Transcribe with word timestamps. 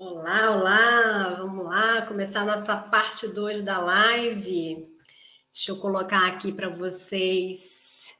Olá, 0.00 0.52
olá, 0.52 1.34
vamos 1.40 1.64
lá 1.64 2.02
começar 2.02 2.42
a 2.42 2.44
nossa 2.44 2.76
parte 2.76 3.26
2 3.26 3.62
da 3.62 3.78
live. 3.78 4.88
Deixa 5.52 5.72
eu 5.72 5.76
colocar 5.76 6.24
aqui 6.28 6.52
para 6.52 6.68
vocês 6.68 8.16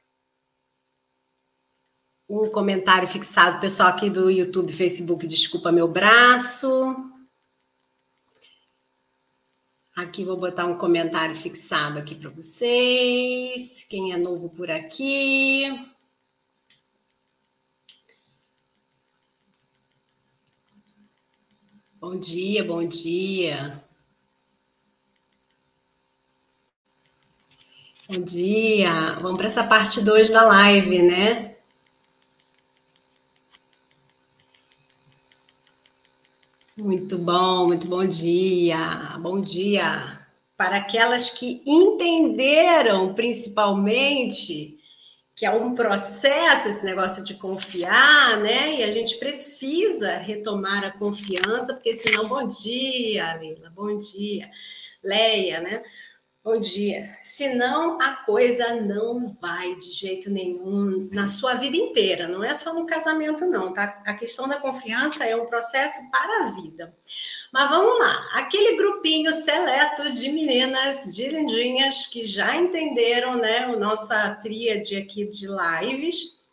um 2.27 2.49
comentário 2.49 3.07
fixado. 3.07 3.61
Pessoal 3.61 3.87
aqui 3.87 4.09
do 4.09 4.29
YouTube, 4.29 4.73
Facebook, 4.73 5.25
desculpa 5.25 5.71
meu 5.71 5.87
braço. 5.87 6.97
Aqui 9.95 10.25
vou 10.25 10.35
botar 10.35 10.65
um 10.65 10.77
comentário 10.77 11.33
fixado 11.33 11.97
aqui 11.97 12.13
para 12.13 12.29
vocês. 12.29 13.85
Quem 13.89 14.11
é 14.11 14.17
novo 14.17 14.49
por 14.49 14.69
aqui? 14.69 15.63
Bom 21.99 22.15
dia, 22.15 22.63
bom 22.63 22.87
dia. 22.87 23.83
Bom 28.07 28.21
dia. 28.23 29.19
Vamos 29.19 29.37
para 29.37 29.47
essa 29.47 29.65
parte 29.65 30.01
2 30.01 30.29
da 30.29 30.45
live, 30.45 31.01
né? 31.01 31.57
Muito 36.77 37.17
bom, 37.17 37.67
muito 37.67 37.85
bom 37.85 38.05
dia. 38.07 39.17
Bom 39.19 39.41
dia 39.41 40.25
para 40.55 40.77
aquelas 40.77 41.29
que 41.31 41.61
entenderam, 41.65 43.13
principalmente, 43.13 44.78
que 45.39 45.45
é 45.45 45.51
um 45.51 45.73
processo 45.73 46.67
esse 46.67 46.83
negócio 46.83 47.23
de 47.23 47.33
confiar, 47.33 48.41
né? 48.41 48.75
E 48.75 48.83
a 48.83 48.91
gente 48.91 49.15
precisa 49.17 50.17
retomar 50.17 50.83
a 50.83 50.91
confiança, 50.91 51.73
porque 51.73 51.93
senão, 51.93 52.27
bom 52.27 52.45
dia, 52.45 53.35
Leila, 53.35 53.69
bom 53.69 53.97
dia, 53.97 54.51
Leia, 55.01 55.61
né? 55.61 55.81
Bom 56.43 56.59
dia. 56.59 57.15
Senão 57.21 58.01
a 58.01 58.17
coisa 58.25 58.81
não 58.81 59.27
vai 59.27 59.75
de 59.75 59.93
jeito 59.93 60.29
nenhum 60.29 61.07
na 61.09 61.29
sua 61.29 61.53
vida 61.53 61.77
inteira, 61.77 62.27
não 62.27 62.43
é 62.43 62.53
só 62.53 62.73
no 62.73 62.85
casamento, 62.85 63.45
não, 63.45 63.71
tá? 63.73 64.03
A 64.05 64.15
questão 64.15 64.45
da 64.45 64.59
confiança 64.59 65.23
é 65.23 65.37
um 65.37 65.45
processo 65.45 66.01
para 66.11 66.47
a 66.47 66.51
vida. 66.51 66.93
Mas 67.51 67.69
vamos 67.69 67.97
lá, 67.99 68.29
aquele 68.33 68.77
grupinho 68.77 69.31
seleto 69.31 70.11
de 70.11 70.31
meninas, 70.31 71.15
de 71.15 71.27
lindinhas, 71.29 72.05
que 72.05 72.23
já 72.23 72.55
entenderam, 72.55 73.37
né, 73.37 73.59
a 73.59 73.75
nossa 73.75 74.35
tríade 74.35 74.95
aqui 74.95 75.25
de 75.25 75.47
lives, 75.47 76.43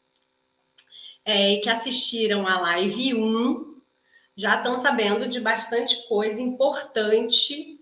é, 1.25 1.53
e 1.53 1.61
que 1.61 1.69
assistiram 1.69 2.47
a 2.47 2.61
live 2.61 3.15
1, 3.15 3.77
já 4.37 4.57
estão 4.57 4.77
sabendo 4.79 5.29
de 5.29 5.41
bastante 5.41 6.07
coisa 6.09 6.41
importante 6.41 7.79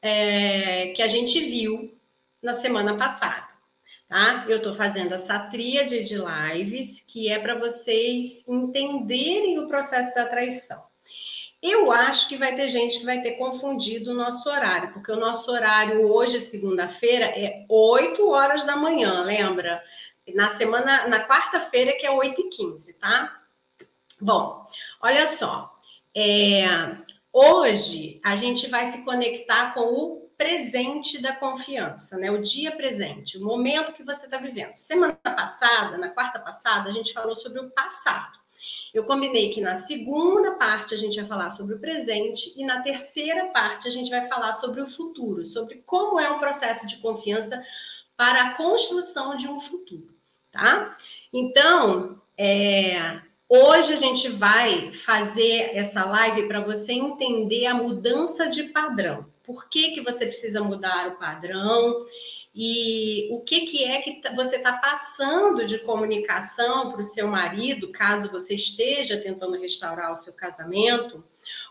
é, 0.00 0.88
que 0.88 1.02
a 1.02 1.08
gente 1.08 1.40
viu 1.40 1.98
na 2.42 2.52
semana 2.52 2.96
passada. 2.96 3.48
Tá? 4.08 4.44
Eu 4.48 4.58
estou 4.58 4.74
fazendo 4.74 5.14
essa 5.14 5.38
tríade 5.38 6.04
de 6.04 6.16
lives 6.16 7.00
que 7.00 7.28
é 7.28 7.38
para 7.38 7.58
vocês 7.58 8.46
entenderem 8.46 9.58
o 9.58 9.66
processo 9.66 10.14
da 10.14 10.26
traição. 10.26 10.93
Eu 11.66 11.90
acho 11.90 12.28
que 12.28 12.36
vai 12.36 12.54
ter 12.54 12.68
gente 12.68 12.98
que 12.98 13.06
vai 13.06 13.22
ter 13.22 13.38
confundido 13.38 14.10
o 14.10 14.14
nosso 14.14 14.50
horário, 14.50 14.92
porque 14.92 15.10
o 15.10 15.16
nosso 15.16 15.50
horário 15.50 16.06
hoje, 16.12 16.38
segunda-feira, 16.38 17.24
é 17.24 17.64
8 17.70 18.28
horas 18.28 18.64
da 18.64 18.76
manhã, 18.76 19.22
lembra? 19.22 19.82
Na 20.34 20.48
semana, 20.48 21.08
na 21.08 21.26
quarta-feira, 21.26 21.94
que 21.94 22.04
é 22.04 22.10
8 22.10 22.38
e 22.38 22.50
15, 22.50 22.92
tá? 22.98 23.40
Bom, 24.20 24.62
olha 25.00 25.26
só. 25.26 25.74
É, 26.14 26.66
hoje 27.32 28.20
a 28.22 28.36
gente 28.36 28.68
vai 28.68 28.84
se 28.84 29.02
conectar 29.02 29.72
com 29.72 29.80
o 29.80 30.30
presente 30.36 31.18
da 31.22 31.34
confiança, 31.34 32.18
né? 32.18 32.30
O 32.30 32.42
dia 32.42 32.72
presente, 32.72 33.38
o 33.38 33.42
momento 33.42 33.94
que 33.94 34.04
você 34.04 34.26
está 34.26 34.36
vivendo. 34.36 34.74
Semana 34.74 35.14
passada, 35.14 35.96
na 35.96 36.10
quarta 36.10 36.38
passada, 36.38 36.90
a 36.90 36.92
gente 36.92 37.14
falou 37.14 37.34
sobre 37.34 37.60
o 37.60 37.70
passado. 37.70 38.43
Eu 38.94 39.02
combinei 39.02 39.50
que 39.50 39.60
na 39.60 39.74
segunda 39.74 40.52
parte 40.52 40.94
a 40.94 40.96
gente 40.96 41.18
vai 41.18 41.26
falar 41.26 41.50
sobre 41.50 41.74
o 41.74 41.80
presente 41.80 42.54
e 42.56 42.64
na 42.64 42.80
terceira 42.80 43.46
parte 43.46 43.88
a 43.88 43.90
gente 43.90 44.08
vai 44.08 44.28
falar 44.28 44.52
sobre 44.52 44.80
o 44.80 44.86
futuro, 44.86 45.44
sobre 45.44 45.82
como 45.84 46.20
é 46.20 46.30
o 46.30 46.38
processo 46.38 46.86
de 46.86 46.98
confiança 46.98 47.60
para 48.16 48.44
a 48.44 48.54
construção 48.54 49.36
de 49.36 49.48
um 49.48 49.58
futuro, 49.58 50.14
tá? 50.52 50.96
Então, 51.32 52.22
é, 52.38 53.18
hoje 53.48 53.92
a 53.92 53.96
gente 53.96 54.28
vai 54.28 54.92
fazer 54.92 55.76
essa 55.76 56.04
live 56.04 56.46
para 56.46 56.60
você 56.60 56.92
entender 56.92 57.66
a 57.66 57.74
mudança 57.74 58.46
de 58.46 58.62
padrão. 58.64 59.26
Por 59.42 59.68
que, 59.68 59.90
que 59.90 60.02
você 60.02 60.24
precisa 60.24 60.62
mudar 60.62 61.08
o 61.08 61.16
padrão? 61.16 62.06
E 62.54 63.28
o 63.32 63.40
que, 63.40 63.62
que 63.62 63.84
é 63.84 64.00
que 64.00 64.22
você 64.36 64.56
está 64.56 64.74
passando 64.74 65.66
de 65.66 65.78
comunicação 65.80 66.92
para 66.92 67.00
o 67.00 67.04
seu 67.04 67.26
marido, 67.26 67.90
caso 67.90 68.30
você 68.30 68.54
esteja 68.54 69.20
tentando 69.20 69.60
restaurar 69.60 70.12
o 70.12 70.16
seu 70.16 70.34
casamento, 70.34 71.24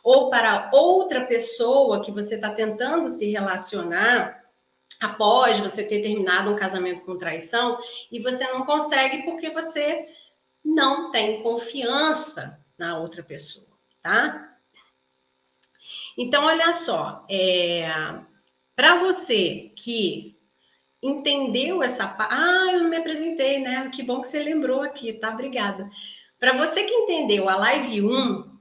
ou 0.03 0.29
para 0.29 0.69
outra 0.73 1.25
pessoa 1.25 2.01
que 2.01 2.11
você 2.11 2.35
está 2.35 2.49
tentando 2.49 3.07
se 3.07 3.31
relacionar 3.31 4.43
após 4.99 5.57
você 5.57 5.83
ter 5.83 6.01
terminado 6.01 6.51
um 6.51 6.55
casamento 6.55 7.01
com 7.01 7.17
traição 7.17 7.77
e 8.11 8.19
você 8.19 8.45
não 8.51 8.65
consegue 8.65 9.23
porque 9.23 9.49
você 9.49 10.05
não 10.63 11.11
tem 11.11 11.41
confiança 11.41 12.59
na 12.77 12.99
outra 12.99 13.23
pessoa, 13.23 13.67
tá? 14.01 14.57
Então, 16.17 16.43
olha 16.45 16.71
só, 16.73 17.25
é, 17.29 17.89
para 18.75 18.97
você 18.97 19.71
que 19.75 20.32
entendeu 21.03 21.83
essa 21.83 22.07
parte. 22.07 22.33
Ah, 22.33 22.71
eu 22.71 22.79
não 22.79 22.89
me 22.89 22.95
apresentei, 22.95 23.59
né? 23.59 23.91
Que 23.93 24.01
bom 24.01 24.21
que 24.21 24.29
você 24.29 24.41
lembrou 24.41 24.81
aqui, 24.81 25.11
tá? 25.13 25.31
Obrigada. 25.31 25.89
Para 26.39 26.53
você 26.53 26.83
que 26.83 26.93
entendeu 26.93 27.49
a 27.49 27.55
live 27.55 28.01
1, 28.01 28.53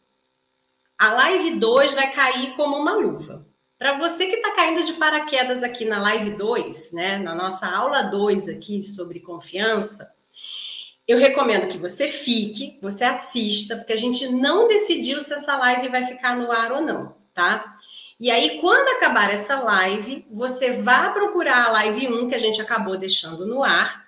a 0.98 1.12
live 1.14 1.58
2 1.58 1.94
vai 1.94 2.12
cair 2.12 2.54
como 2.56 2.76
uma 2.76 2.94
luva. 2.94 3.46
Para 3.78 3.98
você 3.98 4.26
que 4.26 4.36
está 4.36 4.52
caindo 4.52 4.84
de 4.84 4.92
paraquedas 4.94 5.62
aqui 5.62 5.84
na 5.84 6.00
live 6.00 6.30
2, 6.30 6.92
né? 6.92 7.18
Na 7.18 7.34
nossa 7.34 7.66
aula 7.66 8.02
2 8.02 8.48
aqui 8.48 8.82
sobre 8.82 9.20
confiança, 9.20 10.12
eu 11.06 11.18
recomendo 11.18 11.68
que 11.68 11.78
você 11.78 12.08
fique, 12.08 12.78
você 12.80 13.04
assista, 13.04 13.76
porque 13.76 13.92
a 13.92 13.96
gente 13.96 14.28
não 14.28 14.68
decidiu 14.68 15.20
se 15.20 15.34
essa 15.34 15.56
live 15.56 15.88
vai 15.88 16.04
ficar 16.04 16.36
no 16.36 16.50
ar 16.50 16.72
ou 16.72 16.80
não, 16.80 17.16
tá? 17.34 17.71
E 18.22 18.30
aí, 18.30 18.60
quando 18.60 18.86
acabar 18.86 19.34
essa 19.34 19.58
live, 19.58 20.24
você 20.30 20.70
vá 20.74 21.10
procurar 21.10 21.66
a 21.66 21.72
live 21.72 22.06
1 22.06 22.28
que 22.28 22.36
a 22.36 22.38
gente 22.38 22.62
acabou 22.62 22.96
deixando 22.96 23.44
no 23.44 23.64
ar, 23.64 24.06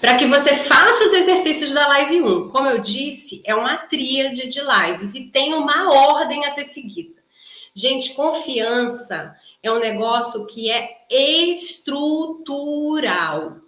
para 0.00 0.16
que 0.16 0.26
você 0.26 0.56
faça 0.56 1.04
os 1.04 1.12
exercícios 1.12 1.72
da 1.72 1.86
live 1.86 2.20
1. 2.20 2.48
Como 2.48 2.68
eu 2.68 2.80
disse, 2.80 3.40
é 3.46 3.54
uma 3.54 3.76
tríade 3.76 4.48
de 4.48 4.60
lives 4.60 5.14
e 5.14 5.28
tem 5.28 5.54
uma 5.54 5.88
ordem 5.94 6.44
a 6.46 6.50
ser 6.50 6.64
seguida. 6.64 7.22
Gente, 7.72 8.12
confiança 8.12 9.36
é 9.62 9.70
um 9.70 9.78
negócio 9.78 10.44
que 10.44 10.68
é 10.68 11.06
estrutural. 11.08 12.48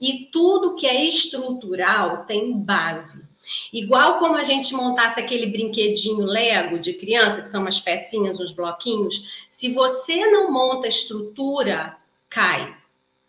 E 0.00 0.30
tudo 0.32 0.74
que 0.74 0.88
é 0.88 1.04
estrutural 1.04 2.24
tem 2.24 2.58
base. 2.58 3.27
Igual 3.72 4.18
como 4.18 4.36
a 4.36 4.42
gente 4.42 4.74
montasse 4.74 5.20
aquele 5.20 5.46
brinquedinho 5.46 6.24
Lego 6.24 6.78
de 6.78 6.94
criança, 6.94 7.42
que 7.42 7.48
são 7.48 7.62
umas 7.62 7.80
pecinhas, 7.80 8.40
uns 8.40 8.52
bloquinhos, 8.52 9.46
se 9.50 9.72
você 9.72 10.26
não 10.26 10.50
monta 10.50 10.88
estrutura, 10.88 11.96
cai. 12.28 12.76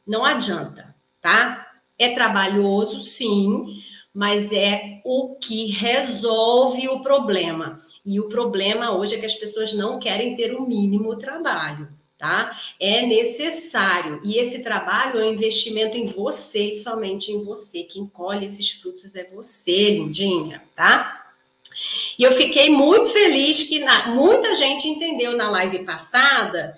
Não 0.05 0.25
adianta, 0.25 0.95
tá? 1.21 1.67
É 1.97 2.09
trabalhoso, 2.09 2.99
sim, 2.99 3.81
mas 4.13 4.51
é 4.51 5.01
o 5.03 5.35
que 5.35 5.67
resolve 5.67 6.87
o 6.87 7.01
problema. 7.01 7.79
E 8.05 8.19
o 8.19 8.29
problema 8.29 8.95
hoje 8.95 9.15
é 9.15 9.19
que 9.19 9.25
as 9.25 9.35
pessoas 9.35 9.73
não 9.73 9.99
querem 9.99 10.35
ter 10.35 10.55
o 10.55 10.65
mínimo 10.65 11.15
trabalho 11.17 11.98
tá? 12.19 12.55
É 12.77 13.05
necessário. 13.05 14.21
E 14.25 14.37
esse 14.37 14.61
trabalho 14.61 15.19
é 15.19 15.23
um 15.23 15.33
investimento 15.33 15.97
em 15.97 16.05
você 16.05 16.67
e 16.69 16.73
somente 16.73 17.31
em 17.31 17.41
você. 17.41 17.83
Quem 17.83 18.05
colhe 18.05 18.45
esses 18.45 18.69
frutos 18.71 19.15
é 19.15 19.23
você, 19.33 19.91
lindinha, 19.91 20.61
tá? 20.75 21.27
E 22.17 22.23
eu 22.23 22.33
fiquei 22.33 22.69
muito 22.69 23.09
feliz 23.09 23.63
que 23.63 23.79
na, 23.79 24.07
muita 24.07 24.53
gente 24.53 24.87
entendeu 24.87 25.37
na 25.37 25.49
live 25.49 25.79
passada 25.79 26.77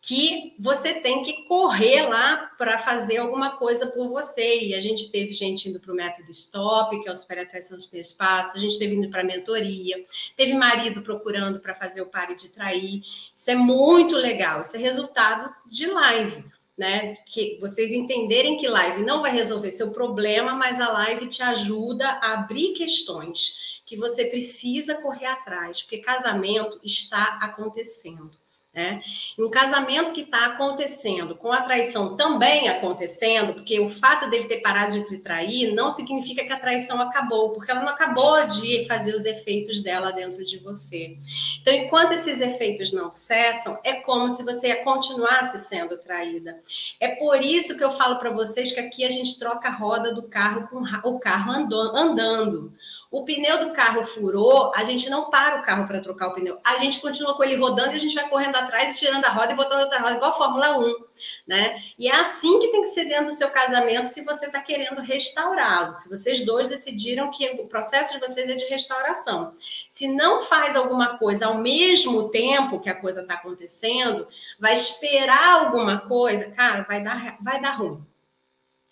que 0.00 0.54
você 0.58 0.94
tem 0.94 1.22
que 1.22 1.44
correr 1.44 2.02
lá 2.02 2.52
para 2.56 2.78
fazer 2.78 3.18
alguma 3.18 3.56
coisa 3.56 3.88
por 3.88 4.08
você. 4.08 4.60
E 4.60 4.74
a 4.74 4.80
gente 4.80 5.10
teve 5.10 5.32
gente 5.32 5.68
indo 5.68 5.80
para 5.80 5.92
o 5.92 5.96
método 5.96 6.32
STOP, 6.32 7.02
que 7.02 7.08
é 7.08 7.12
o 7.12 7.16
Super 7.16 7.40
Atração 7.40 7.76
Primeiros 7.78 8.12
Passos, 8.12 8.56
a 8.56 8.60
gente 8.60 8.78
teve 8.78 8.94
indo 8.94 9.10
para 9.10 9.22
a 9.22 9.24
mentoria, 9.24 10.02
teve 10.36 10.54
marido 10.54 11.02
procurando 11.02 11.60
para 11.60 11.74
fazer 11.74 12.00
o 12.00 12.06
Pare 12.06 12.34
de 12.34 12.48
Trair. 12.48 13.02
Isso 13.36 13.50
é 13.50 13.54
muito 13.54 14.16
legal, 14.16 14.60
isso 14.60 14.76
é 14.76 14.80
resultado 14.80 15.52
de 15.66 15.86
live. 15.86 16.44
Né, 16.76 17.16
que 17.26 17.58
vocês 17.60 17.90
entenderem 17.90 18.56
que 18.56 18.68
live 18.68 19.02
não 19.02 19.20
vai 19.20 19.32
resolver 19.32 19.72
seu 19.72 19.90
problema, 19.90 20.54
mas 20.54 20.80
a 20.80 20.88
live 20.92 21.26
te 21.26 21.42
ajuda 21.42 22.06
a 22.08 22.34
abrir 22.34 22.72
questões 22.72 23.80
que 23.84 23.96
você 23.96 24.26
precisa 24.26 24.94
correr 25.02 25.26
atrás, 25.26 25.82
porque 25.82 25.98
casamento 25.98 26.78
está 26.84 27.40
acontecendo. 27.42 28.30
Né? 28.74 29.00
E 29.36 29.42
um 29.42 29.50
casamento 29.50 30.12
que 30.12 30.20
está 30.20 30.46
acontecendo, 30.46 31.34
com 31.34 31.50
a 31.50 31.62
traição 31.62 32.16
também 32.16 32.68
acontecendo, 32.68 33.54
porque 33.54 33.80
o 33.80 33.88
fato 33.88 34.28
dele 34.30 34.44
ter 34.44 34.60
parado 34.60 34.92
de 34.92 35.04
te 35.06 35.18
trair 35.18 35.74
não 35.74 35.90
significa 35.90 36.44
que 36.44 36.52
a 36.52 36.60
traição 36.60 37.00
acabou, 37.00 37.50
porque 37.50 37.70
ela 37.70 37.80
não 37.80 37.88
acabou 37.88 38.46
de 38.46 38.84
fazer 38.86 39.14
os 39.14 39.24
efeitos 39.24 39.82
dela 39.82 40.12
dentro 40.12 40.44
de 40.44 40.58
você. 40.58 41.16
Então, 41.60 41.74
enquanto 41.74 42.12
esses 42.12 42.40
efeitos 42.40 42.92
não 42.92 43.10
cessam, 43.10 43.78
é 43.82 43.94
como 43.94 44.30
se 44.30 44.44
você 44.44 44.76
continuasse 44.76 45.58
sendo 45.60 45.96
traída. 45.96 46.60
É 47.00 47.08
por 47.16 47.42
isso 47.42 47.76
que 47.76 47.82
eu 47.82 47.90
falo 47.90 48.18
para 48.18 48.30
vocês 48.30 48.70
que 48.70 48.78
aqui 48.78 49.02
a 49.02 49.10
gente 49.10 49.38
troca 49.38 49.68
a 49.68 49.72
roda 49.72 50.14
do 50.14 50.22
carro 50.22 50.68
com 50.68 50.82
o 51.08 51.18
carro 51.18 51.50
andando. 51.50 52.72
O 53.10 53.24
pneu 53.24 53.66
do 53.66 53.72
carro 53.72 54.04
furou, 54.04 54.70
a 54.74 54.84
gente 54.84 55.08
não 55.08 55.30
para 55.30 55.60
o 55.60 55.62
carro 55.62 55.86
para 55.86 56.02
trocar 56.02 56.28
o 56.28 56.34
pneu. 56.34 56.60
A 56.62 56.76
gente 56.76 57.00
continua 57.00 57.34
com 57.34 57.42
ele 57.42 57.56
rodando 57.56 57.92
e 57.92 57.94
a 57.94 57.98
gente 57.98 58.14
vai 58.14 58.28
correndo 58.28 58.56
atrás 58.56 58.92
e 58.92 58.98
tirando 58.98 59.24
a 59.24 59.30
roda 59.30 59.52
e 59.52 59.56
botando 59.56 59.80
outra 59.80 59.98
roda, 59.98 60.16
igual 60.16 60.30
a 60.30 60.34
Fórmula 60.34 60.78
1, 60.78 60.94
né? 61.46 61.82
E 61.98 62.06
é 62.06 62.14
assim 62.14 62.60
que 62.60 62.68
tem 62.68 62.82
que 62.82 62.88
ser 62.88 63.06
dentro 63.06 63.26
do 63.26 63.30
seu 63.30 63.48
casamento 63.48 64.08
se 64.08 64.22
você 64.22 64.44
está 64.44 64.60
querendo 64.60 65.00
restaurá-lo. 65.00 65.94
Se 65.94 66.10
vocês 66.10 66.44
dois 66.44 66.68
decidiram 66.68 67.30
que 67.30 67.48
o 67.52 67.66
processo 67.66 68.12
de 68.12 68.20
vocês 68.20 68.46
é 68.46 68.54
de 68.54 68.66
restauração. 68.66 69.54
Se 69.88 70.06
não 70.06 70.42
faz 70.42 70.76
alguma 70.76 71.16
coisa 71.16 71.46
ao 71.46 71.54
mesmo 71.54 72.28
tempo 72.28 72.78
que 72.78 72.90
a 72.90 72.94
coisa 72.94 73.22
está 73.22 73.34
acontecendo, 73.34 74.28
vai 74.60 74.74
esperar 74.74 75.64
alguma 75.64 76.00
coisa, 76.00 76.50
cara, 76.50 76.82
vai 76.82 77.02
dar, 77.02 77.38
vai 77.40 77.58
dar 77.58 77.70
ruim. 77.70 78.04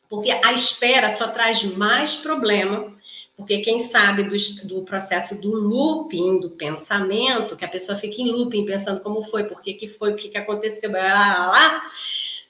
Porque 0.09 0.31
a 0.31 0.53
espera 0.53 1.11
só 1.11 1.29
traz 1.29 1.63
mais 1.63 2.17
problema 2.17 2.97
porque 3.37 3.59
quem 3.59 3.79
sabe 3.79 4.23
do, 4.23 4.35
do, 4.67 4.83
processo 4.83 5.35
do 5.35 5.51
looping 5.55 6.41
do 6.41 6.51
pensamento, 6.51 7.55
que 7.55 7.65
a 7.65 7.69
pessoa 7.69 7.99
fica 7.99 8.23
em 8.23 8.31
looping 8.31 8.65
pensando 8.65 9.01
como 9.01 9.23
foi, 9.23 9.45
por 9.45 9.61
que, 9.61 9.75
que 9.75 9.87
foi, 9.87 10.13
o 10.13 10.17
que, 10.17 10.31
que 10.31 10.39
aconteceu, 10.39 10.91
blá, 10.91 11.03
blá, 11.03 11.49
blá, 11.51 11.83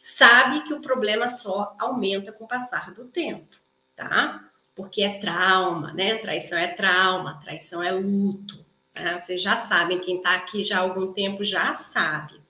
sabe 0.00 0.62
que 0.62 0.72
o 0.72 0.80
problema 0.80 1.26
só 1.26 1.74
aumenta 1.76 2.30
com 2.30 2.44
o 2.44 2.48
passar 2.48 2.94
do 2.94 3.04
tempo, 3.06 3.56
tá? 3.96 4.48
Porque 4.76 5.02
é 5.02 5.18
trauma, 5.18 5.92
né? 5.92 6.18
Traição 6.18 6.56
é 6.56 6.68
trauma, 6.68 7.40
traição 7.42 7.82
é 7.82 7.90
luto. 7.90 8.64
Né? 8.94 9.18
Vocês 9.18 9.42
já 9.42 9.56
sabem, 9.56 9.98
quem 9.98 10.18
está 10.18 10.34
aqui 10.34 10.62
já 10.62 10.78
há 10.78 10.80
algum 10.82 11.12
tempo 11.12 11.42
já 11.42 11.72
sabe. 11.72 12.40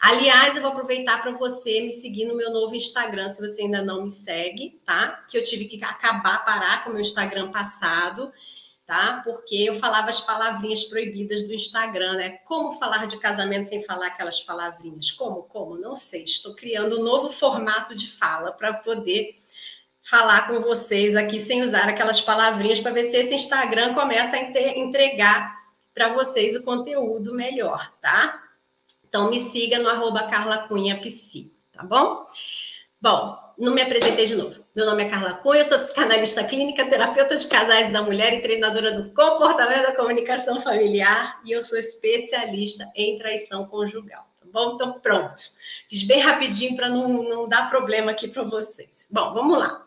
Aliás, 0.00 0.56
eu 0.56 0.62
vou 0.62 0.70
aproveitar 0.70 1.22
para 1.22 1.32
você 1.32 1.80
me 1.80 1.92
seguir 1.92 2.24
no 2.24 2.36
meu 2.36 2.50
novo 2.50 2.74
Instagram, 2.74 3.28
se 3.28 3.40
você 3.40 3.62
ainda 3.62 3.82
não 3.82 4.04
me 4.04 4.10
segue, 4.10 4.80
tá? 4.84 5.24
Que 5.28 5.36
eu 5.36 5.42
tive 5.42 5.66
que 5.66 5.82
acabar, 5.84 6.44
parar 6.44 6.84
com 6.84 6.90
o 6.90 6.92
meu 6.92 7.02
Instagram 7.02 7.50
passado, 7.50 8.32
tá? 8.86 9.20
Porque 9.24 9.56
eu 9.56 9.76
falava 9.76 10.08
as 10.08 10.20
palavrinhas 10.20 10.84
proibidas 10.84 11.46
do 11.46 11.54
Instagram, 11.54 12.14
né? 12.14 12.30
Como 12.44 12.72
falar 12.72 13.06
de 13.06 13.18
casamento 13.18 13.68
sem 13.68 13.82
falar 13.84 14.08
aquelas 14.08 14.40
palavrinhas? 14.40 15.10
Como? 15.12 15.44
Como? 15.44 15.76
Não 15.78 15.94
sei. 15.94 16.24
Estou 16.24 16.54
criando 16.54 16.98
um 16.98 17.04
novo 17.04 17.30
formato 17.30 17.94
de 17.94 18.10
fala 18.10 18.52
para 18.52 18.74
poder 18.74 19.36
falar 20.02 20.48
com 20.48 20.60
vocês 20.60 21.14
aqui 21.14 21.38
sem 21.38 21.62
usar 21.62 21.88
aquelas 21.88 22.20
palavrinhas 22.20 22.80
para 22.80 22.92
ver 22.92 23.04
se 23.04 23.16
esse 23.16 23.34
Instagram 23.34 23.94
começa 23.94 24.36
a 24.36 24.40
entregar 24.78 25.56
para 25.94 26.12
vocês 26.12 26.56
o 26.56 26.62
conteúdo 26.62 27.34
melhor, 27.34 27.92
tá? 28.00 28.42
Então, 29.10 29.28
me 29.28 29.40
siga 29.40 29.80
no 29.80 29.88
arroba 29.88 30.28
Carla 30.28 30.68
Cunha 30.68 31.00
Psi, 31.00 31.52
tá 31.72 31.82
bom? 31.82 32.24
Bom, 33.00 33.36
não 33.58 33.74
me 33.74 33.82
apresentei 33.82 34.24
de 34.24 34.36
novo. 34.36 34.64
Meu 34.72 34.86
nome 34.86 35.02
é 35.02 35.08
Carla 35.08 35.34
Cunha, 35.34 35.64
sou 35.64 35.80
psicanalista 35.80 36.44
clínica, 36.44 36.88
terapeuta 36.88 37.36
de 37.36 37.44
casais 37.48 37.92
da 37.92 38.02
mulher 38.02 38.32
e 38.34 38.40
treinadora 38.40 38.92
do 38.92 39.12
comportamento 39.12 39.82
da 39.82 39.96
comunicação 39.96 40.60
familiar. 40.60 41.40
E 41.44 41.50
eu 41.50 41.60
sou 41.60 41.76
especialista 41.76 42.88
em 42.94 43.18
traição 43.18 43.66
conjugal. 43.66 44.30
Tá 44.40 44.46
bom? 44.52 44.74
Então, 44.76 45.00
pronto. 45.00 45.42
Fiz 45.88 46.04
bem 46.04 46.20
rapidinho 46.20 46.76
para 46.76 46.88
não, 46.88 47.24
não 47.24 47.48
dar 47.48 47.68
problema 47.68 48.12
aqui 48.12 48.28
para 48.28 48.44
vocês. 48.44 49.08
Bom, 49.10 49.34
vamos 49.34 49.58
lá. 49.58 49.84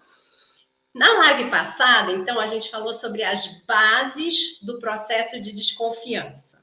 Na 0.93 1.09
live 1.19 1.49
passada, 1.49 2.11
então, 2.11 2.41
a 2.41 2.45
gente 2.45 2.69
falou 2.69 2.91
sobre 2.91 3.23
as 3.23 3.47
bases 3.65 4.61
do 4.61 4.79
processo 4.79 5.39
de 5.39 5.53
desconfiança. 5.53 6.61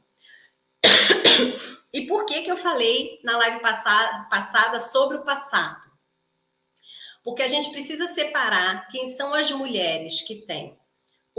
E 1.92 2.06
por 2.06 2.25
que, 2.25 2.42
que 2.42 2.50
eu 2.50 2.56
falei 2.56 3.20
na 3.22 3.37
live 3.37 3.60
passada, 3.60 4.78
sobre 4.78 5.16
o 5.16 5.25
passado? 5.25 5.90
Porque 7.22 7.42
a 7.42 7.48
gente 7.48 7.70
precisa 7.70 8.06
separar 8.06 8.88
quem 8.88 9.06
são 9.08 9.34
as 9.34 9.50
mulheres 9.50 10.22
que 10.22 10.46
têm 10.46 10.80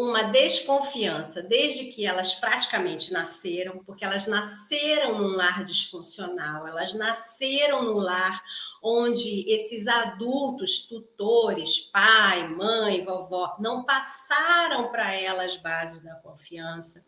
uma 0.02 0.24
desconfiança 0.24 1.42
desde 1.44 1.86
que 1.86 2.06
elas 2.06 2.34
praticamente 2.34 3.14
nasceram, 3.14 3.84
porque 3.86 4.04
elas 4.04 4.26
nasceram 4.26 5.18
num 5.20 5.36
lar 5.36 5.64
disfuncional, 5.64 6.68
elas 6.68 6.94
nasceram 6.94 7.84
num 7.84 7.98
lar 7.98 8.42
onde 8.84 9.46
esses 9.48 9.88
adultos, 9.88 10.88
tutores, 10.88 11.80
pai, 11.80 12.48
mãe, 12.48 13.06
vovó, 13.06 13.56
não 13.60 13.84
passaram 13.84 14.90
para 14.90 15.14
elas 15.14 15.42
as 15.42 15.58
bases 15.58 16.02
da 16.04 16.16
confiança. 16.16 17.06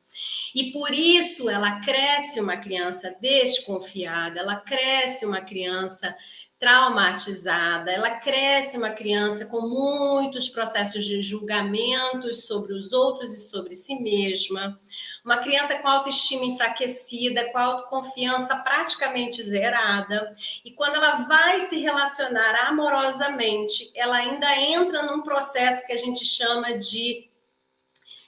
E 0.54 0.72
por 0.72 0.94
isso 0.94 1.50
ela 1.50 1.80
cresce 1.80 2.40
uma 2.40 2.58
criança 2.58 3.16
desconfiada, 3.20 4.40
ela 4.40 4.58
cresce 4.58 5.26
uma 5.26 5.42
criança 5.42 6.16
traumatizada, 6.64 7.92
ela 7.92 8.10
cresce 8.10 8.78
uma 8.78 8.92
criança 8.92 9.46
com 9.46 9.60
muitos 9.60 10.48
processos 10.48 11.04
de 11.04 11.22
julgamentos 11.22 12.46
sobre 12.48 12.72
os 12.72 12.94
outros 12.94 13.34
e 13.34 13.50
sobre 13.50 13.76
si 13.76 14.00
mesma, 14.00 14.80
uma 15.26 15.40
criança 15.40 15.76
com 15.76 15.90
autoestima 15.90 16.46
enfraquecida, 16.46 17.52
com 17.52 17.58
autoconfiança 17.58 18.56
praticamente 18.56 19.44
zerada, 19.44 20.34
e 20.64 20.72
quando 20.72 20.96
ela 20.96 21.28
vai 21.28 21.68
se 21.68 21.80
relacionar 21.80 22.70
amorosamente, 22.70 23.92
ela 23.94 24.16
ainda 24.16 24.56
entra 24.56 25.04
num 25.04 25.22
processo 25.22 25.86
que 25.86 25.92
a 25.92 25.98
gente 25.98 26.24
chama 26.24 26.78
de 26.78 27.30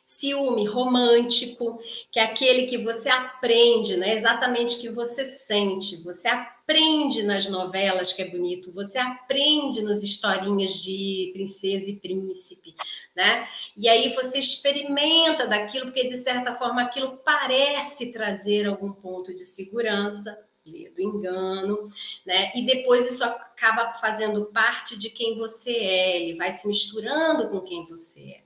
ciúme 0.06 0.66
romântico, 0.68 1.80
que 2.12 2.20
é 2.20 2.24
aquele 2.24 2.68
que 2.68 2.80
você 2.80 3.08
aprende, 3.08 3.96
não 3.96 4.06
é 4.06 4.14
exatamente 4.14 4.76
que 4.76 4.90
você 4.90 5.24
sente, 5.24 6.04
você 6.04 6.28
aprende 6.28 6.55
nas 7.24 7.48
novelas 7.48 8.12
que 8.12 8.22
é 8.22 8.30
bonito, 8.30 8.74
você 8.74 8.98
aprende 8.98 9.84
nas 9.84 10.02
historinhas 10.02 10.74
de 10.74 11.30
princesa 11.34 11.90
e 11.90 11.96
príncipe, 11.96 12.76
né? 13.16 13.48
E 13.78 13.88
aí 13.88 14.14
você 14.16 14.40
experimenta 14.40 15.46
daquilo, 15.46 15.86
porque 15.86 16.08
de 16.08 16.18
certa 16.18 16.54
forma 16.56 16.82
aquilo 16.82 17.18
parece 17.24 18.12
trazer 18.12 18.66
algum 18.66 18.92
ponto 18.92 19.34
de 19.34 19.46
segurança, 19.46 20.38
do 20.66 21.02
engano, 21.02 21.86
né? 22.26 22.52
E 22.56 22.66
depois 22.66 23.06
isso 23.12 23.24
acaba 23.24 23.94
fazendo 23.94 24.46
parte 24.48 24.98
de 24.98 25.12
quem 25.12 25.38
você 25.38 25.72
é, 25.72 26.22
ele 26.22 26.36
vai 26.36 26.52
se 26.52 26.68
misturando 26.68 27.50
com 27.50 27.62
quem 27.62 27.86
você 27.86 28.22
é. 28.22 28.42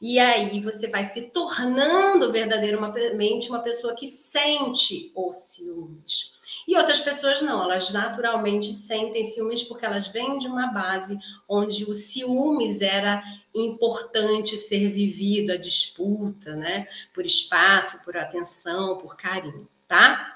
E 0.00 0.18
aí 0.18 0.60
você 0.60 0.86
vai 0.88 1.02
se 1.02 1.22
tornando 1.30 2.30
verdadeiramente 2.30 3.48
uma 3.48 3.60
pessoa 3.60 3.96
que 3.96 4.06
sente 4.06 5.10
os 5.16 5.36
ciúmes. 5.36 6.33
E 6.66 6.76
outras 6.76 7.00
pessoas 7.00 7.42
não, 7.42 7.62
elas 7.62 7.90
naturalmente 7.90 8.72
sentem 8.72 9.24
ciúmes 9.24 9.62
porque 9.62 9.84
elas 9.84 10.06
vêm 10.06 10.38
de 10.38 10.46
uma 10.46 10.68
base 10.68 11.18
onde 11.48 11.84
o 11.84 11.94
ciúmes 11.94 12.80
era 12.80 13.22
importante 13.54 14.56
ser 14.56 14.90
vivido, 14.90 15.52
a 15.52 15.56
disputa, 15.56 16.56
né? 16.56 16.86
Por 17.12 17.24
espaço, 17.24 18.02
por 18.04 18.16
atenção, 18.16 18.98
por 18.98 19.16
carinho, 19.16 19.68
tá? 19.86 20.34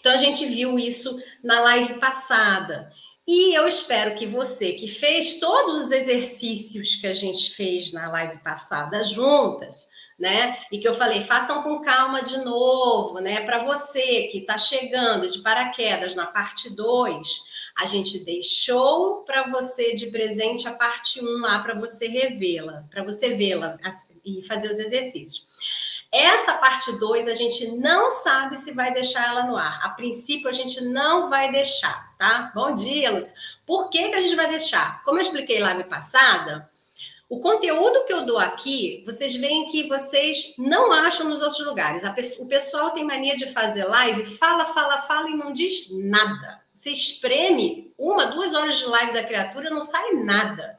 Então 0.00 0.12
a 0.12 0.16
gente 0.16 0.46
viu 0.46 0.78
isso 0.78 1.20
na 1.42 1.60
live 1.60 1.94
passada. 1.94 2.90
E 3.26 3.56
eu 3.56 3.66
espero 3.66 4.14
que 4.14 4.26
você 4.26 4.72
que 4.72 4.86
fez 4.86 5.40
todos 5.40 5.86
os 5.86 5.90
exercícios 5.90 6.96
que 6.96 7.06
a 7.06 7.14
gente 7.14 7.52
fez 7.52 7.90
na 7.92 8.10
live 8.10 8.38
passada 8.38 9.02
juntas, 9.02 9.88
né? 10.18 10.58
E 10.70 10.78
que 10.78 10.86
eu 10.86 10.94
falei, 10.94 11.22
façam 11.22 11.62
com 11.62 11.80
calma 11.80 12.22
de 12.22 12.38
novo, 12.38 13.20
né? 13.20 13.40
Para 13.44 13.64
você 13.64 14.28
que 14.30 14.38
está 14.38 14.56
chegando 14.56 15.28
de 15.28 15.40
paraquedas 15.40 16.14
na 16.14 16.26
parte 16.26 16.74
2, 16.74 17.28
a 17.76 17.86
gente 17.86 18.24
deixou 18.24 19.24
para 19.24 19.50
você 19.50 19.94
de 19.94 20.06
presente 20.06 20.68
a 20.68 20.72
parte 20.72 21.20
1 21.20 21.26
um 21.26 21.40
lá 21.40 21.58
para 21.60 21.74
você 21.74 22.06
revê-la, 22.06 22.84
para 22.90 23.02
você 23.02 23.34
vê-la 23.34 23.76
e 24.24 24.42
fazer 24.42 24.70
os 24.70 24.78
exercícios. 24.78 25.46
Essa 26.12 26.54
parte 26.54 26.92
2 26.92 27.26
a 27.26 27.32
gente 27.32 27.66
não 27.72 28.08
sabe 28.08 28.56
se 28.56 28.70
vai 28.70 28.94
deixar 28.94 29.26
ela 29.26 29.46
no 29.46 29.56
ar. 29.56 29.84
A 29.84 29.88
princípio 29.88 30.48
a 30.48 30.52
gente 30.52 30.80
não 30.80 31.28
vai 31.28 31.50
deixar, 31.50 32.16
tá? 32.16 32.52
Bom 32.54 32.72
dia, 32.72 33.10
Lúcia. 33.10 33.34
Por 33.66 33.90
que, 33.90 34.10
que 34.10 34.14
a 34.14 34.20
gente 34.20 34.36
vai 34.36 34.48
deixar? 34.48 35.02
Como 35.02 35.18
eu 35.18 35.22
expliquei 35.22 35.58
live 35.58 35.82
passada, 35.84 36.70
o 37.34 37.40
conteúdo 37.40 38.04
que 38.04 38.12
eu 38.12 38.24
dou 38.24 38.38
aqui, 38.38 39.02
vocês 39.04 39.34
veem 39.34 39.66
que 39.66 39.88
vocês 39.88 40.54
não 40.56 40.92
acham 40.92 41.28
nos 41.28 41.42
outros 41.42 41.66
lugares. 41.66 42.04
o 42.38 42.46
pessoal 42.46 42.90
tem 42.90 43.04
mania 43.04 43.34
de 43.34 43.50
fazer 43.50 43.84
live, 43.84 44.24
fala, 44.24 44.64
fala, 44.66 44.98
fala 45.02 45.28
e 45.28 45.36
não 45.36 45.52
diz 45.52 45.88
nada. 45.90 46.62
Você 46.72 46.90
espreme 46.90 47.92
uma, 47.98 48.26
duas 48.26 48.54
horas 48.54 48.78
de 48.78 48.86
live 48.86 49.12
da 49.12 49.24
criatura, 49.24 49.68
não 49.68 49.82
sai 49.82 50.12
nada. 50.12 50.78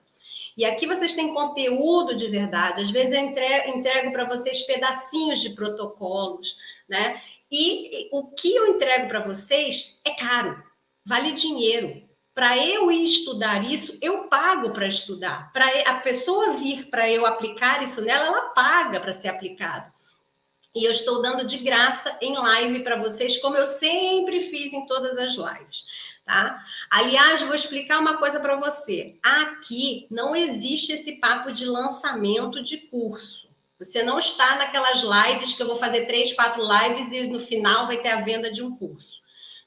E 0.55 0.63
aqui 0.63 0.87
vocês 0.87 1.13
têm 1.13 1.33
conteúdo 1.33 2.15
de 2.15 2.29
verdade. 2.29 2.81
Às 2.81 2.89
vezes 2.89 3.11
eu 3.11 3.19
entrego 3.21 4.13
para 4.13 4.23
vocês 4.23 4.61
pedacinhos 4.61 5.41
de 5.41 5.49
protocolos, 5.49 6.57
né? 6.87 7.21
E 7.51 8.07
o 8.13 8.27
que 8.27 8.55
eu 8.55 8.67
entrego 8.67 9.09
para 9.09 9.19
vocês 9.19 9.99
é 10.05 10.11
caro, 10.11 10.63
vale 11.05 11.33
dinheiro. 11.33 12.01
Para 12.35 12.57
eu 12.57 12.91
ir 12.91 13.05
estudar 13.05 13.63
isso, 13.63 13.97
eu 14.01 14.23
pago 14.27 14.71
para 14.71 14.85
estudar. 14.85 15.53
Para 15.53 15.67
a 15.83 16.01
pessoa 16.01 16.51
vir 16.51 16.89
para 16.89 17.09
eu 17.09 17.25
aplicar 17.25 17.81
isso 17.81 18.01
nela, 18.01 18.25
ela 18.25 18.49
paga 18.49 18.99
para 18.99 19.13
ser 19.13 19.29
aplicado. 19.29 19.89
E 20.75 20.83
eu 20.83 20.91
estou 20.91 21.21
dando 21.21 21.45
de 21.45 21.55
graça 21.59 22.17
em 22.21 22.35
live 22.35 22.83
para 22.83 23.01
vocês, 23.01 23.37
como 23.37 23.55
eu 23.55 23.63
sempre 23.63 24.41
fiz 24.41 24.73
em 24.73 24.85
todas 24.85 25.17
as 25.17 25.31
lives, 25.31 25.85
tá? 26.25 26.61
Aliás, 26.89 27.41
vou 27.41 27.55
explicar 27.55 27.99
uma 27.99 28.17
coisa 28.17 28.37
para 28.41 28.57
você. 28.57 29.17
Aqui 29.23 30.05
não 30.11 30.35
existe 30.35 30.91
esse 30.91 31.13
papo 31.13 31.53
de 31.53 31.65
lançamento 31.65 32.61
de 32.61 32.79
curso. 32.79 33.47
Você 33.79 34.03
não 34.03 34.19
está 34.19 34.57
naquelas 34.57 35.01
lives 35.01 35.53
que 35.53 35.63
eu 35.63 35.67
vou 35.67 35.77
fazer 35.77 36.05
três, 36.05 36.33
quatro 36.33 36.61
lives 36.61 37.13
e 37.13 37.27
no 37.27 37.39
final 37.39 37.87
vai 37.87 38.01
ter 38.01 38.09
a 38.09 38.19
venda 38.19 38.51
de 38.51 38.61
um 38.61 38.75
curso 38.75 39.23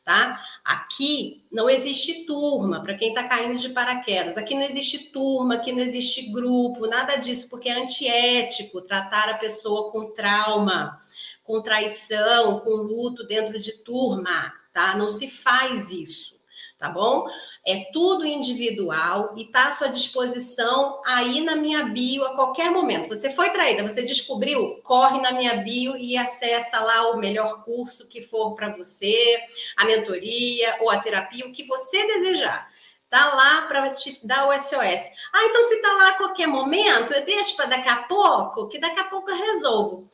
tá? 0.09 0.43
Aqui 0.65 1.45
não 1.53 1.69
existe 1.69 2.25
turma 2.25 2.83
para 2.83 2.95
quem 2.95 3.11
está 3.11 3.25
caindo 3.25 3.59
de 3.59 3.69
paraquedas. 3.69 4.39
Aqui 4.39 4.55
não 4.55 4.63
existe 4.63 5.11
turma, 5.11 5.57
aqui 5.57 5.71
não 5.71 5.81
existe 5.81 6.33
grupo, 6.33 6.87
nada 6.87 7.17
disso, 7.17 7.47
porque 7.51 7.69
é 7.69 7.79
antiético 7.79 8.81
tratar 8.81 9.29
a 9.29 9.37
pessoa 9.37 9.93
com 9.93 10.13
trauma, 10.13 10.99
com 11.45 11.61
traição, 11.61 12.61
com 12.61 12.71
luto 12.71 13.23
dentro 13.27 13.59
de 13.59 13.73
turma, 13.85 14.51
tá? 14.73 14.97
Não 14.97 15.11
se 15.11 15.29
faz 15.29 15.91
isso 15.91 16.38
tá 16.79 16.89
bom? 16.89 17.27
É 17.67 17.91
tudo 17.93 18.25
individual 18.25 19.35
e 19.37 19.47
tá 19.47 19.67
à 19.67 19.71
sua 19.73 19.89
disposição 19.89 21.03
aí 21.05 21.41
na 21.41 21.57
minha 21.57 21.85
bio 21.85 22.25
a 22.25 22.35
qualquer 22.35 22.71
momento. 22.71 23.09
Você 23.09 23.31
foi 23.31 23.51
traída, 23.51 23.83
você 23.83 24.03
descobriu, 24.03 24.81
corre 24.85 25.21
na 25.21 25.33
minha 25.33 25.57
bio 25.57 25.97
e 25.97 26.17
acessa 26.17 26.79
lá 26.79 27.11
o 27.11 27.19
melhor 27.19 27.65
curso 27.65 28.07
que 28.07 28.23
for 28.23 28.55
para 28.55 28.75
você, 28.77 29.39
a 29.77 29.85
mentoria 29.85 30.77
ou 30.81 30.89
a 30.89 31.01
terapia, 31.01 31.47
o 31.47 31.53
que 31.53 31.67
você 31.67 32.07
desejar. 32.07 32.71
Tá 33.11 33.35
lá 33.35 33.63
para 33.63 33.91
te 33.91 34.27
dar 34.27 34.47
o 34.47 34.53
SOS. 34.53 35.11
Ah, 35.33 35.45
então 35.45 35.63
se 35.69 35.83
tá 35.83 35.93
lá 35.95 36.09
a 36.11 36.19
qualquer 36.19 36.47
momento, 36.47 37.13
eu 37.13 37.25
deixo 37.25 37.57
para 37.57 37.67
daqui 37.67 37.89
a 37.89 38.03
pouco, 38.03 38.69
que 38.69 38.79
daqui 38.79 39.01
a 39.01 39.05
pouco 39.05 39.31
eu 39.31 39.37
resolvo. 39.37 40.09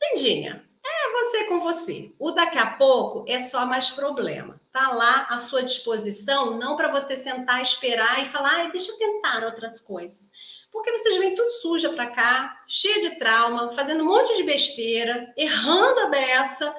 Lindinha, 0.00 0.64
é 1.04 1.12
você 1.12 1.44
com 1.44 1.60
você. 1.60 2.12
O 2.18 2.30
daqui 2.30 2.58
a 2.58 2.66
pouco 2.66 3.24
é 3.28 3.38
só 3.38 3.66
mais 3.66 3.90
problema. 3.90 4.60
Tá 4.72 4.90
lá 4.92 5.26
à 5.30 5.38
sua 5.38 5.62
disposição, 5.62 6.56
não 6.58 6.76
para 6.76 6.88
você 6.88 7.16
sentar, 7.16 7.60
esperar 7.60 8.22
e 8.22 8.26
falar, 8.26 8.50
ai, 8.50 8.72
deixa 8.72 8.92
eu 8.92 8.98
tentar 8.98 9.44
outras 9.44 9.80
coisas. 9.80 10.30
Porque 10.72 10.90
vocês 10.90 11.16
vêm 11.18 11.34
tudo 11.34 11.50
suja 11.50 11.90
para 11.90 12.06
cá, 12.06 12.62
cheia 12.66 13.00
de 13.00 13.16
trauma, 13.16 13.70
fazendo 13.70 14.02
um 14.02 14.08
monte 14.08 14.36
de 14.36 14.42
besteira, 14.42 15.32
errando 15.36 16.00
a 16.00 16.06
beça, 16.06 16.74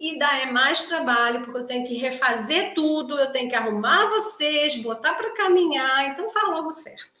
e 0.00 0.18
dá 0.18 0.38
é 0.38 0.46
mais 0.46 0.86
trabalho, 0.86 1.42
porque 1.44 1.58
eu 1.58 1.66
tenho 1.66 1.86
que 1.86 1.94
refazer 1.94 2.72
tudo, 2.72 3.18
eu 3.18 3.30
tenho 3.30 3.50
que 3.50 3.54
arrumar 3.54 4.08
vocês, 4.08 4.74
botar 4.76 5.12
para 5.12 5.32
caminhar, 5.32 6.06
então 6.06 6.30
fala 6.30 6.56
logo 6.56 6.72
certo. 6.72 7.19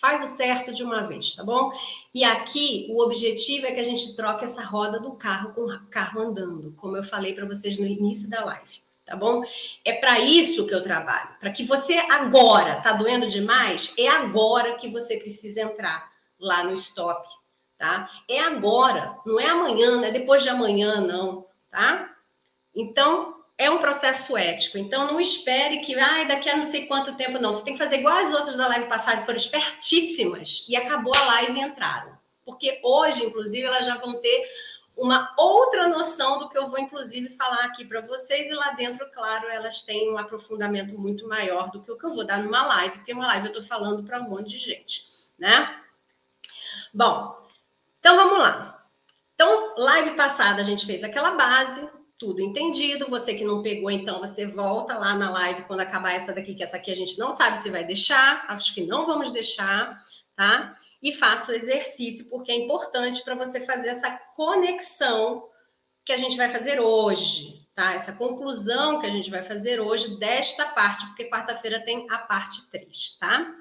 Faz 0.00 0.22
o 0.22 0.26
certo 0.26 0.72
de 0.72 0.82
uma 0.82 1.06
vez, 1.06 1.34
tá 1.34 1.42
bom? 1.42 1.72
E 2.14 2.22
aqui 2.22 2.86
o 2.90 3.02
objetivo 3.02 3.66
é 3.66 3.72
que 3.72 3.80
a 3.80 3.84
gente 3.84 4.14
troque 4.14 4.44
essa 4.44 4.62
roda 4.62 5.00
do 5.00 5.12
carro 5.12 5.52
com 5.52 5.62
o 5.62 5.86
carro 5.86 6.20
andando, 6.20 6.72
como 6.76 6.96
eu 6.96 7.02
falei 7.02 7.34
para 7.34 7.46
vocês 7.46 7.78
no 7.78 7.86
início 7.86 8.28
da 8.28 8.44
live, 8.44 8.80
tá 9.06 9.16
bom? 9.16 9.42
É 9.84 9.94
para 9.94 10.20
isso 10.20 10.66
que 10.66 10.74
eu 10.74 10.82
trabalho, 10.82 11.30
para 11.40 11.50
que 11.50 11.64
você 11.64 11.94
agora 11.94 12.76
tá 12.82 12.92
doendo 12.92 13.28
demais, 13.28 13.94
é 13.98 14.08
agora 14.08 14.74
que 14.74 14.88
você 14.90 15.16
precisa 15.16 15.62
entrar 15.62 16.12
lá 16.38 16.62
no 16.62 16.74
stop, 16.74 17.26
tá? 17.78 18.10
É 18.28 18.40
agora, 18.40 19.18
não 19.24 19.40
é 19.40 19.46
amanhã, 19.46 19.96
não 19.96 20.04
é 20.04 20.10
depois 20.10 20.42
de 20.42 20.50
amanhã, 20.50 21.00
não, 21.00 21.46
tá? 21.70 22.14
Então, 22.74 23.35
é 23.58 23.70
um 23.70 23.78
processo 23.78 24.36
ético. 24.36 24.78
Então, 24.78 25.06
não 25.06 25.20
espere 25.20 25.80
que, 25.80 25.98
ai, 25.98 26.26
daqui 26.26 26.48
a 26.48 26.56
não 26.56 26.64
sei 26.64 26.86
quanto 26.86 27.16
tempo, 27.16 27.38
não. 27.38 27.52
Você 27.52 27.64
tem 27.64 27.72
que 27.72 27.78
fazer 27.78 27.96
igual 27.96 28.16
as 28.18 28.32
outras 28.32 28.56
da 28.56 28.68
live 28.68 28.86
passada, 28.86 29.18
que 29.18 29.26
foram 29.26 29.38
espertíssimas, 29.38 30.66
e 30.68 30.76
acabou 30.76 31.12
a 31.16 31.24
live 31.24 31.58
e 31.58 31.62
entraram. 31.62 32.16
Porque 32.44 32.80
hoje, 32.82 33.24
inclusive, 33.24 33.66
elas 33.66 33.86
já 33.86 33.96
vão 33.96 34.20
ter 34.20 34.46
uma 34.96 35.34
outra 35.36 35.88
noção 35.88 36.38
do 36.38 36.48
que 36.48 36.56
eu 36.56 36.68
vou, 36.68 36.78
inclusive, 36.78 37.30
falar 37.30 37.64
aqui 37.64 37.84
para 37.84 38.00
vocês. 38.00 38.48
E 38.48 38.54
lá 38.54 38.70
dentro, 38.72 39.10
claro, 39.12 39.48
elas 39.48 39.82
têm 39.82 40.12
um 40.12 40.18
aprofundamento 40.18 40.98
muito 40.98 41.26
maior 41.26 41.70
do 41.70 41.82
que 41.82 41.90
o 41.90 41.98
que 41.98 42.04
eu 42.04 42.12
vou 42.12 42.24
dar 42.24 42.42
numa 42.42 42.64
live, 42.66 42.98
porque 42.98 43.12
uma 43.12 43.26
live 43.26 43.46
eu 43.46 43.52
estou 43.52 43.64
falando 43.64 44.02
para 44.04 44.20
um 44.20 44.30
monte 44.30 44.50
de 44.50 44.58
gente, 44.58 45.06
né? 45.38 45.82
Bom, 46.94 47.36
então 48.00 48.16
vamos 48.16 48.38
lá. 48.38 48.86
Então, 49.34 49.74
live 49.76 50.12
passada 50.12 50.62
a 50.62 50.64
gente 50.64 50.86
fez 50.86 51.04
aquela 51.04 51.32
base, 51.32 51.86
tudo 52.18 52.40
entendido. 52.40 53.08
Você 53.08 53.34
que 53.34 53.44
não 53.44 53.62
pegou, 53.62 53.90
então 53.90 54.20
você 54.20 54.46
volta 54.46 54.98
lá 54.98 55.14
na 55.14 55.30
live 55.30 55.64
quando 55.64 55.80
acabar 55.80 56.12
essa 56.12 56.32
daqui, 56.32 56.54
que 56.54 56.62
essa 56.62 56.76
aqui 56.76 56.90
a 56.90 56.96
gente 56.96 57.18
não 57.18 57.32
sabe 57.32 57.58
se 57.58 57.70
vai 57.70 57.84
deixar, 57.84 58.44
acho 58.48 58.74
que 58.74 58.84
não 58.86 59.06
vamos 59.06 59.30
deixar, 59.30 60.02
tá? 60.34 60.76
E 61.02 61.12
faça 61.12 61.52
o 61.52 61.54
exercício, 61.54 62.28
porque 62.30 62.50
é 62.50 62.56
importante 62.56 63.22
para 63.22 63.34
você 63.34 63.60
fazer 63.60 63.88
essa 63.88 64.10
conexão 64.34 65.48
que 66.04 66.12
a 66.12 66.16
gente 66.16 66.36
vai 66.36 66.48
fazer 66.48 66.80
hoje, 66.80 67.68
tá? 67.74 67.94
Essa 67.94 68.12
conclusão 68.12 68.98
que 68.98 69.06
a 69.06 69.10
gente 69.10 69.30
vai 69.30 69.42
fazer 69.42 69.80
hoje 69.80 70.18
desta 70.18 70.64
parte, 70.66 71.06
porque 71.06 71.28
quarta-feira 71.28 71.84
tem 71.84 72.06
a 72.10 72.18
parte 72.18 72.70
3, 72.70 73.18
tá? 73.18 73.54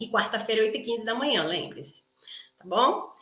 E 0.00 0.10
quarta-feira, 0.10 0.62
8h15 0.62 1.04
da 1.04 1.14
manhã, 1.14 1.44
lembre-se, 1.44 2.02
tá 2.58 2.64
bom? 2.64 3.12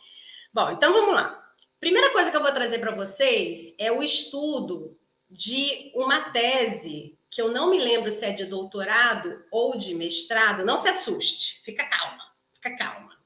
Bom, 0.53 0.71
então 0.71 0.91
vamos 0.91 1.13
lá. 1.13 1.40
Primeira 1.81 2.11
coisa 2.11 2.29
que 2.29 2.37
eu 2.37 2.43
vou 2.43 2.51
trazer 2.51 2.77
para 2.77 2.93
vocês 2.93 3.73
é 3.79 3.91
o 3.91 4.03
estudo 4.03 4.95
de 5.27 5.91
uma 5.95 6.29
tese 6.29 7.17
que 7.27 7.41
eu 7.41 7.51
não 7.51 7.71
me 7.71 7.79
lembro 7.79 8.11
se 8.11 8.23
é 8.23 8.31
de 8.31 8.45
doutorado 8.45 9.43
ou 9.49 9.75
de 9.75 9.95
mestrado. 9.95 10.63
Não 10.63 10.77
se 10.77 10.87
assuste, 10.87 11.59
fica 11.63 11.83
calma, 11.87 12.21
fica 12.53 12.77
calma, 12.77 13.17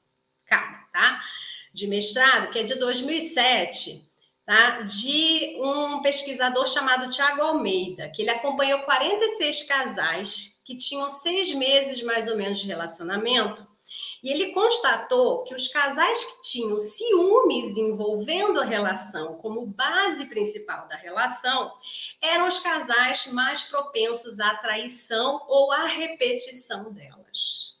calma, 0.46 0.88
tá? 0.90 1.22
De 1.70 1.86
mestrado, 1.86 2.50
que 2.50 2.58
é 2.58 2.62
de 2.62 2.76
2007, 2.76 4.08
tá? 4.46 4.80
De 4.80 5.58
um 5.60 6.00
pesquisador 6.00 6.66
chamado 6.66 7.10
Tiago 7.10 7.42
Almeida, 7.42 8.08
que 8.08 8.22
ele 8.22 8.30
acompanhou 8.30 8.80
46 8.84 9.64
casais 9.64 10.62
que 10.64 10.78
tinham 10.78 11.10
seis 11.10 11.52
meses 11.52 12.02
mais 12.02 12.26
ou 12.26 12.38
menos 12.38 12.56
de 12.56 12.66
relacionamento 12.66 13.75
e 14.22 14.30
ele 14.30 14.52
constatou 14.52 15.44
que 15.44 15.54
os 15.54 15.68
casais 15.68 16.24
que 16.24 16.50
tinham 16.50 16.78
ciúmes 16.80 17.76
envolvendo 17.76 18.60
a 18.60 18.64
relação 18.64 19.34
como 19.34 19.66
base 19.66 20.26
principal 20.26 20.88
da 20.88 20.96
relação 20.96 21.72
eram 22.20 22.46
os 22.46 22.58
casais 22.58 23.26
mais 23.28 23.62
propensos 23.62 24.40
à 24.40 24.54
traição 24.56 25.44
ou 25.46 25.72
à 25.72 25.84
repetição 25.84 26.92
delas. 26.92 27.76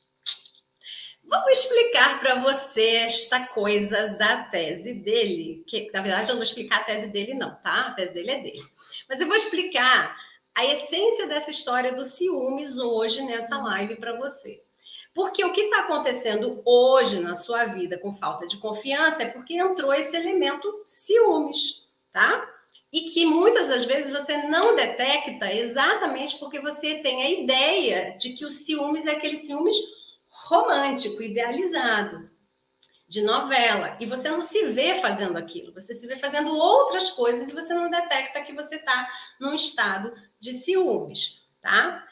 Vou 1.28 1.50
explicar 1.50 2.20
para 2.20 2.36
você 2.36 2.88
esta 2.98 3.44
coisa 3.48 4.10
da 4.10 4.44
tese 4.44 4.94
dele, 4.94 5.64
que 5.66 5.90
na 5.92 6.00
verdade 6.00 6.28
eu 6.28 6.34
não 6.34 6.36
vou 6.36 6.44
explicar 6.44 6.82
a 6.82 6.84
tese 6.84 7.08
dele, 7.08 7.34
não, 7.34 7.52
tá? 7.56 7.88
A 7.88 7.94
tese 7.94 8.14
dele 8.14 8.30
é 8.30 8.40
dele. 8.40 8.62
Mas 9.08 9.20
eu 9.20 9.26
vou 9.26 9.34
explicar 9.34 10.16
a 10.56 10.64
essência 10.64 11.26
dessa 11.26 11.50
história 11.50 11.92
dos 11.92 12.12
ciúmes 12.12 12.78
hoje 12.78 13.22
nessa 13.22 13.58
live 13.58 13.96
para 13.96 14.16
você. 14.16 14.62
Porque 15.16 15.42
o 15.42 15.50
que 15.50 15.62
está 15.62 15.78
acontecendo 15.78 16.60
hoje 16.62 17.18
na 17.20 17.34
sua 17.34 17.64
vida 17.64 17.96
com 17.96 18.12
falta 18.12 18.46
de 18.46 18.58
confiança 18.58 19.22
é 19.22 19.26
porque 19.26 19.54
entrou 19.54 19.94
esse 19.94 20.14
elemento 20.14 20.82
ciúmes, 20.84 21.88
tá? 22.12 22.46
E 22.92 23.04
que 23.04 23.24
muitas 23.24 23.68
das 23.68 23.86
vezes 23.86 24.12
você 24.12 24.46
não 24.46 24.76
detecta 24.76 25.50
exatamente 25.50 26.36
porque 26.36 26.60
você 26.60 26.96
tem 26.96 27.22
a 27.22 27.30
ideia 27.30 28.14
de 28.18 28.34
que 28.34 28.44
o 28.44 28.50
ciúmes 28.50 29.06
é 29.06 29.12
aquele 29.12 29.38
ciúmes 29.38 29.74
romântico, 30.28 31.22
idealizado, 31.22 32.28
de 33.08 33.22
novela. 33.22 33.96
E 33.98 34.04
você 34.04 34.28
não 34.28 34.42
se 34.42 34.66
vê 34.66 34.96
fazendo 34.96 35.38
aquilo, 35.38 35.72
você 35.72 35.94
se 35.94 36.06
vê 36.06 36.16
fazendo 36.16 36.54
outras 36.54 37.08
coisas 37.08 37.48
e 37.48 37.54
você 37.54 37.72
não 37.72 37.88
detecta 37.88 38.42
que 38.42 38.52
você 38.52 38.76
está 38.76 39.08
num 39.40 39.54
estado 39.54 40.12
de 40.38 40.52
ciúmes, 40.52 41.42
tá? 41.62 42.06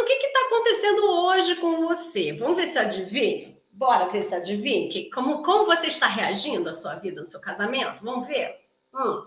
Então, 0.00 0.04
o 0.04 0.06
que 0.06 0.26
está 0.26 0.40
acontecendo 0.46 1.10
hoje 1.10 1.56
com 1.56 1.76
você? 1.88 2.32
Vamos 2.32 2.56
ver 2.56 2.66
se 2.66 2.78
adivinha? 2.78 3.56
Bora 3.72 4.08
ver 4.08 4.22
se 4.22 4.34
adivinha? 4.34 4.88
Que, 4.88 5.10
como, 5.10 5.42
como 5.42 5.64
você 5.64 5.88
está 5.88 6.06
reagindo 6.06 6.68
à 6.68 6.72
sua 6.72 6.94
vida, 6.94 7.20
no 7.20 7.26
seu 7.26 7.40
casamento? 7.40 8.04
Vamos 8.04 8.26
ver? 8.26 8.60
Hum. 8.94 9.26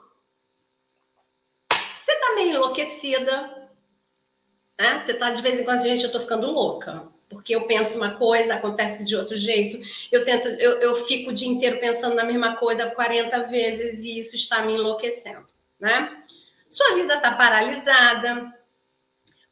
Você 1.99 2.11
está 2.13 2.35
meio 2.35 2.55
enlouquecida? 2.55 3.69
Né? 4.79 4.99
Você 4.99 5.11
está, 5.11 5.31
de 5.31 5.41
vez 5.41 5.59
em 5.59 5.65
quando, 5.65 5.81
gente, 5.81 6.03
eu 6.03 6.07
estou 6.07 6.21
ficando 6.21 6.49
louca. 6.49 7.05
Porque 7.27 7.53
eu 7.53 7.65
penso 7.67 7.97
uma 7.97 8.15
coisa, 8.15 8.55
acontece 8.55 9.03
de 9.03 9.15
outro 9.15 9.35
jeito. 9.35 9.77
Eu 10.09 10.23
tento, 10.23 10.47
eu, 10.47 10.79
eu 10.79 10.95
fico 10.95 11.31
o 11.31 11.33
dia 11.33 11.49
inteiro 11.49 11.79
pensando 11.79 12.15
na 12.15 12.23
mesma 12.23 12.55
coisa 12.55 12.91
40 12.91 13.43
vezes 13.43 14.03
e 14.03 14.17
isso 14.17 14.35
está 14.37 14.61
me 14.63 14.73
enlouquecendo, 14.73 15.47
né? 15.79 16.23
Sua 16.69 16.95
vida 16.95 17.15
está 17.15 17.31
paralisada, 17.31 18.53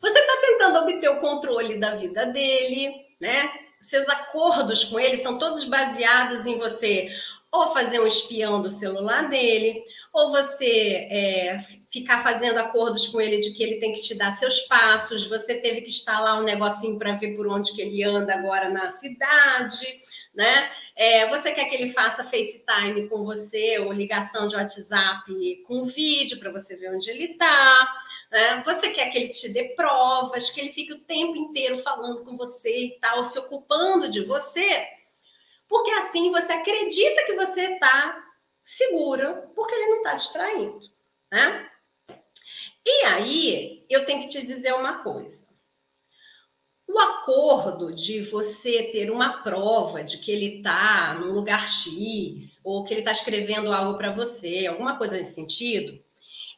você 0.02 0.20
está 0.20 0.38
tentando 0.42 0.80
obter 0.80 1.10
o 1.10 1.18
controle 1.18 1.78
da 1.78 1.96
vida 1.96 2.26
dele, 2.26 3.06
né? 3.20 3.50
Seus 3.80 4.10
acordos 4.10 4.84
com 4.84 5.00
ele 5.00 5.18
são 5.18 5.40
todos 5.40 5.64
baseados 5.64 6.46
em 6.46 6.58
você 6.58 7.10
ou 7.52 7.74
fazer 7.74 8.00
um 8.00 8.06
espião 8.06 8.62
do 8.62 8.70
celular 8.70 9.28
dele, 9.28 9.84
ou 10.14 10.30
você 10.30 11.08
é, 11.10 11.58
ficar 11.90 12.22
fazendo 12.22 12.60
acordos 12.60 13.08
com 13.08 13.20
ele 13.20 13.40
de 13.40 13.52
que 13.52 13.64
ele 13.64 13.80
tem 13.80 13.94
que 13.94 14.02
te 14.02 14.16
dar 14.16 14.32
seus 14.32 14.62
passos, 14.62 15.28
você 15.28 15.56
teve 15.56 15.82
que 15.82 15.90
instalar 15.90 16.40
um 16.40 16.44
negocinho 16.44 17.00
para 17.00 17.14
ver 17.14 17.36
por 17.36 17.48
onde 17.48 17.74
que 17.74 17.82
ele 17.82 18.04
anda 18.04 18.36
agora 18.36 18.70
na 18.70 18.92
cidade, 18.92 19.86
né? 20.34 20.70
É, 20.96 21.28
você 21.28 21.52
quer 21.52 21.66
que 21.66 21.76
ele 21.76 21.92
faça 21.92 22.24
FaceTime 22.24 23.10
com 23.10 23.26
você 23.26 23.80
ou 23.80 23.92
ligação 23.92 24.48
de 24.48 24.56
WhatsApp 24.56 25.64
com 25.68 25.84
vídeo 25.84 26.40
para 26.40 26.52
você 26.52 26.76
ver 26.76 26.94
onde 26.94 27.10
ele 27.10 27.32
está. 27.32 27.90
Né? 28.32 28.62
Você 28.64 28.92
quer 28.92 29.10
que 29.10 29.18
ele 29.18 29.30
te 29.30 29.50
dê 29.50 29.70
provas, 29.76 30.52
que 30.52 30.62
ele 30.62 30.72
fique 30.72 30.94
o 30.94 31.00
tempo 31.00 31.36
inteiro 31.36 31.78
falando 31.80 32.24
com 32.24 32.38
você 32.38 32.86
e 32.86 33.00
tal, 33.00 33.24
se 33.26 33.40
ocupando 33.40 34.08
de 34.08 34.24
você 34.24 34.88
porque 35.70 35.92
assim 35.92 36.32
você 36.32 36.52
acredita 36.52 37.24
que 37.26 37.36
você 37.36 37.74
está 37.74 38.26
segura, 38.66 39.50
porque 39.56 39.74
ele 39.74 39.88
não 39.88 39.98
está 39.98 40.16
distraindo, 40.16 40.80
né? 41.32 41.70
E 42.86 43.06
aí, 43.06 43.86
eu 43.88 44.06
tenho 44.06 44.22
que 44.22 44.28
te 44.28 44.46
dizer 44.46 44.74
uma 44.74 45.04
coisa. 45.04 45.48
O 46.88 46.98
acordo 46.98 47.94
de 47.94 48.22
você 48.22 48.84
ter 48.92 49.12
uma 49.12 49.44
prova 49.44 50.04
de 50.04 50.18
que 50.18 50.32
ele 50.32 50.58
está 50.58 51.14
num 51.14 51.34
lugar 51.34 51.68
X, 51.68 52.60
ou 52.66 52.84
que 52.84 52.92
ele 52.92 53.02
está 53.02 53.12
escrevendo 53.12 53.72
algo 53.72 53.96
para 53.96 54.12
você, 54.12 54.66
alguma 54.66 54.98
coisa 54.98 55.18
nesse 55.18 55.36
sentido, 55.36 56.04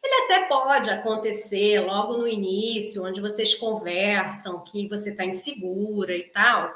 ele 0.02 0.24
até 0.24 0.48
pode 0.48 0.90
acontecer 0.90 1.82
logo 1.82 2.18
no 2.18 2.28
início, 2.28 3.04
onde 3.04 3.20
vocês 3.20 3.56
conversam 3.56 4.64
que 4.64 4.88
você 4.88 5.12
está 5.12 5.26
insegura 5.26 6.16
e 6.16 6.24
tal 6.24 6.74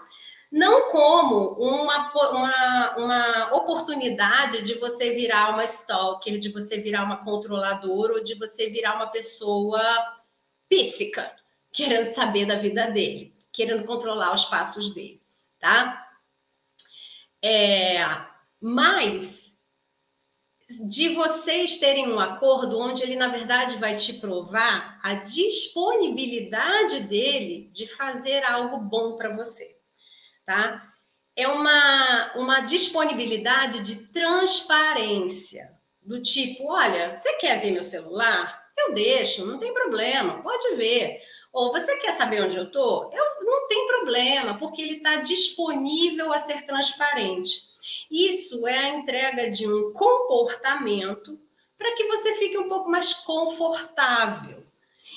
não 0.55 0.89
como 0.89 1.49
uma, 1.59 2.13
uma, 2.31 2.95
uma 2.95 3.55
oportunidade 3.55 4.61
de 4.61 4.75
você 4.75 5.11
virar 5.11 5.49
uma 5.49 5.65
stalker, 5.65 6.37
de 6.37 6.47
você 6.47 6.79
virar 6.79 7.03
uma 7.03 7.25
controladora 7.25 8.13
ou 8.13 8.23
de 8.23 8.35
você 8.35 8.69
virar 8.69 8.95
uma 8.95 9.07
pessoa 9.07 9.81
píssica, 10.69 11.29
querendo 11.73 12.05
saber 12.05 12.45
da 12.45 12.55
vida 12.55 12.89
dele, 12.89 13.35
querendo 13.51 13.83
controlar 13.83 14.33
os 14.33 14.45
passos 14.45 14.95
dele, 14.95 15.21
tá? 15.59 16.07
É, 17.43 17.97
mas 18.61 19.53
de 20.87 21.09
vocês 21.09 21.79
terem 21.79 22.09
um 22.09 22.17
acordo 22.17 22.79
onde 22.79 23.03
ele, 23.03 23.17
na 23.17 23.27
verdade, 23.27 23.75
vai 23.75 23.97
te 23.97 24.13
provar 24.13 25.01
a 25.03 25.15
disponibilidade 25.15 27.01
dele 27.01 27.69
de 27.73 27.85
fazer 27.87 28.41
algo 28.45 28.77
bom 28.77 29.17
para 29.17 29.35
você 29.35 29.74
tá? 30.45 30.93
É 31.35 31.47
uma, 31.47 32.33
uma 32.35 32.61
disponibilidade 32.61 33.81
de 33.81 34.07
transparência, 34.07 35.69
do 36.01 36.21
tipo, 36.21 36.71
olha, 36.71 37.13
você 37.13 37.33
quer 37.33 37.59
ver 37.59 37.71
meu 37.71 37.83
celular? 37.83 38.63
Eu 38.77 38.93
deixo, 38.93 39.45
não 39.45 39.57
tem 39.57 39.73
problema, 39.73 40.41
pode 40.41 40.75
ver. 40.75 41.19
Ou 41.51 41.71
você 41.71 41.97
quer 41.97 42.13
saber 42.13 42.43
onde 42.43 42.57
eu 42.57 42.69
tô? 42.69 43.11
Eu 43.11 43.45
não 43.45 43.67
tem 43.67 43.87
problema, 43.87 44.57
porque 44.57 44.81
ele 44.81 44.97
está 44.97 45.17
disponível 45.17 46.31
a 46.31 46.37
ser 46.37 46.65
transparente. 46.65 47.73
Isso 48.11 48.67
é 48.67 48.77
a 48.77 48.89
entrega 48.89 49.49
de 49.49 49.67
um 49.67 49.91
comportamento 49.93 51.39
para 51.77 51.93
que 51.93 52.05
você 52.05 52.35
fique 52.35 52.57
um 52.57 52.69
pouco 52.69 52.89
mais 52.89 53.13
confortável 53.13 54.65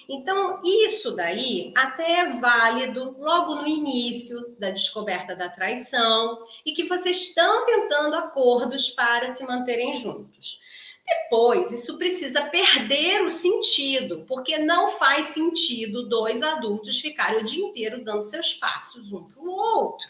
então, 0.08 0.60
isso 0.64 1.14
daí 1.14 1.72
até 1.76 2.20
é 2.20 2.26
válido 2.26 3.16
logo 3.18 3.56
no 3.56 3.66
início 3.66 4.56
da 4.58 4.70
descoberta 4.70 5.34
da 5.34 5.48
traição 5.48 6.42
e 6.64 6.72
que 6.72 6.84
vocês 6.84 7.16
estão 7.16 7.64
tentando 7.64 8.16
acordos 8.16 8.90
para 8.90 9.28
se 9.28 9.44
manterem 9.44 9.94
juntos. 9.94 10.60
Depois, 11.06 11.72
isso 11.72 11.96
precisa 11.96 12.42
perder 12.42 13.22
o 13.22 13.30
sentido, 13.30 14.24
porque 14.28 14.58
não 14.58 14.88
faz 14.88 15.26
sentido 15.26 16.06
dois 16.06 16.42
adultos 16.42 17.00
ficarem 17.00 17.40
o 17.40 17.44
dia 17.44 17.64
inteiro 17.64 18.04
dando 18.04 18.20
seus 18.20 18.52
passos 18.54 19.10
um 19.12 19.24
para 19.24 19.40
o 19.40 19.50
outro. 19.50 20.06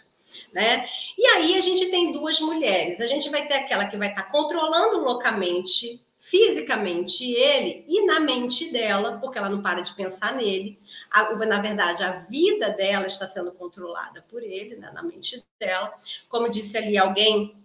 Né? 0.53 0.89
E 1.17 1.27
aí 1.27 1.55
a 1.55 1.61
gente 1.61 1.87
tem 1.87 2.13
duas 2.13 2.41
mulheres. 2.41 3.01
A 3.01 3.07
gente 3.07 3.29
vai 3.29 3.47
ter 3.47 3.55
aquela 3.55 3.87
que 3.87 3.97
vai 3.97 4.09
estar 4.09 4.25
controlando 4.25 4.99
loucamente 4.99 6.01
fisicamente 6.31 7.25
ele 7.33 7.85
e 7.89 8.05
na 8.05 8.21
mente 8.21 8.71
dela, 8.71 9.19
porque 9.19 9.39
ela 9.39 9.49
não 9.49 9.63
para 9.63 9.81
de 9.81 9.95
pensar 9.95 10.35
nele. 10.35 10.79
A, 11.11 11.35
na 11.35 11.61
verdade, 11.61 12.05
a 12.05 12.13
vida 12.13 12.71
dela 12.71 13.07
está 13.07 13.27
sendo 13.27 13.51
controlada 13.53 14.23
por 14.29 14.43
ele, 14.43 14.77
né, 14.77 14.91
na 14.93 15.03
mente 15.03 15.43
dela. 15.59 15.93
Como 16.29 16.51
disse 16.51 16.77
ali 16.77 16.99
alguém, 16.99 17.57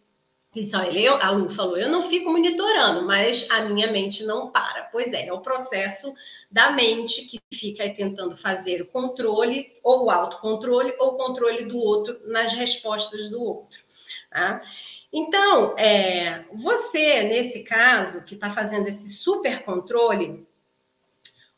olha, 0.76 0.98
eu, 0.98 1.16
a 1.18 1.30
Lu 1.32 1.50
falou, 1.50 1.78
eu 1.78 1.90
não 1.90 2.04
fico 2.04 2.30
monitorando, 2.30 3.06
mas 3.06 3.50
a 3.50 3.64
minha 3.66 3.92
mente 3.92 4.24
não 4.24 4.50
para. 4.50 4.84
Pois 4.84 5.12
é, 5.12 5.28
é 5.28 5.34
o 5.34 5.42
processo 5.42 6.14
da 6.50 6.72
mente 6.72 7.24
que 7.24 7.40
fica 7.54 7.90
tentando 7.90 8.38
fazer 8.38 8.82
o 8.82 8.88
controle, 8.88 9.74
ou 9.84 10.06
o 10.06 10.10
autocontrole, 10.10 10.96
ou 11.00 11.16
o 11.16 11.18
controle 11.18 11.66
do 11.66 11.78
outro 11.78 12.18
nas 12.26 12.54
respostas 12.54 13.30
do 13.30 13.44
outro. 13.44 13.82
Tá? 14.32 14.62
Então, 15.16 15.78
é, 15.78 16.44
você, 16.52 17.22
nesse 17.22 17.64
caso, 17.64 18.26
que 18.26 18.34
está 18.34 18.50
fazendo 18.50 18.88
esse 18.88 19.10
super 19.10 19.64
controle, 19.64 20.44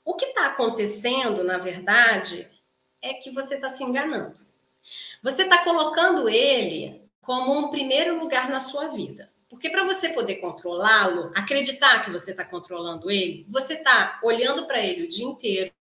o 0.04 0.14
que 0.14 0.26
está 0.26 0.48
acontecendo, 0.48 1.42
na 1.42 1.58
verdade, 1.58 2.50
é 3.02 3.14
que 3.14 3.32
você 3.32 3.56
está 3.56 3.70
se 3.70 3.82
enganando. 3.82 4.46
Você 5.24 5.44
está 5.44 5.64
colocando 5.64 6.28
ele 6.28 7.02
como 7.22 7.58
um 7.58 7.70
primeiro 7.70 8.20
lugar 8.20 8.50
na 8.50 8.60
sua 8.60 8.90
vida. 8.90 9.32
Porque 9.50 9.70
para 9.70 9.86
você 9.86 10.10
poder 10.10 10.36
controlá-lo, 10.36 11.32
acreditar 11.34 12.04
que 12.04 12.12
você 12.12 12.32
está 12.32 12.44
controlando 12.44 13.10
ele, 13.10 13.46
você 13.48 13.76
está 13.76 14.20
olhando 14.22 14.68
para 14.68 14.84
ele 14.84 15.04
o 15.04 15.08
dia 15.08 15.24
inteiro, 15.24 15.72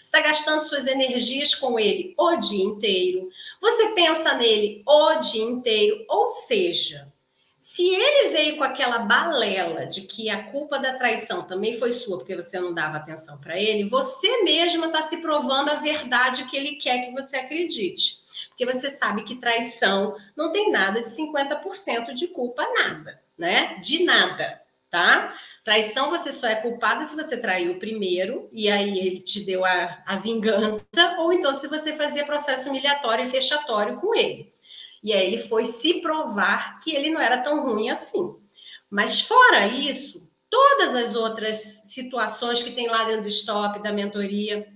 está 0.00 0.20
gastando 0.20 0.60
suas 0.60 0.86
energias 0.86 1.54
com 1.54 1.76
ele 1.76 2.14
o 2.16 2.36
dia 2.36 2.64
inteiro, 2.64 3.28
você 3.60 3.88
pensa 3.88 4.34
nele 4.34 4.82
o 4.86 5.14
dia 5.16 5.42
inteiro, 5.42 6.04
ou 6.08 6.28
seja, 6.28 7.12
se 7.66 7.82
ele 7.82 8.28
veio 8.28 8.56
com 8.56 8.62
aquela 8.62 9.00
balela 9.00 9.86
de 9.86 10.02
que 10.02 10.30
a 10.30 10.44
culpa 10.52 10.78
da 10.78 10.96
traição 10.96 11.42
também 11.42 11.76
foi 11.76 11.90
sua 11.90 12.16
porque 12.16 12.36
você 12.36 12.60
não 12.60 12.72
dava 12.72 12.96
atenção 12.96 13.38
para 13.38 13.60
ele, 13.60 13.88
você 13.88 14.44
mesma 14.44 14.86
está 14.86 15.02
se 15.02 15.16
provando 15.16 15.70
a 15.70 15.74
verdade 15.74 16.44
que 16.44 16.56
ele 16.56 16.76
quer 16.76 17.04
que 17.04 17.10
você 17.10 17.38
acredite. 17.38 18.18
Porque 18.50 18.64
você 18.64 18.88
sabe 18.88 19.24
que 19.24 19.34
traição 19.40 20.14
não 20.36 20.52
tem 20.52 20.70
nada 20.70 21.02
de 21.02 21.08
50% 21.08 22.14
de 22.14 22.28
culpa, 22.28 22.64
nada, 22.72 23.20
né? 23.36 23.80
De 23.82 24.04
nada, 24.04 24.62
tá? 24.88 25.34
Traição 25.64 26.08
você 26.08 26.30
só 26.30 26.46
é 26.46 26.54
culpada 26.54 27.02
se 27.02 27.16
você 27.16 27.36
traiu 27.36 27.80
primeiro 27.80 28.48
e 28.52 28.70
aí 28.70 28.96
ele 28.96 29.20
te 29.20 29.40
deu 29.40 29.64
a, 29.64 30.04
a 30.06 30.16
vingança, 30.18 30.86
ou 31.18 31.32
então 31.32 31.52
se 31.52 31.66
você 31.66 31.94
fazia 31.94 32.24
processo 32.24 32.68
humilhatório 32.68 33.24
e 33.24 33.28
fechatório 33.28 33.96
com 33.96 34.14
ele. 34.14 34.54
E 35.02 35.12
aí 35.12 35.26
ele 35.26 35.38
foi 35.38 35.64
se 35.64 36.00
provar 36.00 36.80
que 36.80 36.94
ele 36.94 37.10
não 37.10 37.20
era 37.20 37.42
tão 37.42 37.64
ruim 37.64 37.90
assim. 37.90 38.36
Mas 38.90 39.20
fora 39.20 39.66
isso, 39.66 40.28
todas 40.50 40.94
as 40.94 41.14
outras 41.14 41.58
situações 41.86 42.62
que 42.62 42.72
tem 42.72 42.88
lá 42.88 43.04
dentro 43.04 43.22
do 43.22 43.28
stop, 43.28 43.82
da 43.82 43.92
mentoria, 43.92 44.66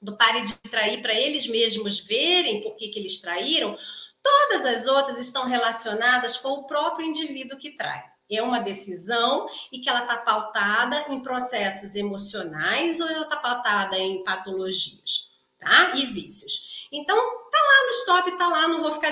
do 0.00 0.16
pare 0.16 0.42
de 0.42 0.54
trair 0.70 1.00
para 1.00 1.14
eles 1.14 1.46
mesmos 1.46 1.98
verem 1.98 2.62
por 2.62 2.76
que, 2.76 2.88
que 2.88 2.98
eles 2.98 3.20
traíram, 3.20 3.76
todas 4.22 4.64
as 4.64 4.86
outras 4.86 5.18
estão 5.18 5.46
relacionadas 5.46 6.36
com 6.36 6.50
o 6.50 6.66
próprio 6.66 7.06
indivíduo 7.06 7.58
que 7.58 7.70
trai. 7.70 8.04
É 8.30 8.42
uma 8.42 8.58
decisão 8.58 9.46
e 9.70 9.80
que 9.80 9.88
ela 9.88 10.00
está 10.00 10.16
pautada 10.16 11.06
em 11.08 11.20
processos 11.20 11.94
emocionais 11.94 13.00
ou 13.00 13.08
ela 13.08 13.24
está 13.24 13.36
pautada 13.36 13.98
em 13.98 14.24
patologias, 14.24 15.30
tá? 15.58 15.92
E 15.94 16.06
vícios. 16.06 16.73
Então, 16.96 17.16
tá 17.16 17.58
lá 17.58 17.84
no 17.84 17.90
stop, 17.90 18.38
tá 18.38 18.48
lá, 18.48 18.68
não 18.68 18.80
vou 18.80 18.92
ficar 18.92 19.10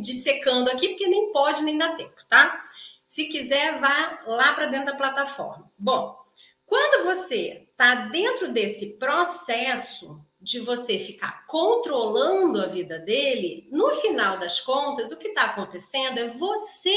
dissecando 0.00 0.70
aqui, 0.70 0.90
porque 0.90 1.08
nem 1.08 1.32
pode, 1.32 1.62
nem 1.62 1.76
dá 1.76 1.94
tempo, 1.94 2.14
tá? 2.28 2.62
Se 3.06 3.26
quiser, 3.26 3.80
vá 3.80 4.22
lá 4.26 4.52
para 4.52 4.66
dentro 4.66 4.86
da 4.86 4.94
plataforma. 4.94 5.70
Bom, 5.76 6.16
quando 6.64 7.04
você 7.04 7.68
tá 7.76 7.94
dentro 7.94 8.52
desse 8.52 8.98
processo 8.98 10.20
de 10.40 10.60
você 10.60 10.98
ficar 10.98 11.44
controlando 11.46 12.62
a 12.62 12.66
vida 12.66 12.98
dele, 12.98 13.68
no 13.72 13.90
final 13.94 14.38
das 14.38 14.60
contas, 14.60 15.10
o 15.10 15.16
que 15.16 15.28
está 15.28 15.44
acontecendo 15.44 16.18
é 16.18 16.28
você 16.28 16.96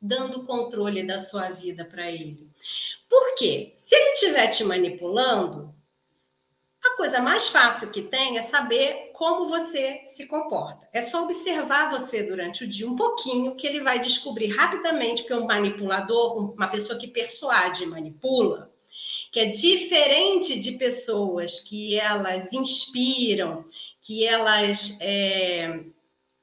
dando 0.00 0.44
controle 0.44 1.06
da 1.06 1.18
sua 1.18 1.48
vida 1.48 1.84
para 1.84 2.10
ele. 2.10 2.50
Por 3.08 3.34
quê? 3.36 3.72
Se 3.76 3.94
ele 3.94 4.10
estiver 4.10 4.48
te 4.48 4.62
manipulando, 4.62 5.74
a 6.84 6.96
coisa 6.96 7.20
mais 7.20 7.48
fácil 7.48 7.90
que 7.90 8.02
tem 8.02 8.36
é 8.36 8.42
saber 8.42 9.03
como 9.14 9.46
você 9.48 10.02
se 10.06 10.26
comporta. 10.26 10.88
É 10.92 11.00
só 11.00 11.22
observar 11.22 11.88
você 11.88 12.24
durante 12.24 12.64
o 12.64 12.68
dia 12.68 12.90
um 12.90 12.96
pouquinho 12.96 13.54
que 13.54 13.64
ele 13.64 13.80
vai 13.80 14.00
descobrir 14.00 14.48
rapidamente 14.48 15.22
que 15.22 15.32
é 15.32 15.36
um 15.36 15.46
manipulador, 15.46 16.52
uma 16.52 16.66
pessoa 16.66 16.98
que 16.98 17.06
persuade 17.06 17.84
e 17.84 17.86
manipula, 17.86 18.72
que 19.30 19.38
é 19.38 19.46
diferente 19.46 20.58
de 20.58 20.72
pessoas 20.72 21.60
que 21.60 21.94
elas 21.94 22.52
inspiram, 22.52 23.64
que 24.00 24.26
elas 24.26 24.98
é, 25.00 25.84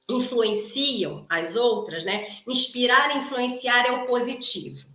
influenciam 0.10 1.26
as 1.30 1.58
outras, 1.58 2.06
né? 2.06 2.38
Inspirar 2.48 3.14
e 3.14 3.20
influenciar 3.20 3.86
é 3.86 3.92
o 3.92 4.06
positivo. 4.06 4.88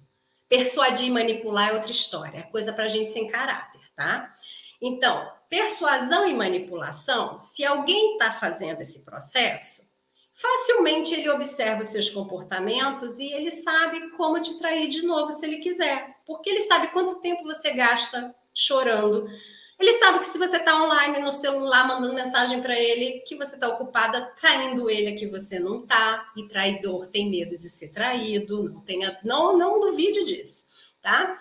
Persuadir 0.49 1.09
e 1.09 1.11
manipular 1.11 1.69
é 1.71 1.75
outra 1.75 1.91
história, 1.91 2.39
é 2.39 2.43
coisa 2.45 2.73
para 2.73 2.89
gente 2.89 3.11
sem 3.11 3.29
caráter, 3.29 3.83
tá? 3.95 4.35
Então, 4.81 5.36
persuasão 5.48 6.28
e 6.28 6.35
manipulação, 6.35 7.38
se 7.38 7.64
alguém 7.64 8.12
está 8.12 8.32
fazendo 8.32 8.80
esse 8.80 9.04
processo, 9.04 9.82
facilmente 10.32 11.14
ele 11.14 11.30
observa 11.30 11.82
os 11.82 11.88
seus 11.88 12.11
comportamentos 12.11 13.18
e 13.18 13.32
ele 13.32 13.50
sabe 13.50 14.11
como 14.11 14.40
te 14.40 14.59
trair 14.59 14.88
de 14.88 15.02
novo 15.02 15.32
se 15.32 15.46
ele 15.46 15.59
quiser, 15.59 16.16
porque 16.26 16.50
ele 16.50 16.62
sabe 16.62 16.88
quanto 16.88 17.20
tempo 17.20 17.44
você 17.44 17.70
gasta 17.70 18.35
chorando. 18.54 19.28
Ele 19.78 19.92
sabe 19.94 20.20
que 20.20 20.26
se 20.26 20.38
você 20.38 20.56
está 20.56 20.82
online 20.82 21.18
no 21.18 21.30
celular 21.30 21.87
mandando 21.87 22.14
mensagem 22.14 22.62
para 22.62 22.78
ele, 22.78 23.20
que 23.20 23.37
você 23.37 23.56
está 23.56 23.68
ocupada 23.68 24.32
traindo 24.40 24.88
ele 24.88 25.12
que 25.12 25.26
você 25.26 25.59
não 25.59 25.82
está, 25.82 26.32
e 26.35 26.48
traidor 26.48 27.06
tem 27.09 27.30
medo 27.30 27.59
de 27.59 27.68
ser 27.68 27.92
traído, 27.92 28.70
não 28.70 28.80
tenha, 28.80 29.18
não, 29.22 29.56
não 29.56 29.80
duvide 29.80 30.24
disso, 30.24 30.64
tá? 31.02 31.37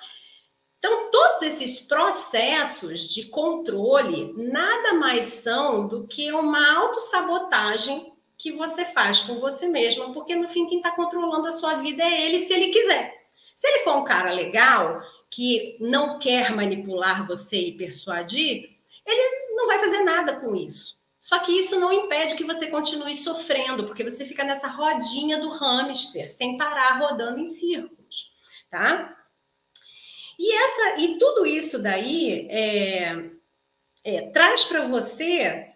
Então, 0.86 1.10
todos 1.10 1.42
esses 1.42 1.80
processos 1.80 3.08
de 3.10 3.24
controle 3.24 4.32
nada 4.38 4.94
mais 4.94 5.26
são 5.26 5.88
do 5.88 6.06
que 6.06 6.32
uma 6.32 6.78
autossabotagem 6.78 8.14
que 8.38 8.52
você 8.52 8.86
faz 8.86 9.22
com 9.22 9.40
você 9.40 9.68
mesma, 9.68 10.14
porque 10.14 10.36
no 10.36 10.48
fim 10.48 10.68
quem 10.68 10.78
está 10.78 10.92
controlando 10.92 11.48
a 11.48 11.52
sua 11.52 11.74
vida 11.78 12.04
é 12.04 12.28
ele, 12.28 12.38
se 12.38 12.54
ele 12.54 12.68
quiser. 12.68 13.26
Se 13.56 13.68
ele 13.68 13.80
for 13.80 13.98
um 13.98 14.04
cara 14.04 14.32
legal, 14.32 15.02
que 15.32 15.76
não 15.80 16.20
quer 16.20 16.56
manipular 16.56 17.26
você 17.26 17.58
e 17.58 17.76
persuadir, 17.76 18.78
ele 19.04 19.56
não 19.56 19.66
vai 19.66 19.80
fazer 19.80 20.04
nada 20.04 20.40
com 20.40 20.54
isso. 20.56 21.00
Só 21.20 21.40
que 21.40 21.52
isso 21.52 21.80
não 21.80 21.92
impede 21.92 22.36
que 22.36 22.44
você 22.44 22.68
continue 22.68 23.16
sofrendo, 23.16 23.86
porque 23.88 24.04
você 24.04 24.24
fica 24.24 24.44
nessa 24.44 24.68
rodinha 24.68 25.40
do 25.40 25.50
hamster, 25.50 26.30
sem 26.30 26.60
parar, 26.60 27.00
rodando 27.00 27.40
em 27.40 27.48
círculos, 27.48 28.32
tá? 28.70 29.25
E, 30.38 30.54
essa, 30.54 31.00
e 31.00 31.18
tudo 31.18 31.46
isso 31.46 31.82
daí 31.82 32.48
é, 32.50 33.30
é, 34.04 34.22
traz 34.32 34.66
para 34.66 34.82
você 34.82 35.68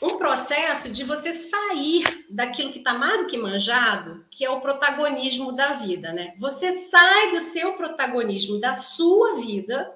um 0.00 0.16
processo 0.16 0.88
de 0.88 1.02
você 1.02 1.32
sair 1.32 2.04
daquilo 2.30 2.72
que 2.72 2.78
está 2.78 2.94
mais 2.94 3.18
do 3.18 3.26
que 3.26 3.36
manjado, 3.36 4.24
que 4.30 4.44
é 4.44 4.50
o 4.50 4.60
protagonismo 4.60 5.52
da 5.52 5.72
vida, 5.72 6.12
né? 6.12 6.34
Você 6.38 6.72
sai 6.72 7.32
do 7.32 7.40
seu 7.40 7.72
protagonismo 7.72 8.60
da 8.60 8.74
sua 8.74 9.34
vida 9.40 9.92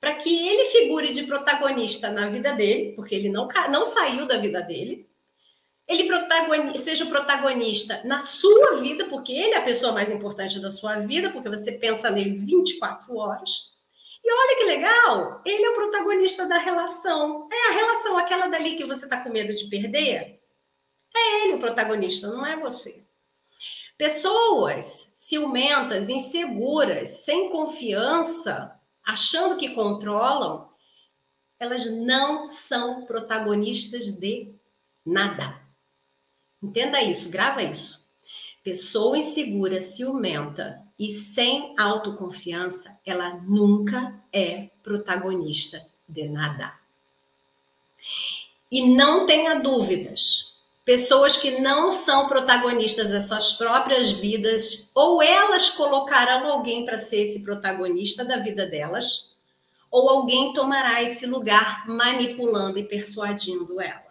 para 0.00 0.14
que 0.14 0.48
ele 0.48 0.66
figure 0.66 1.12
de 1.12 1.24
protagonista 1.24 2.10
na 2.10 2.28
vida 2.28 2.52
dele, 2.52 2.92
porque 2.94 3.14
ele 3.14 3.30
não, 3.30 3.48
não 3.70 3.84
saiu 3.84 4.26
da 4.26 4.36
vida 4.36 4.60
dele, 4.60 5.07
ele 5.88 6.76
seja 6.76 7.04
o 7.04 7.08
protagonista 7.08 8.02
na 8.04 8.20
sua 8.20 8.74
vida, 8.74 9.06
porque 9.06 9.32
ele 9.32 9.54
é 9.54 9.56
a 9.56 9.62
pessoa 9.62 9.90
mais 9.90 10.10
importante 10.10 10.60
da 10.60 10.70
sua 10.70 10.98
vida, 10.98 11.30
porque 11.30 11.48
você 11.48 11.72
pensa 11.72 12.10
nele 12.10 12.36
24 12.38 13.16
horas. 13.16 13.72
E 14.22 14.30
olha 14.30 14.58
que 14.58 14.64
legal, 14.64 15.40
ele 15.46 15.64
é 15.64 15.70
o 15.70 15.74
protagonista 15.74 16.46
da 16.46 16.58
relação. 16.58 17.48
É 17.50 17.68
a 17.70 17.72
relação, 17.72 18.18
aquela 18.18 18.48
dali 18.48 18.76
que 18.76 18.84
você 18.84 19.04
está 19.04 19.22
com 19.22 19.30
medo 19.30 19.54
de 19.54 19.64
perder. 19.64 20.38
É 21.16 21.44
ele 21.44 21.54
o 21.54 21.58
protagonista, 21.58 22.28
não 22.28 22.44
é 22.44 22.54
você. 22.54 23.06
Pessoas 23.96 25.10
ciumentas, 25.14 26.10
inseguras, 26.10 27.24
sem 27.24 27.48
confiança, 27.48 28.78
achando 29.02 29.56
que 29.56 29.70
controlam, 29.70 30.68
elas 31.58 31.90
não 31.90 32.44
são 32.44 33.06
protagonistas 33.06 34.06
de 34.06 34.54
nada. 35.04 35.67
Entenda 36.62 37.02
isso, 37.02 37.30
grava 37.30 37.62
isso. 37.62 38.06
Pessoa 38.62 39.16
insegura, 39.16 39.80
ciumenta 39.80 40.82
e 40.98 41.10
sem 41.10 41.74
autoconfiança, 41.78 42.98
ela 43.06 43.34
nunca 43.34 44.20
é 44.32 44.68
protagonista 44.82 45.86
de 46.08 46.28
nada. 46.28 46.74
E 48.70 48.94
não 48.94 49.24
tenha 49.24 49.54
dúvidas, 49.60 50.58
pessoas 50.84 51.36
que 51.36 51.60
não 51.60 51.92
são 51.92 52.28
protagonistas 52.28 53.08
das 53.08 53.24
suas 53.24 53.52
próprias 53.52 54.10
vidas, 54.10 54.90
ou 54.94 55.22
elas 55.22 55.70
colocarão 55.70 56.50
alguém 56.50 56.84
para 56.84 56.98
ser 56.98 57.20
esse 57.20 57.42
protagonista 57.42 58.24
da 58.24 58.38
vida 58.38 58.66
delas, 58.66 59.36
ou 59.90 60.08
alguém 60.10 60.52
tomará 60.52 61.02
esse 61.02 61.26
lugar 61.26 61.86
manipulando 61.86 62.78
e 62.78 62.84
persuadindo 62.84 63.80
ela. 63.80 64.07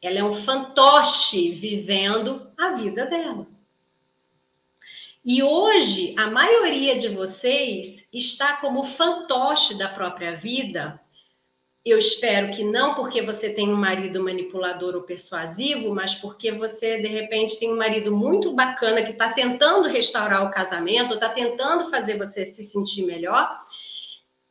Ela 0.00 0.20
é 0.20 0.24
um 0.24 0.34
fantoche 0.34 1.50
vivendo 1.50 2.50
a 2.56 2.70
vida 2.70 3.06
dela. 3.06 3.46
E 5.24 5.42
hoje, 5.42 6.14
a 6.16 6.30
maioria 6.30 6.96
de 6.96 7.08
vocês 7.08 8.08
está 8.12 8.56
como 8.56 8.84
fantoche 8.84 9.76
da 9.76 9.88
própria 9.88 10.34
vida. 10.34 11.00
Eu 11.84 11.98
espero 11.98 12.50
que 12.50 12.62
não 12.62 12.94
porque 12.94 13.20
você 13.22 13.50
tem 13.50 13.68
um 13.68 13.76
marido 13.76 14.22
manipulador 14.22 14.94
ou 14.94 15.02
persuasivo, 15.02 15.94
mas 15.94 16.14
porque 16.14 16.52
você, 16.52 16.98
de 17.00 17.08
repente, 17.08 17.58
tem 17.58 17.72
um 17.72 17.76
marido 17.76 18.14
muito 18.14 18.52
bacana 18.52 19.02
que 19.02 19.12
está 19.12 19.32
tentando 19.32 19.88
restaurar 19.88 20.44
o 20.44 20.50
casamento, 20.50 21.14
está 21.14 21.28
tentando 21.28 21.90
fazer 21.90 22.16
você 22.16 22.46
se 22.46 22.62
sentir 22.62 23.02
melhor 23.02 23.60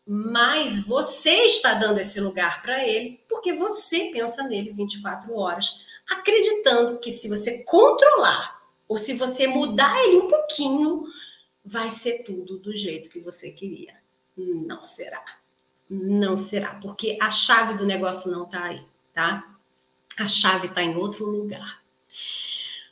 mas 0.07 0.79
você 0.85 1.31
está 1.43 1.73
dando 1.73 1.99
esse 1.99 2.17
lugar 2.21 2.61
para 2.61 2.87
ele 2.87 3.19
porque 3.27 3.51
você 3.51 4.09
pensa 4.13 4.43
nele 4.43 4.71
24 4.71 5.35
horas, 5.35 5.85
acreditando 6.09 6.97
que 6.97 7.11
se 7.11 7.27
você 7.27 7.63
controlar 7.63 8.57
ou 8.87 8.97
se 8.97 9.13
você 9.13 9.47
mudar 9.47 10.01
ele 10.05 10.17
um 10.17 10.27
pouquinho, 10.29 11.03
vai 11.63 11.89
ser 11.89 12.23
tudo 12.23 12.57
do 12.57 12.73
jeito 12.73 13.09
que 13.09 13.19
você 13.19 13.51
queria. 13.51 13.95
Não 14.37 14.81
será. 14.83 15.23
Não 15.89 16.37
será, 16.37 16.75
porque 16.81 17.17
a 17.21 17.29
chave 17.29 17.77
do 17.77 17.85
negócio 17.85 18.31
não 18.31 18.43
está 18.43 18.63
aí, 18.63 18.81
tá? 19.13 19.55
A 20.17 20.27
chave 20.27 20.67
está 20.67 20.81
em 20.81 20.95
outro 20.95 21.25
lugar. 21.25 21.81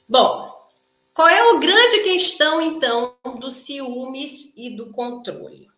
Bom, 0.08 0.67
qual 1.13 1.30
é 1.30 1.43
o 1.51 1.60
grande 1.60 2.04
questão 2.04 2.62
então 2.62 3.15
do 3.39 3.49
ciúmes 3.51 4.54
e 4.56 4.75
do 4.75 4.91
controle? 4.91 5.69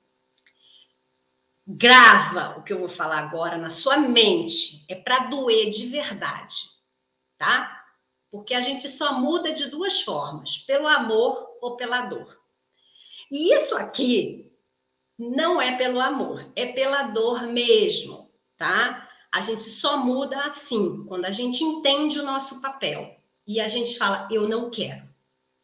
Grava 1.67 2.58
o 2.58 2.63
que 2.63 2.71
eu 2.71 2.80
vou 2.80 2.88
falar 2.88 3.19
agora 3.19 3.58
na 3.58 3.69
sua 3.69 3.97
mente. 3.97 4.86
É 4.88 4.95
para 4.95 5.27
doer 5.27 5.69
de 5.69 5.88
verdade, 5.88 6.56
tá? 7.38 7.86
Porque 8.32 8.53
a 8.53 8.62
gente 8.62 8.88
só 8.88 9.13
muda 9.19 9.51
de 9.51 9.67
duas 9.67 10.01
formas: 10.01 10.58
pelo 10.60 10.88
amor 10.88 11.58
ou 11.62 11.75
pela 11.75 12.06
dor. 12.06 12.39
E 13.30 13.53
isso 13.53 13.75
aqui 13.75 14.49
não 15.17 15.62
é 15.62 15.75
pelo 15.75 15.99
amor, 15.99 16.49
é 16.56 16.67
pela 16.67 17.03
dor 17.03 17.43
mesmo, 17.43 18.32
tá? 18.56 19.10
A 19.34 19.41
gente 19.41 19.63
só 19.63 19.97
muda 19.97 20.41
assim, 20.43 21.03
quando 21.06 21.25
a 21.25 21.32
gente 21.32 21.63
entende 21.63 22.17
o 22.17 22.23
nosso 22.23 22.62
papel 22.62 23.19
e 23.45 23.60
a 23.60 23.67
gente 23.67 23.97
fala: 23.97 24.27
eu 24.32 24.47
não 24.47 24.69
quero, 24.69 25.03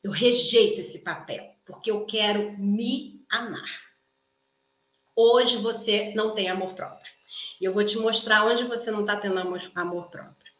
eu 0.03 0.11
rejeito 0.11 0.81
esse 0.81 0.99
papel, 0.99 1.55
porque 1.65 1.89
eu 1.89 2.05
quero 2.05 2.57
me 2.57 3.25
amar. 3.29 3.92
Hoje 5.15 5.57
você 5.57 6.11
não 6.15 6.33
tem 6.33 6.49
amor 6.49 6.73
próprio. 6.73 7.13
E 7.59 7.65
eu 7.65 7.73
vou 7.73 7.85
te 7.85 7.97
mostrar 7.97 8.45
onde 8.45 8.63
você 8.63 8.91
não 8.91 9.01
está 9.01 9.17
tendo 9.17 9.39
amor, 9.39 9.71
amor 9.75 10.09
próprio. 10.09 10.53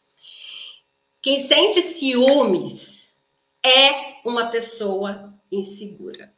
Quem 1.20 1.40
sente 1.40 1.80
ciúmes 1.80 3.14
é 3.62 4.20
uma 4.24 4.48
pessoa 4.48 5.34
insegura. 5.50 6.32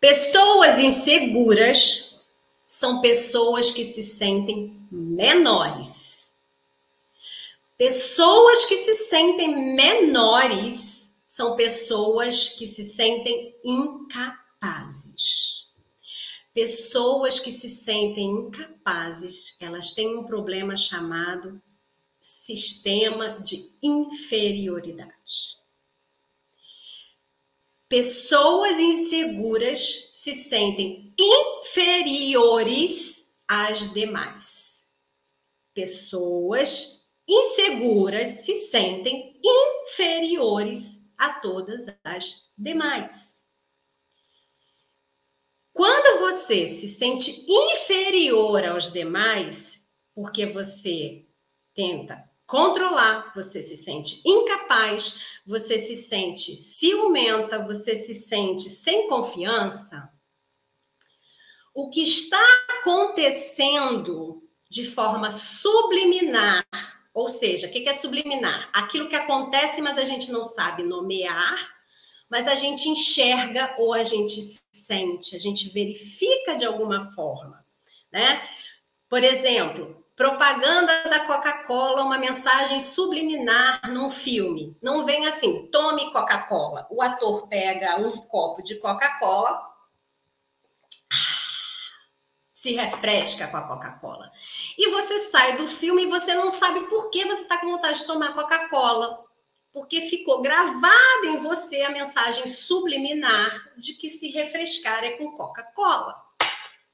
Pessoas 0.00 0.78
inseguras 0.78 2.24
são 2.68 3.00
pessoas 3.00 3.70
que 3.70 3.84
se 3.84 4.02
sentem 4.02 4.76
menores. 4.90 6.34
Pessoas 7.78 8.64
que 8.64 8.76
se 8.78 8.96
sentem 8.96 9.76
menores 9.76 11.14
são 11.26 11.54
pessoas 11.54 12.48
que 12.48 12.66
se 12.66 12.84
sentem 12.84 13.54
incapazes. 13.64 15.61
Pessoas 16.54 17.38
que 17.38 17.50
se 17.50 17.68
sentem 17.68 18.24
incapazes, 18.24 19.56
elas 19.60 19.94
têm 19.94 20.18
um 20.18 20.24
problema 20.24 20.76
chamado 20.76 21.62
sistema 22.20 23.40
de 23.40 23.70
inferioridade. 23.82 25.56
Pessoas 27.88 28.78
inseguras 28.78 30.10
se 30.14 30.34
sentem 30.34 31.14
inferiores 31.18 33.32
às 33.48 33.92
demais. 33.92 34.88
Pessoas 35.74 37.08
inseguras 37.26 38.28
se 38.28 38.54
sentem 38.62 39.40
inferiores 39.42 41.10
a 41.16 41.40
todas 41.40 41.86
as 42.04 42.52
demais. 42.56 43.31
Quando 45.72 46.20
você 46.20 46.66
se 46.66 46.88
sente 46.88 47.46
inferior 47.48 48.64
aos 48.64 48.92
demais, 48.92 49.86
porque 50.14 50.46
você 50.46 51.26
tenta 51.74 52.30
controlar, 52.46 53.32
você 53.34 53.62
se 53.62 53.76
sente 53.76 54.20
incapaz, 54.26 55.40
você 55.46 55.78
se 55.78 55.96
sente 55.96 56.54
ciumenta, 56.56 57.64
você 57.64 57.94
se 57.94 58.14
sente 58.14 58.68
sem 58.68 59.08
confiança, 59.08 60.12
o 61.74 61.88
que 61.88 62.02
está 62.02 62.44
acontecendo 62.80 64.42
de 64.68 64.84
forma 64.84 65.30
subliminar, 65.30 66.66
ou 67.14 67.28
seja, 67.30 67.66
o 67.66 67.70
que 67.70 67.88
é 67.88 67.94
subliminar? 67.94 68.68
Aquilo 68.72 69.08
que 69.08 69.16
acontece, 69.16 69.80
mas 69.80 69.96
a 69.96 70.04
gente 70.04 70.30
não 70.30 70.44
sabe 70.44 70.82
nomear, 70.82 71.81
mas 72.32 72.48
a 72.48 72.54
gente 72.54 72.88
enxerga 72.88 73.74
ou 73.76 73.92
a 73.92 74.02
gente 74.02 74.40
sente, 74.72 75.36
a 75.36 75.38
gente 75.38 75.68
verifica 75.68 76.56
de 76.56 76.64
alguma 76.64 77.12
forma, 77.12 77.62
né? 78.10 78.42
Por 79.06 79.22
exemplo, 79.22 80.02
propaganda 80.16 81.10
da 81.10 81.26
Coca-Cola, 81.26 82.02
uma 82.02 82.16
mensagem 82.16 82.80
subliminar 82.80 83.82
num 83.90 84.08
filme. 84.08 84.74
Não 84.80 85.04
vem 85.04 85.26
assim, 85.26 85.66
tome 85.66 86.10
Coca-Cola. 86.10 86.86
O 86.90 87.02
ator 87.02 87.48
pega 87.48 88.00
um 88.00 88.12
copo 88.12 88.62
de 88.62 88.76
Coca-Cola, 88.76 89.70
se 92.54 92.72
refresca 92.72 93.46
com 93.48 93.58
a 93.58 93.68
Coca-Cola. 93.68 94.32
E 94.78 94.88
você 94.90 95.18
sai 95.18 95.58
do 95.58 95.68
filme 95.68 96.04
e 96.04 96.08
você 96.08 96.34
não 96.34 96.48
sabe 96.48 96.80
por 96.88 97.10
que 97.10 97.26
você 97.26 97.42
está 97.42 97.58
com 97.58 97.72
vontade 97.72 97.98
de 97.98 98.06
tomar 98.06 98.32
Coca-Cola. 98.32 99.22
Porque 99.72 100.02
ficou 100.02 100.42
gravada 100.42 101.26
em 101.26 101.38
você 101.38 101.82
a 101.82 101.90
mensagem 101.90 102.46
subliminar 102.46 103.72
de 103.76 103.94
que 103.94 104.08
se 104.08 104.30
refrescar 104.30 105.02
é 105.02 105.12
com 105.12 105.32
Coca-Cola. 105.32 106.14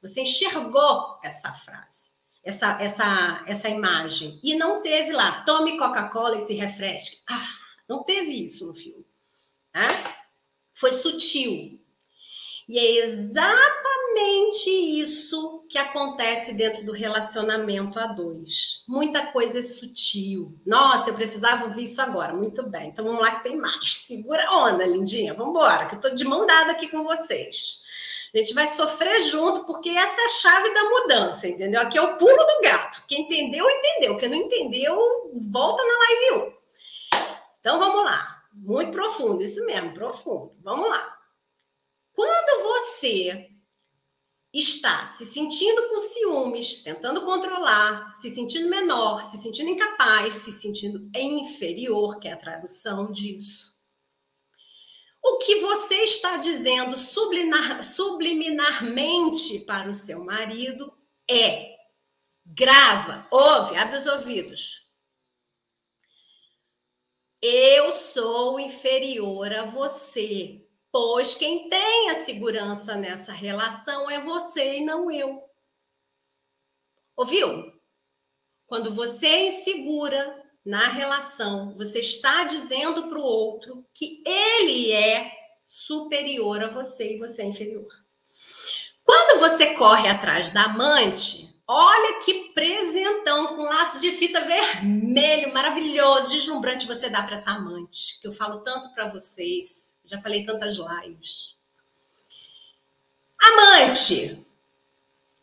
Você 0.00 0.22
enxergou 0.22 1.18
essa 1.22 1.52
frase 1.52 2.18
essa, 2.48 2.80
essa, 2.80 3.44
essa 3.46 3.68
imagem. 3.68 4.40
E 4.42 4.54
não 4.54 4.80
teve 4.80 5.12
lá, 5.12 5.42
tome 5.44 5.76
Coca-Cola 5.76 6.36
e 6.36 6.40
se 6.40 6.54
refresque. 6.54 7.18
Ah, 7.28 7.48
não 7.86 8.02
teve 8.02 8.42
isso 8.42 8.66
no 8.66 8.74
filme. 8.74 9.04
Tá? 9.70 10.16
Foi 10.74 10.92
sutil. 10.92 11.78
E 12.68 12.78
é 12.78 13.04
exatamente 13.07 14.68
isso 14.68 15.64
que 15.70 15.78
acontece 15.78 16.52
dentro 16.52 16.85
do 16.85 16.92
relacionamento 16.92 17.98
a 17.98 18.09
dois. 18.09 18.85
Muita 18.87 19.26
coisa 19.28 19.61
é 19.61 19.62
sutil. 19.62 20.54
Nossa, 20.66 21.09
eu 21.09 21.14
precisava 21.14 21.64
ouvir 21.64 21.85
isso 21.85 22.02
agora. 22.02 22.35
Muito 22.35 22.68
bem. 22.68 22.88
Então 22.88 23.07
vamos 23.07 23.22
lá 23.22 23.37
que 23.37 23.44
tem 23.44 23.57
mais. 23.57 23.94
Segura 24.07 24.46
a 24.46 24.66
onda, 24.66 24.85
lindinha. 24.85 25.33
Vamos 25.33 25.50
embora, 25.50 25.87
que 25.87 25.94
eu 25.94 25.98
estou 25.98 26.14
de 26.14 26.24
mão 26.24 26.46
dada 26.46 26.72
aqui 26.72 26.88
com 26.88 27.02
vocês. 27.04 27.83
A 28.35 28.37
gente 28.37 28.52
vai 28.52 28.66
sofrer 28.66 29.18
junto, 29.20 29.64
porque 29.64 29.88
essa 29.88 30.20
é 30.20 30.24
a 30.26 30.28
chave 30.28 30.74
da 30.74 30.85
mudança, 30.85 31.48
entendeu? 31.48 31.81
Aqui 31.81 31.96
é 31.96 32.02
o 32.02 32.18
pulo 32.18 32.37
do 32.37 32.61
gato. 32.62 33.02
Quem 33.09 33.22
entendeu, 33.22 33.64
entendeu. 33.68 34.16
Quem 34.18 34.28
não 34.28 34.37
entendeu, 34.37 35.31
volta 35.50 35.83
na 35.83 35.98
live 35.98 36.52
1. 36.52 36.52
Então 37.61 37.78
vamos 37.78 38.04
lá. 38.04 38.42
Muito 38.52 38.92
profundo, 38.92 39.42
isso 39.42 39.64
mesmo, 39.64 39.94
profundo. 39.94 40.52
Vamos 40.62 40.90
lá. 40.90 41.17
Quando 42.18 42.64
você 42.64 43.48
está 44.52 45.07
se 45.07 45.24
sentindo 45.24 45.88
com 45.88 45.98
ciúmes, 45.98 46.83
tentando 46.83 47.24
controlar, 47.24 48.12
se 48.14 48.28
sentindo 48.28 48.68
menor, 48.68 49.24
se 49.26 49.38
sentindo 49.38 49.70
incapaz, 49.70 50.35
se 50.35 50.50
sentindo 50.50 51.09
inferior, 51.14 52.18
que 52.18 52.26
é 52.26 52.33
a 52.33 52.37
tradução 52.37 53.12
disso 53.12 53.78
o 55.22 55.38
que 55.38 55.57
você 55.57 55.96
está 56.04 56.38
dizendo 56.38 56.96
subliminar, 56.96 57.85
subliminarmente 57.85 59.61
para 59.61 59.90
o 59.90 59.94
seu 59.94 60.24
marido 60.24 60.96
é 61.31 61.76
grava, 62.46 63.26
ouve, 63.31 63.76
abre 63.76 63.98
os 63.98 64.07
ouvidos. 64.07 64.87
Eu 67.42 67.92
sou 67.92 68.59
inferior 68.59 69.52
a 69.52 69.64
você, 69.66 70.67
pois 70.90 71.35
quem 71.35 71.68
tem 71.68 72.11
a 72.11 72.24
segurança 72.24 72.94
nessa 72.96 73.33
relação 73.33 74.11
é 74.11 74.20
você 74.20 74.77
e 74.77 74.85
não 74.85 75.11
eu. 75.11 75.42
Ouviu? 77.16 77.72
Quando 78.66 78.94
você 78.94 79.27
é 79.27 79.46
insegura, 79.46 80.48
na 80.68 80.87
relação, 80.87 81.74
você 81.79 82.01
está 82.01 82.44
dizendo 82.44 83.09
para 83.09 83.18
o 83.18 83.22
outro 83.22 83.87
que 83.94 84.22
ele 84.27 84.92
é 84.92 85.33
superior 85.64 86.62
a 86.62 86.68
você 86.68 87.14
e 87.14 87.18
você 87.18 87.40
é 87.40 87.46
inferior. 87.46 87.88
Quando 89.03 89.40
você 89.40 89.72
corre 89.72 90.11
atrás 90.11 90.51
da 90.51 90.64
amante, 90.64 91.59
olha 91.66 92.20
que 92.20 92.53
presentão 92.53 93.57
com 93.57 93.62
laço 93.62 93.98
de 93.98 94.12
fita 94.12 94.42
vermelho, 94.42 95.55
maravilhoso, 95.55 96.33
deslumbrante 96.33 96.87
você 96.87 97.09
dá 97.09 97.22
para 97.22 97.37
essa 97.37 97.53
amante, 97.53 98.20
que 98.20 98.29
eu 98.29 98.33
falo 98.33 98.61
tanto 98.61 98.92
para 98.92 99.09
vocês, 99.09 99.97
já 100.09 100.21
falei 100.21 100.44
tantas 100.44 100.77
lives. 100.77 101.57
Amante, 103.40 104.44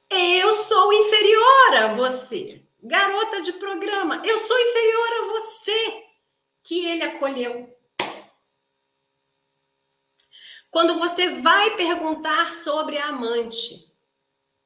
eu 0.10 0.52
sou 0.52 0.92
inferior 0.92 1.76
a 1.76 1.94
você 1.94 2.66
garota 2.86 3.42
de 3.42 3.52
programa, 3.54 4.22
eu 4.24 4.38
sou 4.38 4.60
inferior 4.60 5.08
a 5.14 5.28
você, 5.34 6.04
que 6.64 6.86
ele 6.86 7.04
acolheu. 7.04 7.76
Quando 10.70 11.00
você 11.00 11.30
vai 11.42 11.76
perguntar 11.76 12.54
sobre 12.54 12.98
a 12.98 13.08
amante 13.08 13.92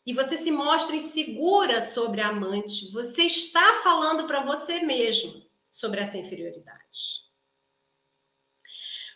e 0.05 0.13
você 0.13 0.37
se 0.37 0.51
mostra 0.51 0.95
insegura 0.95 1.81
sobre 1.81 2.19
a 2.19 2.29
amante, 2.29 2.91
você 2.91 3.23
está 3.23 3.75
falando 3.75 4.27
para 4.27 4.43
você 4.43 4.79
mesmo 4.79 5.45
sobre 5.71 6.01
essa 6.01 6.17
inferioridade. 6.17 7.28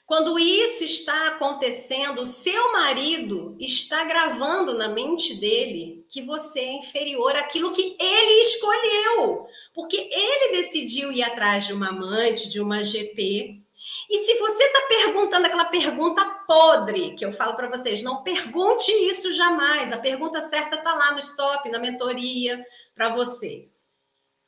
Quando 0.05 0.37
isso 0.37 0.83
está 0.83 1.29
acontecendo, 1.29 2.21
o 2.21 2.25
seu 2.25 2.73
marido 2.73 3.55
está 3.57 4.03
gravando 4.03 4.73
na 4.73 4.89
mente 4.89 5.35
dele 5.35 6.05
que 6.09 6.21
você 6.21 6.59
é 6.59 6.73
inferior 6.73 7.35
àquilo 7.37 7.71
que 7.71 7.95
ele 7.97 8.41
escolheu, 8.41 9.47
porque 9.73 9.95
ele 9.97 10.57
decidiu 10.57 11.11
ir 11.11 11.23
atrás 11.23 11.65
de 11.65 11.73
uma 11.73 11.89
amante, 11.89 12.49
de 12.49 12.59
uma 12.59 12.83
GP. 12.83 13.61
E 14.09 14.17
se 14.25 14.37
você 14.37 14.63
está 14.63 14.81
perguntando 14.87 15.47
aquela 15.47 15.65
pergunta 15.65 16.23
podre, 16.45 17.15
que 17.15 17.25
eu 17.25 17.31
falo 17.31 17.55
para 17.55 17.69
vocês, 17.69 18.03
não 18.03 18.23
pergunte 18.23 18.91
isso 18.91 19.31
jamais. 19.31 19.93
A 19.93 19.97
pergunta 19.97 20.41
certa 20.41 20.75
está 20.75 20.93
lá 20.93 21.13
no 21.13 21.19
stop, 21.19 21.69
na 21.69 21.79
mentoria, 21.79 22.63
para 22.93 23.09
você. 23.09 23.69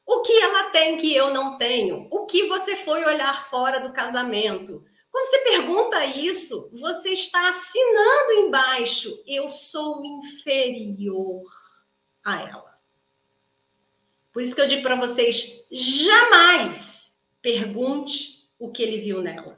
O 0.06 0.22
que 0.22 0.34
ela 0.34 0.66
tem 0.66 0.98
que 0.98 1.16
eu 1.16 1.34
não 1.34 1.58
tenho? 1.58 2.08
O 2.12 2.26
que 2.26 2.46
você 2.48 2.76
foi 2.76 3.04
olhar 3.06 3.50
fora 3.50 3.80
do 3.80 3.94
casamento? 3.94 4.84
Quando 5.16 5.28
você 5.28 5.40
pergunta 5.40 6.06
isso, 6.06 6.70
você 6.74 7.12
está 7.12 7.48
assinando 7.48 8.34
embaixo: 8.34 9.24
eu 9.26 9.48
sou 9.48 10.04
inferior 10.04 11.46
a 12.22 12.42
ela. 12.42 12.78
Por 14.34 14.42
isso 14.42 14.54
que 14.54 14.60
eu 14.60 14.68
digo 14.68 14.82
para 14.82 14.98
vocês: 14.98 15.66
jamais 15.72 17.18
pergunte 17.42 18.50
o 18.60 18.70
que 18.70 18.84
ele 18.84 19.00
viu 19.00 19.22
nela. 19.22 19.58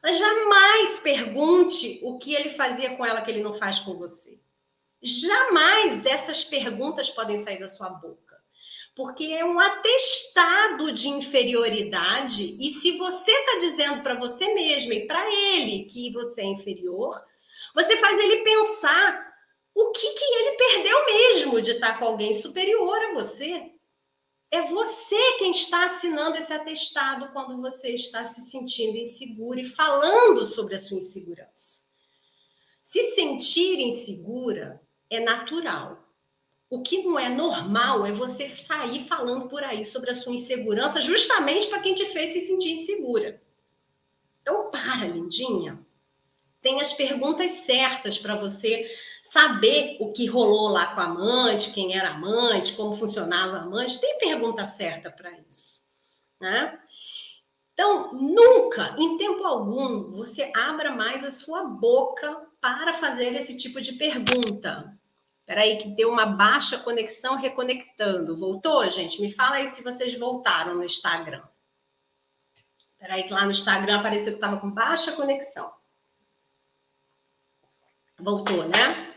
Mas 0.00 0.20
jamais 0.20 1.00
pergunte 1.00 1.98
o 2.04 2.16
que 2.16 2.32
ele 2.32 2.50
fazia 2.50 2.96
com 2.96 3.04
ela 3.04 3.22
que 3.22 3.30
ele 3.32 3.42
não 3.42 3.52
faz 3.52 3.80
com 3.80 3.92
você. 3.96 4.38
Jamais 5.02 6.06
essas 6.06 6.44
perguntas 6.44 7.10
podem 7.10 7.38
sair 7.38 7.58
da 7.58 7.68
sua 7.68 7.88
boca 7.88 8.25
porque 8.96 9.24
é 9.24 9.44
um 9.44 9.60
atestado 9.60 10.90
de 10.90 11.06
inferioridade. 11.06 12.56
E 12.58 12.70
se 12.70 12.92
você 12.92 13.30
está 13.30 13.58
dizendo 13.58 14.02
para 14.02 14.14
você 14.14 14.54
mesmo 14.54 14.90
e 14.94 15.06
para 15.06 15.30
ele 15.30 15.84
que 15.84 16.10
você 16.10 16.40
é 16.40 16.46
inferior, 16.46 17.14
você 17.74 17.98
faz 17.98 18.18
ele 18.18 18.38
pensar 18.38 19.34
o 19.74 19.90
que, 19.90 20.14
que 20.14 20.24
ele 20.24 20.56
perdeu 20.56 21.04
mesmo 21.04 21.60
de 21.60 21.72
estar 21.72 21.92
tá 21.92 21.98
com 21.98 22.06
alguém 22.06 22.32
superior 22.32 22.96
a 22.96 23.12
você. 23.12 23.70
É 24.50 24.62
você 24.62 25.32
quem 25.38 25.50
está 25.50 25.84
assinando 25.84 26.38
esse 26.38 26.54
atestado 26.54 27.30
quando 27.34 27.60
você 27.60 27.90
está 27.90 28.24
se 28.24 28.40
sentindo 28.50 28.96
inseguro 28.96 29.60
e 29.60 29.68
falando 29.68 30.42
sobre 30.46 30.74
a 30.74 30.78
sua 30.78 30.96
insegurança. 30.96 31.82
Se 32.82 33.10
sentir 33.10 33.78
insegura 33.78 34.80
é 35.10 35.20
natural. 35.20 36.05
O 36.68 36.82
que 36.82 37.02
não 37.02 37.18
é 37.18 37.28
normal 37.28 38.04
é 38.04 38.12
você 38.12 38.48
sair 38.48 39.04
falando 39.04 39.48
por 39.48 39.62
aí 39.62 39.84
sobre 39.84 40.10
a 40.10 40.14
sua 40.14 40.32
insegurança, 40.32 41.00
justamente 41.00 41.68
para 41.68 41.80
quem 41.80 41.94
te 41.94 42.06
fez 42.06 42.32
se 42.32 42.40
sentir 42.40 42.72
insegura. 42.72 43.40
Então, 44.42 44.70
para, 44.70 45.06
lindinha. 45.06 45.78
Tem 46.60 46.80
as 46.80 46.92
perguntas 46.92 47.52
certas 47.52 48.18
para 48.18 48.34
você 48.34 48.90
saber 49.22 49.96
o 50.00 50.12
que 50.12 50.26
rolou 50.26 50.68
lá 50.68 50.94
com 50.94 51.00
a 51.00 51.04
amante, 51.04 51.70
quem 51.70 51.96
era 51.96 52.10
amante, 52.10 52.74
como 52.74 52.94
funcionava 52.94 53.56
a 53.56 53.62
amante. 53.62 54.00
Tem 54.00 54.18
pergunta 54.18 54.64
certa 54.66 55.10
para 55.10 55.30
isso. 55.48 55.82
Né? 56.40 56.78
Então, 57.72 58.12
nunca, 58.14 58.96
em 58.98 59.16
tempo 59.16 59.44
algum, 59.44 60.10
você 60.12 60.50
abra 60.56 60.90
mais 60.90 61.24
a 61.24 61.30
sua 61.30 61.64
boca 61.64 62.48
para 62.60 62.92
fazer 62.94 63.34
esse 63.34 63.56
tipo 63.56 63.80
de 63.80 63.92
pergunta. 63.92 64.96
Peraí, 65.46 65.78
que 65.78 65.88
deu 65.90 66.10
uma 66.10 66.26
baixa 66.26 66.76
conexão 66.76 67.36
reconectando. 67.36 68.36
Voltou, 68.36 68.88
gente? 68.90 69.20
Me 69.20 69.32
fala 69.32 69.56
aí 69.56 69.68
se 69.68 69.80
vocês 69.80 70.18
voltaram 70.18 70.74
no 70.74 70.84
Instagram. 70.84 71.42
Peraí, 72.98 73.22
que 73.22 73.32
lá 73.32 73.44
no 73.44 73.52
Instagram 73.52 74.00
apareceu 74.00 74.32
que 74.32 74.38
estava 74.38 74.58
com 74.58 74.68
baixa 74.68 75.12
conexão. 75.12 75.72
Voltou, 78.18 78.66
né? 78.68 79.14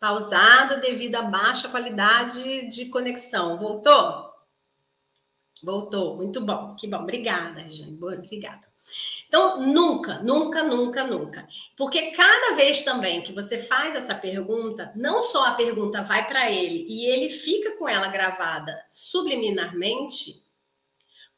Pausada 0.00 0.78
devido 0.78 1.16
à 1.16 1.22
baixa 1.22 1.68
qualidade 1.68 2.68
de 2.68 2.86
conexão. 2.86 3.58
Voltou? 3.58 4.32
Voltou. 5.62 6.16
Muito 6.16 6.40
bom. 6.40 6.74
Que 6.76 6.86
bom. 6.86 7.02
Obrigada, 7.02 7.68
Jane. 7.68 7.98
Obrigada. 8.02 8.66
Então, 9.28 9.60
nunca, 9.60 10.18
nunca, 10.22 10.62
nunca, 10.62 11.04
nunca. 11.04 11.48
Porque 11.76 12.12
cada 12.12 12.54
vez 12.54 12.84
também 12.84 13.22
que 13.22 13.32
você 13.32 13.58
faz 13.58 13.94
essa 13.94 14.14
pergunta, 14.14 14.92
não 14.94 15.20
só 15.20 15.46
a 15.46 15.54
pergunta 15.54 16.02
vai 16.02 16.26
para 16.26 16.50
ele 16.50 16.86
e 16.88 17.06
ele 17.06 17.28
fica 17.30 17.76
com 17.76 17.88
ela 17.88 18.08
gravada 18.08 18.84
subliminarmente, 18.90 20.44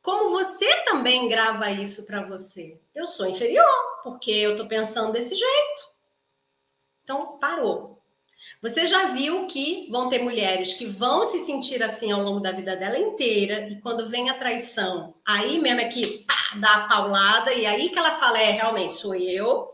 como 0.03 0.31
você 0.31 0.85
também 0.85 1.29
grava 1.29 1.71
isso 1.71 2.07
para 2.07 2.23
você. 2.23 2.81
Eu 2.95 3.07
sou 3.07 3.27
inferior, 3.27 4.01
porque 4.05 4.31
eu 4.31 4.53
estou 4.53 4.69
pensando 4.69 5.13
desse 5.13 5.35
jeito. 5.35 5.97
Então, 7.03 7.39
parou. 7.39 7.96
Você 8.63 8.87
já 8.87 9.07
viu 9.07 9.47
que 9.47 9.87
vão 9.91 10.09
ter 10.09 10.23
mulheres 10.23 10.73
que 10.73 10.87
vão 10.87 11.25
se 11.25 11.41
sentir 11.41 11.83
assim 11.83 12.11
ao 12.11 12.23
longo 12.23 12.41
da 12.41 12.53
vida 12.53 12.75
dela 12.75 12.99
inteira, 12.99 13.69
e 13.69 13.81
quando 13.81 14.09
vem 14.09 14.31
a 14.31 14.39
traição, 14.39 15.15
aí 15.27 15.59
mesmo 15.59 15.81
é 15.81 15.89
que 15.89 16.25
pá, 16.25 16.35
dá 16.59 16.75
a 16.75 16.89
paulada, 16.89 17.53
e 17.53 17.67
aí 17.67 17.91
que 17.91 17.99
ela 17.99 18.13
fala: 18.13 18.41
é, 18.41 18.51
realmente 18.53 18.95
sou 18.95 19.15
eu, 19.15 19.69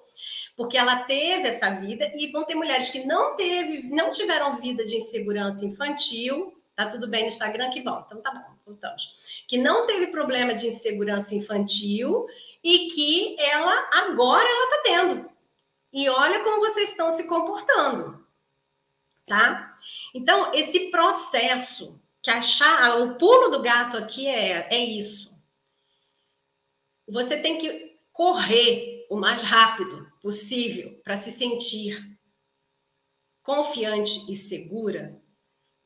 porque 0.56 0.76
ela 0.76 0.96
teve 1.04 1.48
essa 1.48 1.70
vida, 1.70 2.10
e 2.16 2.32
vão 2.32 2.44
ter 2.44 2.56
mulheres 2.56 2.88
que 2.90 3.06
não 3.06 3.36
teve, 3.36 3.84
não 3.84 4.10
tiveram 4.10 4.60
vida 4.60 4.84
de 4.84 4.96
insegurança 4.96 5.64
infantil. 5.64 6.52
Tá 6.74 6.86
tudo 6.86 7.08
bem 7.08 7.22
no 7.22 7.28
Instagram? 7.28 7.70
Que 7.70 7.82
bom, 7.82 8.02
então 8.04 8.20
tá 8.20 8.32
bom, 8.32 8.56
voltamos. 8.66 9.44
Que 9.46 9.58
não 9.58 9.86
teve 9.86 10.08
problema 10.08 10.54
de 10.54 10.68
insegurança 10.68 11.34
infantil 11.34 12.26
e 12.64 12.88
que 12.88 13.36
ela 13.38 13.90
agora 13.92 14.48
ela 14.48 14.70
tá 14.70 14.80
tendo. 14.82 15.30
E 15.92 16.08
olha 16.08 16.40
como 16.40 16.60
vocês 16.60 16.88
estão 16.88 17.10
se 17.10 17.28
comportando 17.28 18.21
tá? 19.32 19.78
Então, 20.14 20.52
esse 20.52 20.90
processo 20.90 21.98
que 22.20 22.30
achar, 22.30 23.00
o 23.00 23.14
pulo 23.16 23.48
do 23.48 23.62
gato 23.62 23.96
aqui 23.96 24.26
é, 24.26 24.68
é 24.70 24.84
isso. 24.84 25.34
Você 27.08 27.38
tem 27.40 27.56
que 27.56 27.94
correr 28.12 29.06
o 29.08 29.16
mais 29.16 29.42
rápido 29.42 30.06
possível 30.20 31.00
para 31.02 31.16
se 31.16 31.32
sentir 31.32 32.14
confiante 33.42 34.30
e 34.30 34.36
segura, 34.36 35.18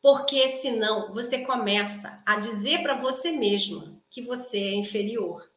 porque 0.03 0.49
senão 0.49 1.15
você 1.15 1.45
começa 1.45 2.21
a 2.27 2.41
dizer 2.41 2.83
para 2.83 2.97
você 2.97 3.31
mesma 3.31 4.03
que 4.11 4.23
você 4.23 4.59
é 4.59 4.75
inferior. 4.75 5.49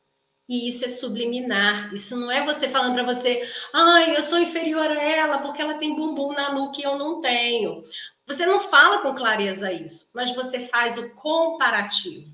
E 0.49 0.67
isso 0.67 0.83
é 0.83 0.89
subliminar. 0.89 1.93
Isso 1.93 2.17
não 2.17 2.31
é 2.31 2.43
você 2.43 2.67
falando 2.67 2.95
para 2.95 3.03
você, 3.03 3.47
ai, 3.71 4.17
eu 4.17 4.23
sou 4.23 4.39
inferior 4.39 4.87
a 4.87 4.99
ela 4.99 5.37
porque 5.37 5.61
ela 5.61 5.75
tem 5.75 5.95
bumbum 5.95 6.33
na 6.33 6.51
nuca 6.51 6.81
e 6.81 6.83
eu 6.83 6.97
não 6.97 7.21
tenho. 7.21 7.83
Você 8.25 8.47
não 8.47 8.59
fala 8.59 9.03
com 9.03 9.13
clareza 9.13 9.71
isso, 9.71 10.09
mas 10.13 10.33
você 10.33 10.61
faz 10.61 10.97
o 10.97 11.11
comparativo. 11.11 12.33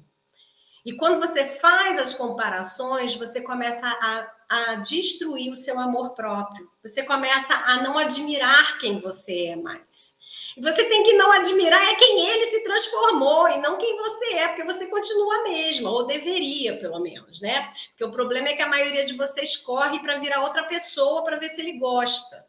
E 0.86 0.94
quando 0.94 1.20
você 1.20 1.46
faz 1.46 1.98
as 1.98 2.14
comparações, 2.14 3.16
você 3.16 3.42
começa 3.42 3.86
a, 3.88 4.32
a 4.48 4.76
destruir 4.76 5.52
o 5.52 5.56
seu 5.56 5.78
amor 5.78 6.12
próprio. 6.12 6.70
Você 6.84 7.04
começa 7.04 7.54
a 7.54 7.82
não 7.82 7.98
admirar 7.98 8.78
quem 8.80 9.00
você 9.00 9.48
é 9.48 9.56
mais. 9.58 10.15
E 10.56 10.62
você 10.62 10.86
tem 10.86 11.04
que 11.04 11.14
não 11.14 11.32
admirar 11.32 11.84
é 11.84 11.96
quem 11.96 12.28
ele 12.30 12.46
se 12.46 12.64
transformou 12.64 13.50
e 13.50 13.60
não 13.60 13.78
quem 13.78 13.98
você 13.98 14.26
é, 14.34 14.48
porque 14.48 14.64
você 14.64 14.88
continua 14.88 15.36
a 15.36 15.44
mesma, 15.44 15.90
ou 15.90 16.06
deveria, 16.06 16.78
pelo 16.78 17.00
menos, 17.00 17.42
né? 17.42 17.70
Porque 17.90 18.06
o 18.06 18.12
problema 18.12 18.48
é 18.48 18.56
que 18.56 18.62
a 18.62 18.68
maioria 18.68 19.06
de 19.06 19.14
vocês 19.14 19.58
corre 19.58 20.00
para 20.00 20.18
virar 20.18 20.44
outra 20.44 20.64
pessoa 20.64 21.24
para 21.24 21.38
ver 21.38 21.50
se 21.50 21.60
ele 21.60 21.78
gosta. 21.78 22.46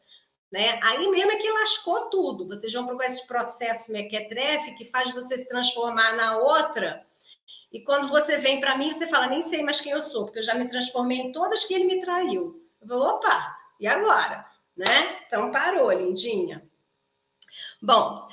Né? 0.52 0.78
Aí 0.82 1.08
mesmo 1.08 1.32
é 1.32 1.36
que 1.36 1.50
lascou 1.50 2.08
tudo. 2.08 2.46
Vocês 2.46 2.72
vão 2.72 2.86
procurar 2.86 3.06
esse 3.06 3.26
processo 3.26 3.92
mequetrefe 3.92 4.74
que 4.74 4.84
faz 4.84 5.12
você 5.12 5.36
se 5.36 5.48
transformar 5.48 6.14
na 6.14 6.38
outra. 6.38 7.04
E 7.72 7.80
quando 7.80 8.06
você 8.08 8.36
vem 8.38 8.60
para 8.60 8.78
mim, 8.78 8.92
você 8.92 9.08
fala, 9.08 9.26
nem 9.26 9.42
sei 9.42 9.62
mais 9.62 9.80
quem 9.80 9.92
eu 9.92 10.00
sou, 10.00 10.24
porque 10.24 10.38
eu 10.38 10.44
já 10.44 10.54
me 10.54 10.68
transformei 10.68 11.18
em 11.18 11.32
todas 11.32 11.64
que 11.64 11.74
ele 11.74 11.84
me 11.84 12.00
traiu. 12.00 12.64
Eu 12.80 12.86
vou, 12.86 13.02
opa, 13.02 13.56
e 13.80 13.86
agora? 13.86 14.46
Né? 14.76 15.18
Então 15.26 15.50
parou, 15.50 15.90
lindinha. 15.90 16.62
Bom, 17.82 18.26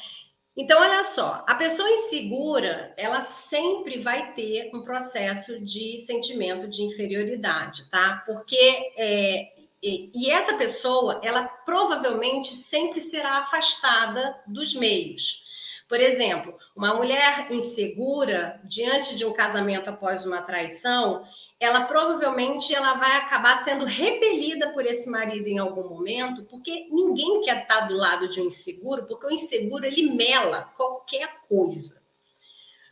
então 0.55 0.79
olha 0.79 1.03
só, 1.03 1.43
a 1.47 1.55
pessoa 1.55 1.89
insegura, 1.89 2.93
ela 2.95 3.21
sempre 3.21 3.99
vai 3.99 4.33
ter 4.33 4.69
um 4.73 4.83
processo 4.83 5.59
de 5.59 5.99
sentimento 5.99 6.67
de 6.67 6.83
inferioridade, 6.83 7.89
tá? 7.89 8.23
Porque 8.25 8.93
é, 8.97 9.53
e, 9.83 10.31
essa 10.31 10.53
pessoa, 10.53 11.19
ela 11.21 11.43
provavelmente 11.43 12.55
sempre 12.55 13.01
será 13.01 13.39
afastada 13.39 14.41
dos 14.47 14.73
meios. 14.73 15.43
Por 15.89 15.99
exemplo, 15.99 16.57
uma 16.73 16.93
mulher 16.93 17.51
insegura 17.51 18.61
diante 18.63 19.17
de 19.17 19.25
um 19.25 19.33
casamento 19.33 19.89
após 19.89 20.25
uma 20.25 20.41
traição, 20.41 21.25
ela 21.59 21.85
provavelmente 21.85 22.73
ela 22.73 22.95
vai 22.95 23.17
acabar 23.17 23.63
sendo 23.63 23.85
repelida 23.85 24.69
por 24.69 24.85
esse 24.85 25.09
marido 25.09 25.47
em 25.47 25.57
algum 25.57 25.87
momento, 25.87 26.43
porque 26.43 26.87
ninguém 26.91 27.41
quer 27.41 27.63
estar 27.63 27.87
do 27.87 27.95
lado 27.95 28.27
de 28.27 28.41
um 28.41 28.47
inseguro, 28.47 29.05
porque 29.05 29.25
o 29.25 29.31
inseguro 29.31 29.85
ele 29.85 30.11
mela 30.11 30.73
qualquer 30.75 31.41
coisa. 31.47 32.03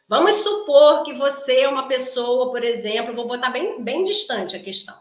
Vamos 0.07 0.35
supor 0.35 1.03
que 1.03 1.13
você 1.13 1.61
é 1.61 1.69
uma 1.69 1.87
pessoa, 1.87 2.51
por 2.51 2.63
exemplo, 2.63 3.15
vou 3.15 3.29
botar 3.29 3.49
bem, 3.49 3.81
bem 3.81 4.03
distante 4.03 4.57
a 4.57 4.61
questão, 4.61 4.95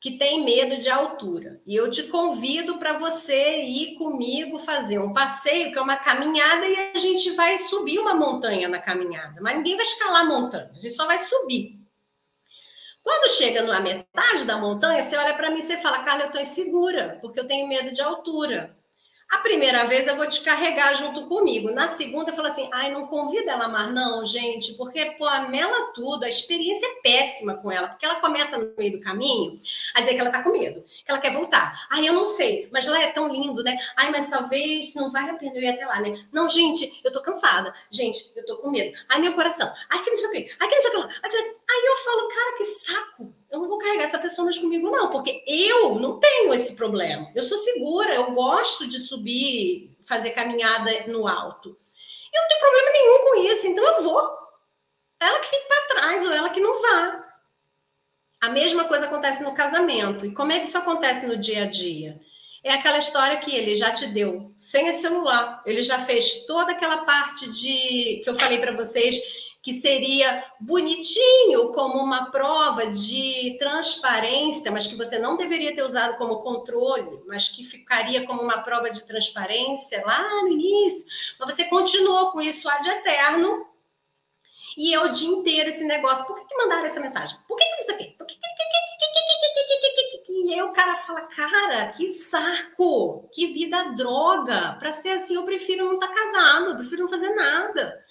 que 0.00 0.18
tem 0.18 0.44
medo 0.44 0.76
de 0.78 0.88
altura. 0.88 1.60
E 1.66 1.74
eu 1.74 1.90
te 1.90 2.04
convido 2.04 2.78
para 2.78 2.92
você 2.92 3.60
ir 3.62 3.96
comigo 3.96 4.56
fazer 4.60 5.00
um 5.00 5.12
passeio, 5.12 5.72
que 5.72 5.78
é 5.78 5.82
uma 5.82 5.96
caminhada, 5.96 6.64
e 6.64 6.92
a 6.94 6.96
gente 6.96 7.32
vai 7.32 7.58
subir 7.58 7.98
uma 7.98 8.14
montanha 8.14 8.68
na 8.68 8.78
caminhada. 8.78 9.40
Mas 9.40 9.56
ninguém 9.56 9.74
vai 9.74 9.84
escalar 9.84 10.22
a 10.22 10.28
montanha, 10.28 10.70
a 10.70 10.78
gente 10.78 10.94
só 10.94 11.06
vai 11.06 11.18
subir. 11.18 11.79
Quando 13.10 13.28
chega 13.28 13.62
na 13.64 13.80
metade 13.80 14.44
da 14.44 14.56
montanha, 14.56 15.02
você 15.02 15.16
olha 15.16 15.34
para 15.34 15.50
mim 15.50 15.58
e 15.58 15.62
você 15.62 15.76
fala, 15.78 16.04
Carla, 16.04 16.22
eu 16.22 16.26
estou 16.26 16.40
insegura, 16.40 17.18
porque 17.20 17.40
eu 17.40 17.46
tenho 17.46 17.66
medo 17.66 17.92
de 17.92 18.00
altura. 18.00 18.72
A 19.30 19.38
primeira 19.38 19.84
vez 19.84 20.08
eu 20.08 20.16
vou 20.16 20.26
te 20.26 20.40
carregar 20.40 20.92
junto 20.96 21.26
comigo. 21.26 21.70
Na 21.70 21.86
segunda, 21.86 22.30
eu 22.30 22.34
falo 22.34 22.48
assim: 22.48 22.68
ai, 22.72 22.90
não 22.90 23.06
convida 23.06 23.52
ela 23.52 23.68
mais, 23.68 23.94
não, 23.94 24.26
gente, 24.26 24.74
porque, 24.74 25.04
pô, 25.12 25.24
a 25.24 25.48
mela 25.48 25.92
tudo, 25.94 26.24
a 26.24 26.28
experiência 26.28 26.84
é 26.84 27.00
péssima 27.00 27.54
com 27.54 27.70
ela, 27.70 27.88
porque 27.88 28.04
ela 28.04 28.16
começa 28.16 28.58
no 28.58 28.74
meio 28.76 28.92
do 28.92 29.00
caminho 29.00 29.56
a 29.94 30.00
dizer 30.00 30.14
que 30.14 30.20
ela 30.20 30.30
tá 30.30 30.42
com 30.42 30.50
medo, 30.50 30.82
que 30.82 31.04
ela 31.10 31.20
quer 31.20 31.32
voltar. 31.32 31.86
Ai, 31.88 32.08
eu 32.08 32.12
não 32.12 32.26
sei, 32.26 32.68
mas 32.72 32.86
lá 32.88 33.00
é 33.00 33.12
tão 33.12 33.28
lindo, 33.28 33.62
né? 33.62 33.78
Ai, 33.96 34.10
mas 34.10 34.28
talvez 34.28 34.94
não 34.96 35.12
vale 35.12 35.30
a 35.30 35.34
pena 35.34 35.54
eu 35.54 35.62
ir 35.62 35.68
até 35.68 35.86
lá, 35.86 36.00
né? 36.00 36.12
Não, 36.32 36.48
gente, 36.48 37.00
eu 37.04 37.12
tô 37.12 37.22
cansada. 37.22 37.72
Gente, 37.90 38.32
eu 38.34 38.44
tô 38.44 38.56
com 38.56 38.70
medo. 38.70 38.98
Ai, 39.08 39.20
meu 39.20 39.34
coração. 39.34 39.72
Ai, 39.88 40.02
que 40.02 40.10
não 40.10 40.16
sei 40.16 40.28
o 40.28 40.32
quê. 40.32 40.52
Ai, 40.58 40.68
que 40.68 40.74
não 40.74 40.82
sei 40.82 40.90
o 40.90 40.94
que 40.94 41.00
lá. 41.00 41.08
Aí 41.70 41.84
eu 41.86 41.96
falo, 41.96 42.28
cara, 42.28 42.56
que 42.56 42.64
saco 42.64 43.39
eu 43.50 43.58
não 43.58 43.68
vou 43.68 43.78
carregar 43.78 44.04
essa 44.04 44.18
pessoa 44.18 44.44
mais 44.44 44.58
comigo, 44.58 44.90
não, 44.90 45.10
porque 45.10 45.42
eu 45.46 45.96
não 45.96 46.20
tenho 46.20 46.54
esse 46.54 46.76
problema. 46.76 47.30
Eu 47.34 47.42
sou 47.42 47.58
segura, 47.58 48.14
eu 48.14 48.30
gosto 48.32 48.86
de 48.86 49.00
subir, 49.00 49.96
fazer 50.04 50.30
caminhada 50.30 51.06
no 51.08 51.26
alto. 51.26 51.76
Eu 52.32 52.40
não 52.40 52.48
tenho 52.48 52.60
problema 52.60 52.90
nenhum 52.90 53.18
com 53.18 53.50
isso, 53.50 53.66
então 53.66 53.84
eu 53.84 54.02
vou. 54.02 54.38
Ela 55.18 55.40
que 55.40 55.48
fique 55.48 55.66
para 55.66 55.86
trás 55.88 56.24
ou 56.24 56.32
ela 56.32 56.50
que 56.50 56.60
não 56.60 56.80
vá. 56.80 57.26
A 58.40 58.48
mesma 58.48 58.84
coisa 58.84 59.06
acontece 59.06 59.42
no 59.42 59.52
casamento. 59.52 60.24
E 60.24 60.32
como 60.32 60.52
é 60.52 60.60
que 60.60 60.68
isso 60.68 60.78
acontece 60.78 61.26
no 61.26 61.36
dia 61.36 61.64
a 61.64 61.66
dia? 61.66 62.20
É 62.62 62.72
aquela 62.72 62.98
história 62.98 63.36
que 63.38 63.54
ele 63.54 63.74
já 63.74 63.90
te 63.90 64.06
deu 64.06 64.54
senha 64.58 64.92
de 64.92 64.98
celular, 64.98 65.62
ele 65.64 65.82
já 65.82 65.98
fez 65.98 66.44
toda 66.46 66.72
aquela 66.72 66.98
parte 66.98 67.50
de 67.50 68.20
que 68.22 68.24
eu 68.26 68.34
falei 68.34 68.58
para 68.58 68.76
vocês 68.76 69.49
que 69.62 69.74
seria 69.74 70.44
bonitinho 70.58 71.70
como 71.72 71.98
uma 72.02 72.30
prova 72.30 72.86
de 72.86 73.56
transparência, 73.58 74.70
mas 74.70 74.86
que 74.86 74.96
você 74.96 75.18
não 75.18 75.36
deveria 75.36 75.74
ter 75.74 75.82
usado 75.82 76.16
como 76.16 76.40
controle, 76.40 77.22
mas 77.26 77.48
que 77.48 77.62
ficaria 77.64 78.26
como 78.26 78.40
uma 78.40 78.62
prova 78.62 78.90
de 78.90 79.06
transparência 79.06 80.02
lá 80.04 80.42
no 80.42 80.48
início. 80.48 81.06
Mas 81.38 81.54
você 81.54 81.64
continuou 81.64 82.30
com 82.30 82.40
isso 82.40 82.68
ad 82.68 82.88
eterno. 82.88 83.66
E 84.76 84.94
é 84.94 85.00
o 85.00 85.08
dia 85.08 85.28
inteiro 85.28 85.68
esse 85.68 85.84
negócio. 85.84 86.24
Por 86.24 86.36
que, 86.36 86.44
que 86.44 86.56
mandaram 86.56 86.86
essa 86.86 87.00
mensagem? 87.00 87.36
Por 87.46 87.56
que, 87.56 87.64
que 87.64 87.80
isso 87.80 87.90
aqui? 87.90 88.04
Por 88.16 88.26
que, 88.26 88.36
que, 88.36 88.50
e 90.50 90.54
aí 90.54 90.62
o 90.62 90.72
cara 90.72 90.96
fala, 90.96 91.22
cara, 91.22 91.88
que 91.88 92.08
saco, 92.08 93.28
que 93.32 93.48
vida 93.48 93.92
droga. 93.92 94.76
Para 94.78 94.90
ser 94.90 95.10
assim, 95.10 95.34
eu 95.34 95.44
prefiro 95.44 95.84
não 95.84 95.94
estar 95.94 96.08
tá 96.08 96.14
casado, 96.14 96.70
eu 96.70 96.76
prefiro 96.76 97.02
não 97.02 97.08
fazer 97.08 97.34
nada. 97.34 98.04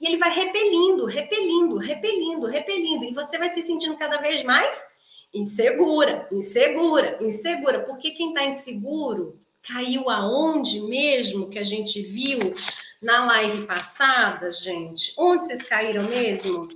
E 0.00 0.06
ele 0.06 0.16
vai 0.16 0.32
repelindo, 0.32 1.04
repelindo, 1.04 1.76
repelindo, 1.76 2.46
repelindo. 2.46 3.04
E 3.04 3.12
você 3.12 3.36
vai 3.36 3.50
se 3.50 3.62
sentindo 3.62 3.96
cada 3.96 4.18
vez 4.18 4.42
mais 4.42 4.84
insegura, 5.32 6.26
insegura, 6.32 7.18
insegura. 7.20 7.80
Porque 7.80 8.10
quem 8.12 8.28
está 8.28 8.44
inseguro 8.44 9.38
Caiu 9.62 10.08
aonde 10.08 10.80
mesmo 10.80 11.48
que 11.48 11.58
a 11.58 11.64
gente 11.64 12.00
viu 12.02 12.54
na 13.00 13.26
live 13.26 13.66
passada, 13.66 14.50
gente? 14.50 15.12
Onde 15.18 15.44
vocês 15.44 15.62
caíram 15.62 16.04
mesmo? 16.04 16.66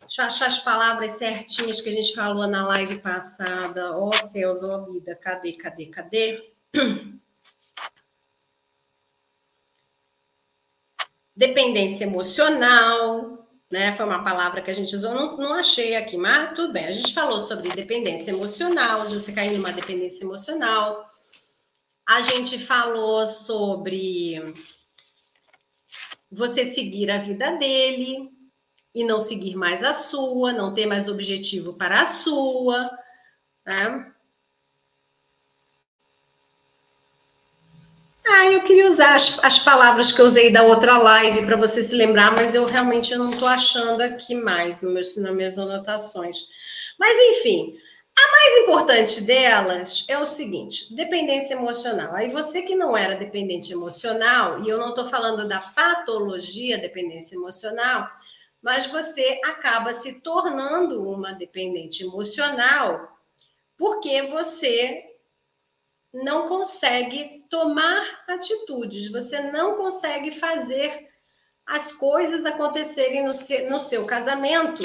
Deixa 0.00 0.22
eu 0.22 0.26
achar 0.26 0.46
as 0.46 0.58
palavras 0.58 1.12
certinhas 1.12 1.80
que 1.80 1.88
a 1.88 1.92
gente 1.92 2.14
falou 2.14 2.46
na 2.48 2.66
live 2.66 2.98
passada. 2.98 3.96
Ó 3.96 4.08
oh, 4.08 4.12
céus, 4.12 4.62
ó 4.62 4.76
oh, 4.76 4.92
vida, 4.92 5.14
cadê, 5.14 5.52
cadê, 5.52 5.86
cadê? 5.86 6.52
Dependência 11.38 12.02
emocional, 12.02 13.48
né? 13.70 13.92
Foi 13.92 14.04
uma 14.04 14.24
palavra 14.24 14.60
que 14.60 14.72
a 14.72 14.74
gente 14.74 14.96
usou, 14.96 15.14
não, 15.14 15.36
não 15.36 15.52
achei 15.54 15.94
aqui, 15.94 16.16
mas 16.16 16.52
tudo 16.52 16.72
bem. 16.72 16.84
A 16.84 16.90
gente 16.90 17.14
falou 17.14 17.38
sobre 17.38 17.68
dependência 17.68 18.32
emocional, 18.32 19.06
de 19.06 19.14
você 19.14 19.30
cair 19.30 19.56
numa 19.56 19.72
dependência 19.72 20.24
emocional. 20.24 21.08
A 22.04 22.22
gente 22.22 22.58
falou 22.58 23.24
sobre 23.28 24.52
você 26.28 26.64
seguir 26.64 27.08
a 27.08 27.18
vida 27.18 27.52
dele 27.52 28.30
e 28.92 29.04
não 29.04 29.20
seguir 29.20 29.54
mais 29.54 29.84
a 29.84 29.92
sua, 29.92 30.52
não 30.52 30.74
ter 30.74 30.86
mais 30.86 31.06
objetivo 31.06 31.74
para 31.74 32.02
a 32.02 32.06
sua. 32.06 32.90
Né? 33.64 34.12
Ah, 38.30 38.46
eu 38.52 38.62
queria 38.62 38.86
usar 38.86 39.14
as, 39.14 39.42
as 39.42 39.58
palavras 39.58 40.12
que 40.12 40.20
eu 40.20 40.26
usei 40.26 40.52
da 40.52 40.62
outra 40.62 40.98
live 40.98 41.46
para 41.46 41.56
você 41.56 41.82
se 41.82 41.94
lembrar, 41.94 42.30
mas 42.30 42.54
eu 42.54 42.66
realmente 42.66 43.16
não 43.16 43.30
estou 43.30 43.48
achando 43.48 44.02
aqui 44.02 44.34
mais 44.34 44.82
no 44.82 44.90
meu, 44.90 45.02
nas 45.02 45.34
minhas 45.34 45.58
anotações. 45.58 46.46
Mas, 46.98 47.16
enfim, 47.16 47.78
a 48.18 48.30
mais 48.30 48.62
importante 48.62 49.22
delas 49.22 50.04
é 50.10 50.18
o 50.18 50.26
seguinte: 50.26 50.94
dependência 50.94 51.54
emocional. 51.54 52.14
Aí 52.14 52.30
você 52.30 52.62
que 52.62 52.74
não 52.74 52.94
era 52.94 53.14
dependente 53.16 53.72
emocional, 53.72 54.62
e 54.62 54.68
eu 54.68 54.76
não 54.76 54.90
estou 54.90 55.06
falando 55.06 55.48
da 55.48 55.60
patologia 55.60 56.76
dependência 56.76 57.34
emocional, 57.34 58.10
mas 58.60 58.86
você 58.86 59.40
acaba 59.42 59.94
se 59.94 60.20
tornando 60.20 61.08
uma 61.08 61.32
dependente 61.32 62.02
emocional 62.02 63.16
porque 63.78 64.22
você 64.22 65.04
não 66.12 66.48
consegue 66.48 67.44
tomar 67.50 68.24
atitudes, 68.26 69.10
você 69.10 69.40
não 69.40 69.76
consegue 69.76 70.30
fazer 70.30 71.08
as 71.66 71.92
coisas 71.92 72.46
acontecerem 72.46 73.24
no 73.24 73.34
seu, 73.34 73.70
no 73.70 73.78
seu 73.78 74.06
casamento 74.06 74.82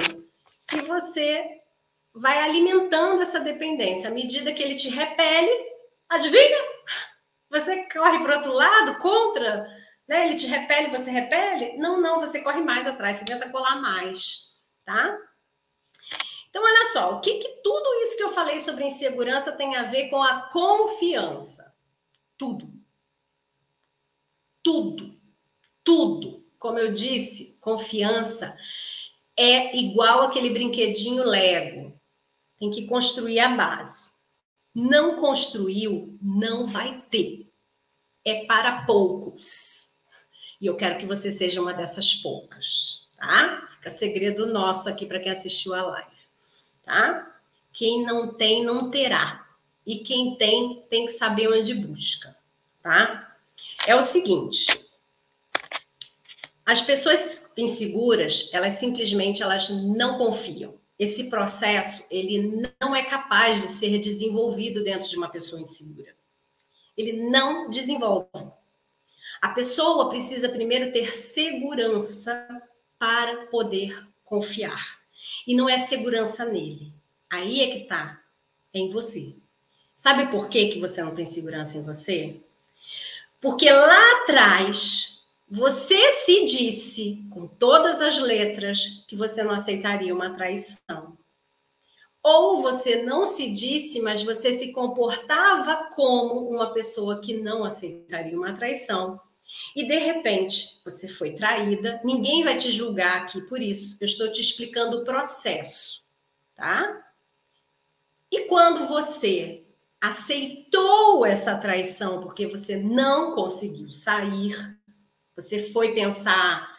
e 0.74 0.82
você 0.82 1.62
vai 2.14 2.40
alimentando 2.40 3.22
essa 3.22 3.40
dependência. 3.40 4.10
À 4.10 4.14
medida 4.14 4.54
que 4.54 4.62
ele 4.62 4.76
te 4.76 4.90
repele, 4.90 5.52
adivinha? 6.10 6.58
Você 7.50 7.88
corre 7.88 8.20
para 8.20 8.34
o 8.34 8.38
outro 8.38 8.54
lado, 8.54 8.98
contra, 8.98 9.68
né? 10.08 10.28
Ele 10.28 10.36
te 10.36 10.48
repele, 10.48 10.90
você 10.90 11.10
repele? 11.10 11.78
Não, 11.78 12.02
não, 12.02 12.20
você 12.20 12.42
corre 12.42 12.62
mais 12.62 12.86
atrás, 12.86 13.18
você 13.18 13.26
tenta 13.26 13.50
colar 13.50 13.76
mais, 13.82 14.50
tá? 14.86 15.18
Então, 16.54 16.64
olha 16.64 16.92
só, 16.92 17.16
o 17.16 17.20
que, 17.20 17.40
que 17.40 17.50
tudo 17.64 17.94
isso 18.04 18.16
que 18.16 18.22
eu 18.22 18.30
falei 18.30 18.60
sobre 18.60 18.86
insegurança 18.86 19.52
tem 19.52 19.76
a 19.76 19.88
ver 19.88 20.10
com 20.12 20.22
a 20.22 20.52
confiança? 20.52 21.74
Tudo. 22.38 22.72
Tudo. 24.62 25.20
Tudo. 25.84 26.46
Como 26.60 26.78
eu 26.78 26.94
disse, 26.94 27.58
confiança 27.60 28.56
é 29.36 29.76
igual 29.76 30.22
aquele 30.22 30.52
brinquedinho 30.52 31.24
Lego. 31.24 32.00
Tem 32.60 32.70
que 32.70 32.86
construir 32.86 33.40
a 33.40 33.50
base. 33.50 34.12
Não 34.76 35.16
construiu, 35.16 36.20
não 36.22 36.68
vai 36.68 37.02
ter. 37.10 37.52
É 38.24 38.46
para 38.46 38.86
poucos. 38.86 39.90
E 40.62 40.68
eu 40.68 40.78
quero 40.78 41.00
que 41.00 41.08
você 41.08 41.32
seja 41.32 41.60
uma 41.60 41.74
dessas 41.74 42.14
poucas, 42.14 43.10
tá? 43.18 43.68
Fica 43.72 43.90
segredo 43.90 44.46
nosso 44.46 44.88
aqui 44.88 45.08
para 45.08 45.20
quem 45.20 45.32
assistiu 45.32 45.74
a 45.74 45.82
live 45.82 46.33
tá? 46.84 47.36
Quem 47.72 48.06
não 48.06 48.34
tem, 48.34 48.64
não 48.64 48.92
terá. 48.92 49.48
E 49.86 50.00
quem 50.00 50.36
tem, 50.36 50.84
tem 50.90 51.06
que 51.06 51.12
saber 51.14 51.50
onde 51.50 51.74
busca, 51.74 52.36
tá? 52.82 53.36
É 53.86 53.96
o 53.96 54.02
seguinte, 54.02 54.68
as 56.66 56.82
pessoas 56.82 57.46
inseguras, 57.58 58.50
elas 58.54 58.74
simplesmente 58.74 59.44
elas 59.44 59.70
não 59.70 60.18
confiam. 60.18 60.76
Esse 60.98 61.30
processo, 61.30 62.06
ele 62.10 62.72
não 62.80 62.96
é 62.96 63.04
capaz 63.04 63.62
de 63.62 63.68
ser 63.68 64.00
desenvolvido 64.00 64.84
dentro 64.84 65.10
de 65.10 65.18
uma 65.18 65.28
pessoa 65.28 65.60
insegura. 65.60 66.16
Ele 66.96 67.30
não 67.30 67.70
desenvolve. 67.70 68.30
A 69.42 69.50
pessoa 69.50 70.10
precisa 70.10 70.48
primeiro 70.48 70.94
ter 70.94 71.12
segurança 71.12 72.48
para 72.98 73.48
poder 73.48 74.08
confiar. 74.24 75.03
E 75.48 75.56
não 75.56 75.70
é 75.70 75.78
segurança 75.78 76.46
nele. 76.46 76.94
Aí 77.30 77.62
é 77.62 77.68
que 77.72 77.86
tá. 77.86 78.22
É 78.74 78.80
em 78.80 78.90
você. 78.90 79.36
Sabe 79.96 80.28
por 80.32 80.50
que, 80.50 80.70
que 80.70 80.80
você 80.80 81.02
não 81.04 81.14
tem 81.14 81.26
segurança 81.26 81.78
em 81.78 81.84
você? 81.84 82.42
Porque 83.40 83.70
lá 83.70 84.22
atrás 84.22 85.26
você 85.50 86.12
se 86.12 86.46
disse 86.46 87.24
com 87.30 87.46
todas 87.46 88.02
as 88.02 88.18
letras 88.18 89.04
que 89.08 89.16
você 89.16 89.44
não 89.44 89.54
aceitaria 89.54 90.14
uma 90.14 90.34
traição. 90.34 91.18
Ou 92.24 92.62
você 92.62 93.04
não 93.04 93.26
se 93.26 93.52
disse, 93.52 94.02
mas 94.02 94.24
você 94.24 94.54
se 94.54 94.72
comportava 94.72 95.92
como 95.94 96.50
uma 96.50 96.74
pessoa 96.74 97.20
que 97.22 97.36
não 97.36 97.64
aceitaria 97.64 98.38
uma 98.38 98.54
traição. 98.54 99.20
E 99.76 99.88
de 99.88 99.98
repente, 99.98 100.82
você 100.84 101.08
foi 101.08 101.32
traída, 101.32 102.02
ninguém 102.04 102.44
vai 102.44 102.58
te 102.58 102.72
julgar 102.72 103.24
aqui 103.24 103.42
por 103.42 103.62
isso. 103.62 103.98
Eu 104.00 104.06
estou 104.06 104.32
te 104.32 104.42
explicando 104.42 104.98
o 104.98 105.04
processo, 105.04 106.04
tá? 106.56 107.02
E 108.32 108.42
quando 108.48 108.88
você 108.88 109.64
aceitou 110.02 111.26
essa 111.26 111.56
traição 111.58 112.20
porque 112.20 112.48
você 112.48 112.76
não 112.76 113.36
conseguiu 113.36 113.92
sair, 113.92 114.78
você 115.36 115.72
foi 115.72 115.94
pensar 115.94 116.74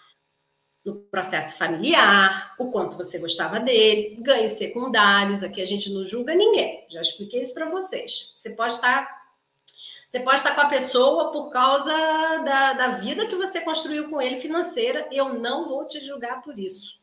no 0.84 0.96
processo 0.96 1.56
familiar, 1.56 2.54
o 2.58 2.70
quanto 2.70 2.96
você 2.96 3.18
gostava 3.18 3.58
dele, 3.58 4.16
ganhos 4.20 4.52
secundários, 4.52 5.42
aqui 5.42 5.62
a 5.62 5.64
gente 5.64 5.90
não 5.90 6.04
julga 6.04 6.34
ninguém. 6.34 6.86
Já 6.90 7.00
expliquei 7.00 7.40
isso 7.40 7.54
para 7.54 7.70
vocês. 7.70 8.34
Você 8.36 8.50
pode 8.50 8.74
estar 8.74 9.23
você 10.14 10.20
pode 10.20 10.36
estar 10.36 10.54
com 10.54 10.60
a 10.60 10.68
pessoa 10.68 11.32
por 11.32 11.50
causa 11.50 11.92
da, 12.44 12.72
da 12.72 12.88
vida 12.90 13.26
que 13.26 13.34
você 13.34 13.60
construiu 13.60 14.08
com 14.08 14.22
ele 14.22 14.38
financeira. 14.38 15.08
Eu 15.10 15.34
não 15.34 15.68
vou 15.68 15.88
te 15.88 16.00
julgar 16.00 16.40
por 16.40 16.56
isso, 16.56 17.00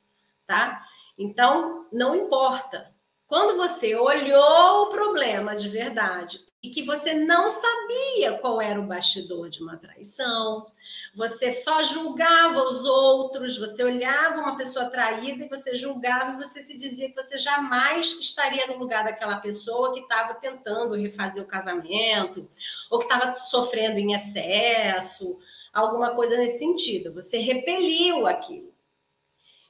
tá? 0.48 0.82
Então, 1.18 1.88
não 1.92 2.16
importa. 2.16 2.90
Quando 3.28 3.58
você 3.58 3.94
olhou 3.98 4.84
o 4.84 4.90
problema 4.92 5.58
de 5.58 5.68
verdade 5.68 6.40
e 6.64 6.70
que 6.70 6.84
você 6.86 7.14
não 7.14 7.48
sabia 7.50 8.38
qual 8.38 8.62
era 8.62 8.80
o 8.80 8.86
bastidor 8.86 9.50
de 9.50 9.64
uma 9.64 9.78
traição, 9.78 10.68
você 11.16 11.52
só 11.52 11.82
julgava 11.82 12.64
os 12.64 12.86
outros, 12.86 13.58
você 13.58 13.84
olhava 13.84 14.40
uma 14.40 14.56
pessoa 14.56 14.86
traída 14.86 15.44
e 15.44 15.50
você 15.50 15.76
julgava 15.76 16.34
e 16.34 16.46
você 16.46 16.62
se 16.62 16.78
dizia 16.78 17.10
que 17.10 17.16
você 17.16 17.38
jamais 17.40 18.12
estaria 18.20 18.68
no 18.68 18.78
lugar 18.78 19.04
daquela 19.04 19.38
pessoa 19.38 19.92
que 19.94 20.02
estava 20.02 20.36
tentando 20.36 20.96
refazer 20.96 21.42
o 21.42 21.48
casamento, 21.48 22.48
ou 22.92 23.00
que 23.00 23.06
estava 23.06 23.34
sofrendo 23.34 23.98
em 23.98 24.14
excesso, 24.14 25.40
alguma 25.74 26.14
coisa 26.14 26.38
nesse 26.38 26.60
sentido. 26.60 27.12
Você 27.14 27.40
repeliu 27.40 28.28
aquilo. 28.28 28.71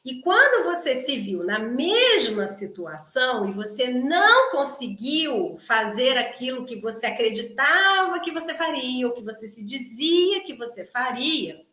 E 0.04 0.20
quando 0.22 0.64
você 0.64 0.96
se 0.96 1.18
viu 1.18 1.44
na 1.44 1.60
mesma 1.60 2.48
situação 2.48 3.48
e 3.48 3.54
você 3.54 3.88
não 3.88 4.50
conseguiu 4.50 5.58
fazer 5.60 6.18
aquilo 6.18 6.66
que 6.66 6.78
você 6.78 7.06
acreditava 7.06 8.20
que 8.20 8.32
você 8.32 8.54
faria, 8.56 9.08
ou 9.08 9.14
que 9.14 9.22
você 9.22 9.48
se 9.48 9.64
dizia 9.64 10.44
que 10.44 10.56
você 10.56 10.86
faria, 10.86 11.64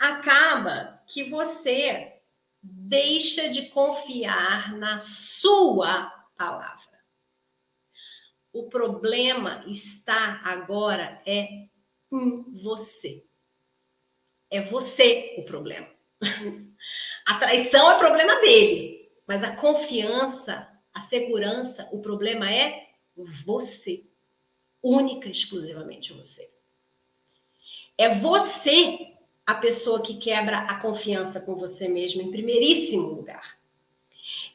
acaba 0.00 1.00
que 1.06 1.22
você 1.22 2.20
deixa 2.60 3.48
de 3.48 3.68
confiar 3.68 4.76
na 4.76 4.98
sua 4.98 6.10
palavra. 6.36 6.98
O 8.52 8.68
problema 8.68 9.64
está 9.68 10.40
agora 10.44 11.22
é 11.24 11.68
em 12.10 12.42
você. 12.60 13.24
É 14.50 14.60
você 14.60 15.36
o 15.38 15.44
problema. 15.44 15.99
A 17.26 17.34
traição 17.34 17.90
é 17.92 17.98
problema 17.98 18.40
dele, 18.40 19.08
mas 19.26 19.44
a 19.44 19.54
confiança, 19.54 20.68
a 20.92 20.98
segurança, 20.98 21.88
o 21.92 22.00
problema 22.00 22.50
é 22.50 22.88
você. 23.44 24.04
Única 24.82 25.28
e 25.28 25.30
exclusivamente 25.30 26.12
você. 26.12 26.50
É 27.96 28.08
você 28.08 29.12
a 29.46 29.54
pessoa 29.54 30.02
que 30.02 30.14
quebra 30.14 30.60
a 30.60 30.80
confiança 30.80 31.40
com 31.40 31.54
você 31.54 31.86
mesmo 31.86 32.22
em 32.22 32.30
primeiríssimo 32.30 33.08
lugar. 33.08 33.58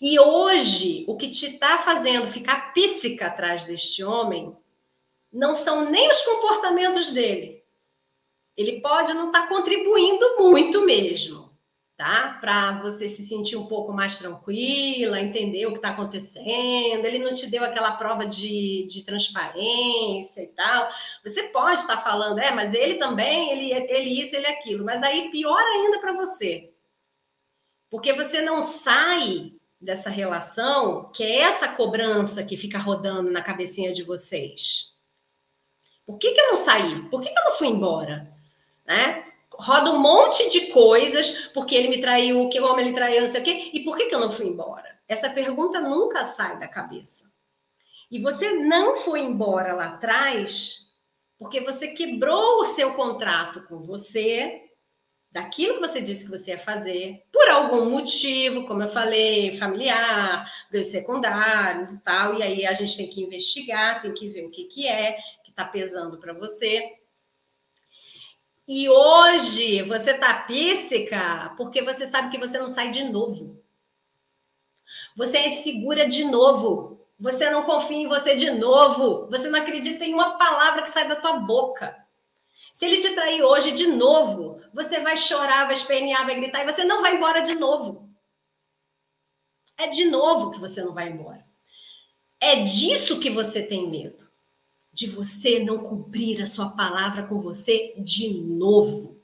E 0.02 0.20
hoje, 0.20 1.06
o 1.08 1.16
que 1.16 1.30
te 1.30 1.46
está 1.48 1.78
fazendo 1.78 2.28
ficar 2.28 2.74
píssica 2.74 3.28
atrás 3.28 3.66
deste 3.66 4.04
homem 4.04 4.56
não 5.32 5.54
são 5.54 5.90
nem 5.90 6.10
os 6.10 6.22
comportamentos 6.22 7.10
dele. 7.12 7.64
Ele 8.58 8.80
pode 8.80 9.14
não 9.14 9.28
estar 9.28 9.44
tá 9.44 9.48
contribuindo 9.48 10.38
muito 10.40 10.82
mesmo, 10.82 11.45
tá? 11.98 12.38
Para 12.42 12.80
você 12.82 13.08
se 13.08 13.26
sentir 13.26 13.56
um 13.56 13.68
pouco 13.68 13.94
mais 13.94 14.18
tranquila, 14.18 15.20
entender 15.20 15.66
o 15.66 15.72
que 15.72 15.78
está 15.78 15.90
acontecendo. 15.90 17.06
Ele 17.06 17.20
não 17.20 17.34
te 17.34 17.48
deu 17.48 17.64
aquela 17.64 17.94
prova 17.94 18.26
de, 18.26 18.86
de 18.90 19.04
transparência 19.04 20.42
e 20.42 20.48
tal. 20.48 20.90
Você 21.24 21.44
pode 21.44 21.80
estar 21.80 21.98
tá 21.98 22.02
falando, 22.02 22.40
é, 22.40 22.52
mas 22.52 22.74
ele 22.74 22.96
também, 22.96 23.52
ele, 23.52 23.72
ele 23.90 24.20
isso, 24.20 24.36
ele 24.36 24.48
aquilo. 24.48 24.84
Mas 24.84 25.04
aí 25.04 25.30
pior 25.32 25.62
ainda 25.62 26.00
para 26.00 26.14
você. 26.14 26.72
Porque 27.90 28.12
você 28.12 28.42
não 28.42 28.62
sai 28.62 29.54
dessa 29.80 30.10
relação, 30.10 31.12
que 31.14 31.24
é 31.24 31.42
essa 31.42 31.68
cobrança 31.68 32.44
que 32.44 32.58
fica 32.58 32.78
rodando 32.78 33.32
na 33.32 33.42
cabecinha 33.42 33.94
de 33.94 34.04
vocês. 34.04 34.94
Por 36.06 36.18
que, 36.18 36.32
que 36.32 36.42
eu 36.42 36.48
não 36.48 36.56
saí? 36.58 37.04
Por 37.10 37.22
que, 37.22 37.30
que 37.30 37.40
eu 37.40 37.46
não 37.46 37.52
fui 37.54 37.68
embora? 37.68 38.32
Né? 38.86 39.24
Roda 39.58 39.92
um 39.92 40.00
monte 40.00 40.50
de 40.50 40.68
coisas, 40.68 41.50
porque 41.54 41.76
ele 41.76 41.88
me 41.88 42.02
traiu, 42.02 42.50
que 42.50 42.60
o 42.60 42.66
homem 42.66 42.88
ele 42.88 42.96
traiu, 42.96 43.22
não 43.22 43.30
sei 43.30 43.42
o 43.42 43.44
quê, 43.44 43.72
e 43.74 43.84
por 43.84 43.96
que, 43.96 44.06
que 44.06 44.16
eu 44.16 44.20
não 44.20 44.30
fui 44.30 44.48
embora? 44.48 45.00
Essa 45.08 45.30
pergunta 45.30 45.80
nunca 45.80 46.24
sai 46.24 46.60
da 46.60 46.68
cabeça. 46.68 47.32
E 48.12 48.20
você 48.20 48.52
não 48.52 48.96
foi 48.96 49.22
embora 49.22 49.74
lá 49.74 49.86
atrás 49.86 50.86
porque 51.38 51.60
você 51.60 51.90
quebrou 51.90 52.62
o 52.62 52.66
seu 52.66 52.94
contrato 52.94 53.68
com 53.68 53.82
você, 53.82 54.62
daquilo 55.32 55.76
que 55.76 55.82
você 55.82 56.00
disse 56.00 56.24
que 56.24 56.32
você 56.32 56.52
ia 56.52 56.58
fazer, 56.58 57.22
por 57.32 57.48
algum 57.50 57.90
motivo, 57.90 58.66
como 58.66 58.84
eu 58.84 58.88
falei, 58.88 59.58
familiar, 59.58 60.50
ganhos 60.72 60.88
secundários 60.88 61.92
e 61.92 62.04
tal, 62.04 62.36
e 62.36 62.42
aí 62.42 62.66
a 62.66 62.74
gente 62.74 62.96
tem 62.96 63.08
que 63.08 63.22
investigar, 63.22 64.02
tem 64.02 64.14
que 64.14 64.30
ver 64.30 64.46
o 64.46 64.50
que, 64.50 64.64
que 64.64 64.88
é, 64.88 65.18
que 65.44 65.50
está 65.50 65.66
pesando 65.66 66.18
para 66.18 66.32
você. 66.32 66.90
E 68.68 68.90
hoje 68.90 69.84
você 69.84 70.14
tá 70.16 70.34
píssica 70.42 71.54
porque 71.56 71.84
você 71.84 72.08
sabe 72.08 72.32
que 72.32 72.40
você 72.40 72.58
não 72.58 72.68
sai 72.68 72.90
de 72.90 73.04
novo. 73.04 73.64
Você 75.16 75.38
é 75.38 75.48
insegura 75.48 76.08
de 76.08 76.24
novo. 76.26 77.00
Você 77.20 77.50
não 77.50 77.64
confia 77.64 77.98
em 77.98 78.08
você 78.08 78.36
de 78.36 78.50
novo. 78.52 79.28
Você 79.30 79.50
não 79.50 79.60
acredita 79.60 80.04
em 80.04 80.14
uma 80.14 80.38
palavra 80.38 80.82
que 80.82 80.90
sai 80.90 81.08
da 81.08 81.16
tua 81.16 81.34
boca. 81.34 81.96
Se 82.74 82.86
ele 82.86 83.00
te 83.00 83.14
trair 83.14 83.42
hoje 83.42 83.72
de 83.72 83.88
novo, 83.88 84.62
você 84.74 85.00
vai 85.00 85.16
chorar, 85.16 85.66
vai 85.66 85.76
espernear, 85.76 86.26
vai 86.26 86.36
gritar 86.36 86.62
e 86.62 86.72
você 86.72 86.84
não 86.84 87.02
vai 87.02 87.16
embora 87.16 87.42
de 87.42 87.56
novo. 87.56 88.10
É 89.78 89.88
de 89.88 90.06
novo 90.06 90.52
que 90.52 90.60
você 90.60 90.84
não 90.84 90.94
vai 90.94 91.08
embora. 91.08 91.46
É 92.40 92.58
disso 92.58 93.20
que 93.20 93.30
você 93.30 93.62
tem 93.62 93.90
medo. 93.90 94.35
De 94.96 95.08
você 95.08 95.60
não 95.60 95.80
cumprir 95.80 96.42
a 96.42 96.46
sua 96.46 96.70
palavra 96.70 97.24
com 97.24 97.42
você 97.42 97.94
de 97.98 98.40
novo. 98.42 99.20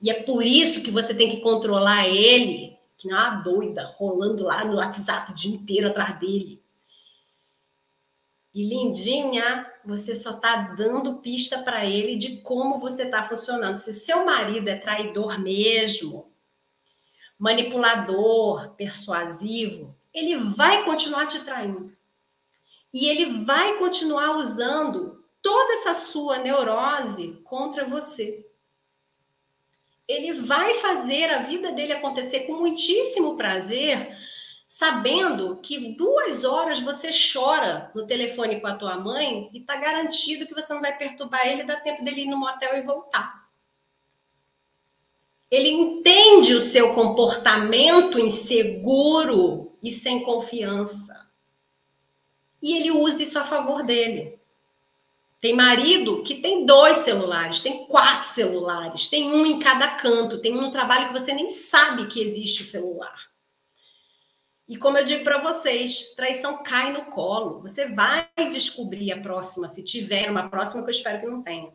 E 0.00 0.10
é 0.10 0.22
por 0.22 0.44
isso 0.44 0.82
que 0.82 0.90
você 0.90 1.14
tem 1.14 1.28
que 1.28 1.40
controlar 1.40 2.08
ele, 2.08 2.76
que 2.96 3.06
não 3.06 3.16
é 3.16 3.28
uma 3.28 3.42
doida, 3.42 3.94
rolando 3.96 4.42
lá 4.42 4.64
no 4.64 4.76
WhatsApp 4.76 5.30
o 5.30 5.34
dia 5.34 5.54
inteiro 5.54 5.88
atrás 5.88 6.18
dele. 6.18 6.62
E 8.54 8.66
lindinha, 8.66 9.70
você 9.84 10.14
só 10.14 10.30
está 10.30 10.74
dando 10.74 11.18
pista 11.18 11.58
para 11.58 11.84
ele 11.84 12.16
de 12.16 12.38
como 12.38 12.78
você 12.78 13.02
está 13.02 13.22
funcionando. 13.22 13.76
Se 13.76 13.90
o 13.90 13.94
seu 13.94 14.24
marido 14.24 14.68
é 14.68 14.76
traidor 14.76 15.38
mesmo, 15.38 16.32
manipulador, 17.38 18.70
persuasivo, 18.70 19.94
ele 20.12 20.36
vai 20.36 20.84
continuar 20.84 21.26
te 21.26 21.44
traindo. 21.44 21.95
E 22.96 23.10
ele 23.10 23.44
vai 23.44 23.76
continuar 23.76 24.38
usando 24.38 25.22
toda 25.42 25.74
essa 25.74 25.92
sua 25.92 26.38
neurose 26.38 27.38
contra 27.44 27.86
você. 27.86 28.48
Ele 30.08 30.32
vai 30.32 30.72
fazer 30.72 31.26
a 31.26 31.42
vida 31.42 31.72
dele 31.72 31.92
acontecer 31.92 32.46
com 32.46 32.54
muitíssimo 32.54 33.36
prazer 33.36 34.16
sabendo 34.66 35.60
que 35.60 35.94
duas 35.94 36.42
horas 36.42 36.80
você 36.80 37.10
chora 37.12 37.90
no 37.94 38.06
telefone 38.06 38.62
com 38.62 38.66
a 38.66 38.78
tua 38.78 38.96
mãe 38.96 39.50
e 39.52 39.60
tá 39.60 39.76
garantido 39.76 40.46
que 40.46 40.54
você 40.54 40.72
não 40.72 40.80
vai 40.80 40.96
perturbar 40.96 41.46
ele, 41.46 41.64
dá 41.64 41.76
tempo 41.76 42.02
dele 42.02 42.22
ir 42.22 42.30
no 42.30 42.38
motel 42.38 42.78
e 42.78 42.82
voltar. 42.82 43.46
Ele 45.50 45.68
entende 45.68 46.54
o 46.54 46.60
seu 46.62 46.94
comportamento 46.94 48.18
inseguro 48.18 49.76
e 49.82 49.92
sem 49.92 50.22
confiança. 50.22 51.25
E 52.62 52.76
ele 52.76 52.90
usa 52.90 53.22
isso 53.22 53.38
a 53.38 53.44
favor 53.44 53.82
dele. 53.82 54.38
Tem 55.40 55.54
marido 55.54 56.22
que 56.22 56.36
tem 56.36 56.64
dois 56.64 56.98
celulares, 56.98 57.60
tem 57.60 57.86
quatro 57.86 58.26
celulares, 58.26 59.08
tem 59.08 59.32
um 59.32 59.44
em 59.46 59.58
cada 59.58 59.96
canto, 59.96 60.40
tem 60.40 60.58
um 60.58 60.70
trabalho 60.70 61.08
que 61.08 61.12
você 61.12 61.32
nem 61.32 61.48
sabe 61.48 62.06
que 62.06 62.22
existe 62.22 62.64
celular. 62.64 63.30
E 64.68 64.76
como 64.76 64.98
eu 64.98 65.04
digo 65.04 65.22
para 65.22 65.38
vocês, 65.38 66.14
traição 66.16 66.62
cai 66.62 66.92
no 66.92 67.06
colo. 67.06 67.60
Você 67.60 67.86
vai 67.86 68.28
descobrir 68.50 69.12
a 69.12 69.20
próxima, 69.20 69.68
se 69.68 69.84
tiver 69.84 70.28
uma 70.30 70.48
próxima, 70.48 70.82
que 70.82 70.88
eu 70.88 70.94
espero 70.94 71.20
que 71.20 71.26
não 71.26 71.42
tenha. 71.42 71.72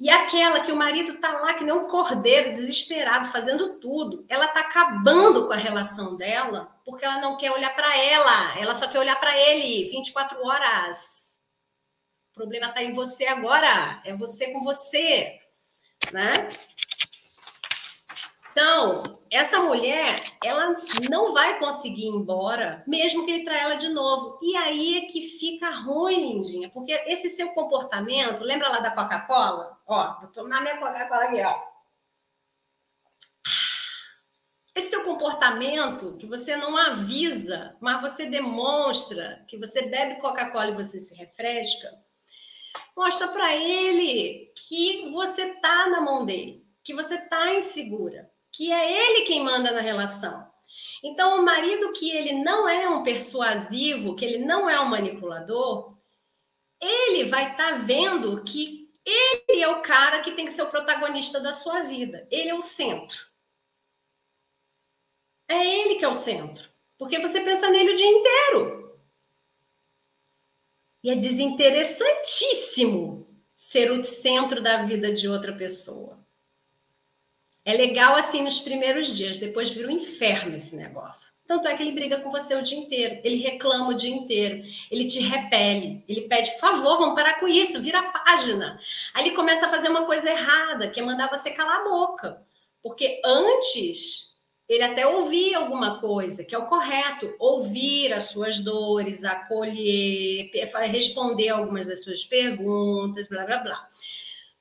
E 0.00 0.08
aquela 0.08 0.60
que 0.60 0.72
o 0.72 0.76
marido 0.76 1.18
tá 1.18 1.30
lá 1.40 1.52
que 1.52 1.62
nem 1.62 1.74
um 1.74 1.86
cordeiro, 1.86 2.54
desesperado, 2.54 3.28
fazendo 3.28 3.78
tudo, 3.78 4.24
ela 4.30 4.48
tá 4.48 4.60
acabando 4.60 5.46
com 5.46 5.52
a 5.52 5.56
relação 5.56 6.16
dela, 6.16 6.74
porque 6.86 7.04
ela 7.04 7.20
não 7.20 7.36
quer 7.36 7.52
olhar 7.52 7.76
para 7.76 7.98
ela, 7.98 8.58
ela 8.58 8.74
só 8.74 8.88
quer 8.88 8.98
olhar 8.98 9.20
para 9.20 9.36
ele 9.36 9.90
24 9.90 10.42
horas. 10.42 11.38
O 12.30 12.34
problema 12.34 12.70
tá 12.70 12.82
em 12.82 12.94
você 12.94 13.26
agora, 13.26 14.00
é 14.02 14.16
você 14.16 14.50
com 14.52 14.62
você, 14.62 15.38
né? 16.10 16.32
Então, 18.52 19.20
essa 19.30 19.60
mulher, 19.60 20.20
ela 20.42 20.76
não 21.08 21.32
vai 21.32 21.58
conseguir 21.60 22.06
ir 22.06 22.08
embora, 22.08 22.82
mesmo 22.86 23.24
que 23.24 23.30
ele 23.30 23.44
traia 23.44 23.62
ela 23.62 23.76
de 23.76 23.88
novo. 23.88 24.40
E 24.42 24.56
aí 24.56 24.98
é 24.98 25.00
que 25.02 25.22
fica 25.22 25.70
ruim, 25.70 26.32
lindinha, 26.32 26.68
porque 26.70 26.92
esse 27.06 27.30
seu 27.30 27.50
comportamento, 27.50 28.42
lembra 28.42 28.68
lá 28.68 28.80
da 28.80 28.90
Coca-Cola? 28.90 29.78
Ó, 29.86 30.20
vou 30.20 30.30
tomar 30.32 30.62
minha 30.62 30.78
Coca-Cola 30.78 31.24
aqui, 31.24 31.42
ó. 31.42 31.70
Esse 34.74 34.90
seu 34.90 35.04
comportamento 35.04 36.16
que 36.16 36.26
você 36.26 36.56
não 36.56 36.76
avisa, 36.76 37.76
mas 37.80 38.00
você 38.00 38.26
demonstra 38.26 39.44
que 39.46 39.56
você 39.58 39.82
bebe 39.82 40.20
Coca-Cola 40.20 40.70
e 40.70 40.74
você 40.74 40.98
se 40.98 41.14
refresca, 41.14 41.88
mostra 42.96 43.28
para 43.28 43.54
ele 43.54 44.52
que 44.56 45.08
você 45.12 45.54
tá 45.60 45.88
na 45.88 46.00
mão 46.00 46.24
dele, 46.24 46.66
que 46.82 46.94
você 46.94 47.16
tá 47.28 47.54
insegura 47.54 48.28
que 48.52 48.72
é 48.72 49.08
ele 49.08 49.24
quem 49.24 49.42
manda 49.42 49.72
na 49.72 49.80
relação. 49.80 50.48
Então, 51.02 51.40
o 51.40 51.44
marido 51.44 51.92
que 51.92 52.10
ele 52.10 52.42
não 52.42 52.68
é 52.68 52.88
um 52.88 53.02
persuasivo, 53.02 54.14
que 54.14 54.24
ele 54.24 54.44
não 54.44 54.68
é 54.68 54.80
um 54.80 54.88
manipulador, 54.88 55.96
ele 56.80 57.24
vai 57.24 57.52
estar 57.52 57.72
tá 57.72 57.78
vendo 57.78 58.42
que 58.44 58.90
ele 59.04 59.60
é 59.60 59.68
o 59.68 59.82
cara 59.82 60.20
que 60.20 60.32
tem 60.32 60.44
que 60.44 60.52
ser 60.52 60.62
o 60.62 60.70
protagonista 60.70 61.40
da 61.40 61.52
sua 61.52 61.82
vida. 61.82 62.28
Ele 62.30 62.48
é 62.48 62.54
o 62.54 62.62
centro. 62.62 63.28
É 65.48 65.66
ele 65.66 65.96
que 65.96 66.04
é 66.04 66.08
o 66.08 66.14
centro. 66.14 66.70
Porque 66.98 67.18
você 67.18 67.40
pensa 67.40 67.68
nele 67.70 67.92
o 67.92 67.96
dia 67.96 68.06
inteiro. 68.06 69.00
E 71.02 71.10
é 71.10 71.16
desinteressantíssimo 71.16 73.26
ser 73.56 73.90
o 73.90 74.04
centro 74.04 74.62
da 74.62 74.84
vida 74.84 75.12
de 75.12 75.28
outra 75.28 75.56
pessoa. 75.56 76.19
É 77.64 77.74
legal 77.74 78.16
assim 78.16 78.42
nos 78.42 78.58
primeiros 78.58 79.14
dias, 79.14 79.36
depois 79.36 79.70
vira 79.70 79.88
um 79.88 79.90
inferno 79.90 80.56
esse 80.56 80.74
negócio. 80.74 81.32
Tanto 81.46 81.68
é 81.68 81.76
que 81.76 81.82
ele 81.82 81.92
briga 81.92 82.20
com 82.20 82.30
você 82.30 82.54
o 82.54 82.62
dia 82.62 82.78
inteiro, 82.78 83.20
ele 83.24 83.42
reclama 83.42 83.88
o 83.88 83.94
dia 83.94 84.14
inteiro, 84.14 84.62
ele 84.90 85.04
te 85.06 85.18
repele, 85.18 86.02
ele 86.08 86.22
pede, 86.22 86.50
por 86.52 86.60
favor, 86.60 86.98
vamos 86.98 87.14
parar 87.14 87.40
com 87.40 87.48
isso, 87.48 87.82
vira 87.82 87.98
a 87.98 88.12
página. 88.12 88.80
Aí 89.12 89.26
ele 89.26 89.34
começa 89.34 89.66
a 89.66 89.68
fazer 89.68 89.88
uma 89.88 90.06
coisa 90.06 90.30
errada, 90.30 90.88
que 90.88 91.00
é 91.00 91.02
mandar 91.02 91.28
você 91.28 91.50
calar 91.50 91.80
a 91.80 91.84
boca. 91.84 92.40
Porque 92.82 93.20
antes 93.24 94.38
ele 94.68 94.84
até 94.84 95.06
ouvia 95.06 95.58
alguma 95.58 96.00
coisa, 96.00 96.44
que 96.44 96.54
é 96.54 96.58
o 96.58 96.66
correto, 96.66 97.34
ouvir 97.38 98.12
as 98.12 98.30
suas 98.30 98.60
dores, 98.60 99.24
acolher, 99.24 100.50
responder 100.88 101.48
algumas 101.48 101.88
das 101.88 102.04
suas 102.04 102.24
perguntas, 102.24 103.28
blá 103.28 103.44
blá 103.44 103.58
blá 103.58 103.88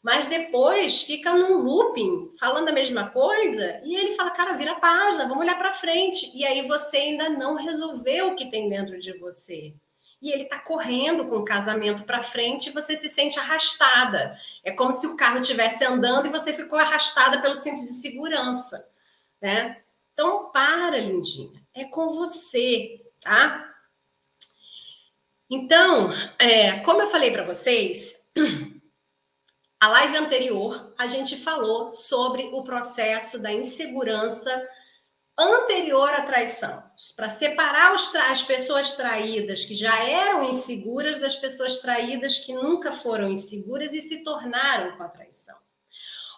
mas 0.01 0.27
depois 0.27 1.01
fica 1.01 1.33
num 1.33 1.57
looping, 1.57 2.33
falando 2.39 2.69
a 2.69 2.73
mesma 2.73 3.09
coisa, 3.09 3.81
e 3.83 3.95
ele 3.95 4.13
fala, 4.13 4.31
cara, 4.31 4.53
vira 4.53 4.71
a 4.71 4.79
página, 4.79 5.27
vamos 5.27 5.43
olhar 5.43 5.57
para 5.57 5.73
frente. 5.73 6.31
E 6.33 6.45
aí 6.45 6.65
você 6.67 6.97
ainda 6.97 7.29
não 7.29 7.55
resolveu 7.55 8.29
o 8.29 8.35
que 8.35 8.49
tem 8.49 8.69
dentro 8.69 8.97
de 8.97 9.17
você. 9.17 9.73
E 10.21 10.31
ele 10.31 10.43
está 10.43 10.59
correndo 10.59 11.27
com 11.27 11.37
o 11.37 11.45
casamento 11.45 12.03
para 12.03 12.23
frente 12.23 12.67
e 12.67 12.73
você 12.73 12.95
se 12.95 13.09
sente 13.09 13.39
arrastada. 13.39 14.37
É 14.63 14.71
como 14.71 14.91
se 14.91 15.07
o 15.07 15.15
carro 15.15 15.39
estivesse 15.39 15.83
andando 15.85 16.27
e 16.27 16.31
você 16.31 16.53
ficou 16.53 16.77
arrastada 16.79 17.41
pelo 17.41 17.55
cinto 17.55 17.81
de 17.81 17.93
segurança, 17.93 18.85
né? 19.41 19.81
Então, 20.13 20.49
para, 20.51 20.97
lindinha. 20.97 21.61
É 21.73 21.85
com 21.85 22.09
você, 22.09 23.01
tá? 23.21 23.65
Então, 25.49 26.09
é, 26.37 26.79
como 26.81 27.01
eu 27.01 27.07
falei 27.07 27.31
para 27.31 27.45
vocês, 27.45 28.13
a 29.79 29.87
live 29.87 30.17
anterior 30.17 30.93
a 30.97 31.07
gente 31.07 31.37
falou 31.37 31.93
sobre 31.93 32.49
o 32.53 32.63
processo 32.63 33.41
da 33.41 33.51
insegurança 33.53 34.67
anterior 35.37 36.09
à 36.09 36.23
traição, 36.23 36.83
para 37.15 37.29
separar 37.29 37.93
as 37.93 38.41
pessoas 38.43 38.95
traídas 38.95 39.63
que 39.63 39.73
já 39.73 40.03
eram 40.03 40.49
inseguras 40.49 41.17
das 41.17 41.33
pessoas 41.33 41.79
traídas 41.79 42.39
que 42.39 42.53
nunca 42.53 42.91
foram 42.91 43.29
inseguras 43.29 43.93
e 43.93 44.01
se 44.01 44.21
tornaram 44.21 44.97
com 44.97 45.03
a 45.03 45.07
traição. 45.07 45.55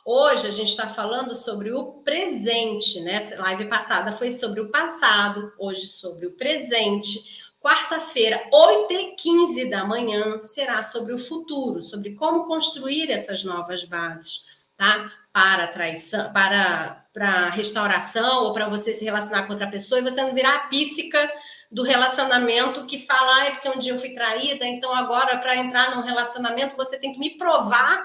Hoje 0.06 0.46
a 0.46 0.52
gente 0.52 0.70
está 0.70 0.88
falando 0.88 1.34
sobre 1.36 1.72
o 1.72 2.02
presente, 2.04 3.02
né? 3.02 3.20
Live 3.38 3.66
passada 3.66 4.12
foi 4.12 4.32
sobre 4.32 4.60
o 4.60 4.70
passado, 4.70 5.52
hoje 5.58 5.88
sobre 5.88 6.28
o 6.28 6.32
presente. 6.32 7.51
Quarta-feira, 7.62 8.50
8h15 8.52 9.70
da 9.70 9.86
manhã, 9.86 10.42
será 10.42 10.82
sobre 10.82 11.14
o 11.14 11.20
futuro, 11.20 11.84
sobre 11.84 12.16
como 12.16 12.48
construir 12.48 13.12
essas 13.12 13.44
novas 13.44 13.84
bases, 13.84 14.44
tá? 14.76 15.12
Para 15.32 15.68
traição, 15.68 16.34
para, 16.34 17.06
para 17.14 17.50
restauração 17.50 18.46
ou 18.46 18.54
para 18.54 18.68
você 18.68 18.96
se 18.96 19.06
relacionar 19.06 19.44
com 19.44 19.54
outra 19.54 19.70
pessoa 19.70 20.00
e 20.00 20.04
você 20.04 20.24
não 20.24 20.34
virar 20.34 20.56
a 20.56 20.68
píssica 20.70 21.32
do 21.72 21.84
relacionamento 21.84 22.88
que 22.88 23.06
fala, 23.06 23.36
ah, 23.36 23.46
é 23.46 23.52
porque 23.52 23.70
um 23.70 23.78
dia 23.78 23.94
eu 23.94 24.00
fui 24.00 24.10
traída, 24.16 24.66
então 24.66 24.92
agora 24.96 25.38
para 25.38 25.56
entrar 25.56 25.96
num 25.96 26.02
relacionamento 26.02 26.76
você 26.76 26.98
tem 26.98 27.14
que 27.14 27.20
me 27.20 27.38
provar 27.38 28.04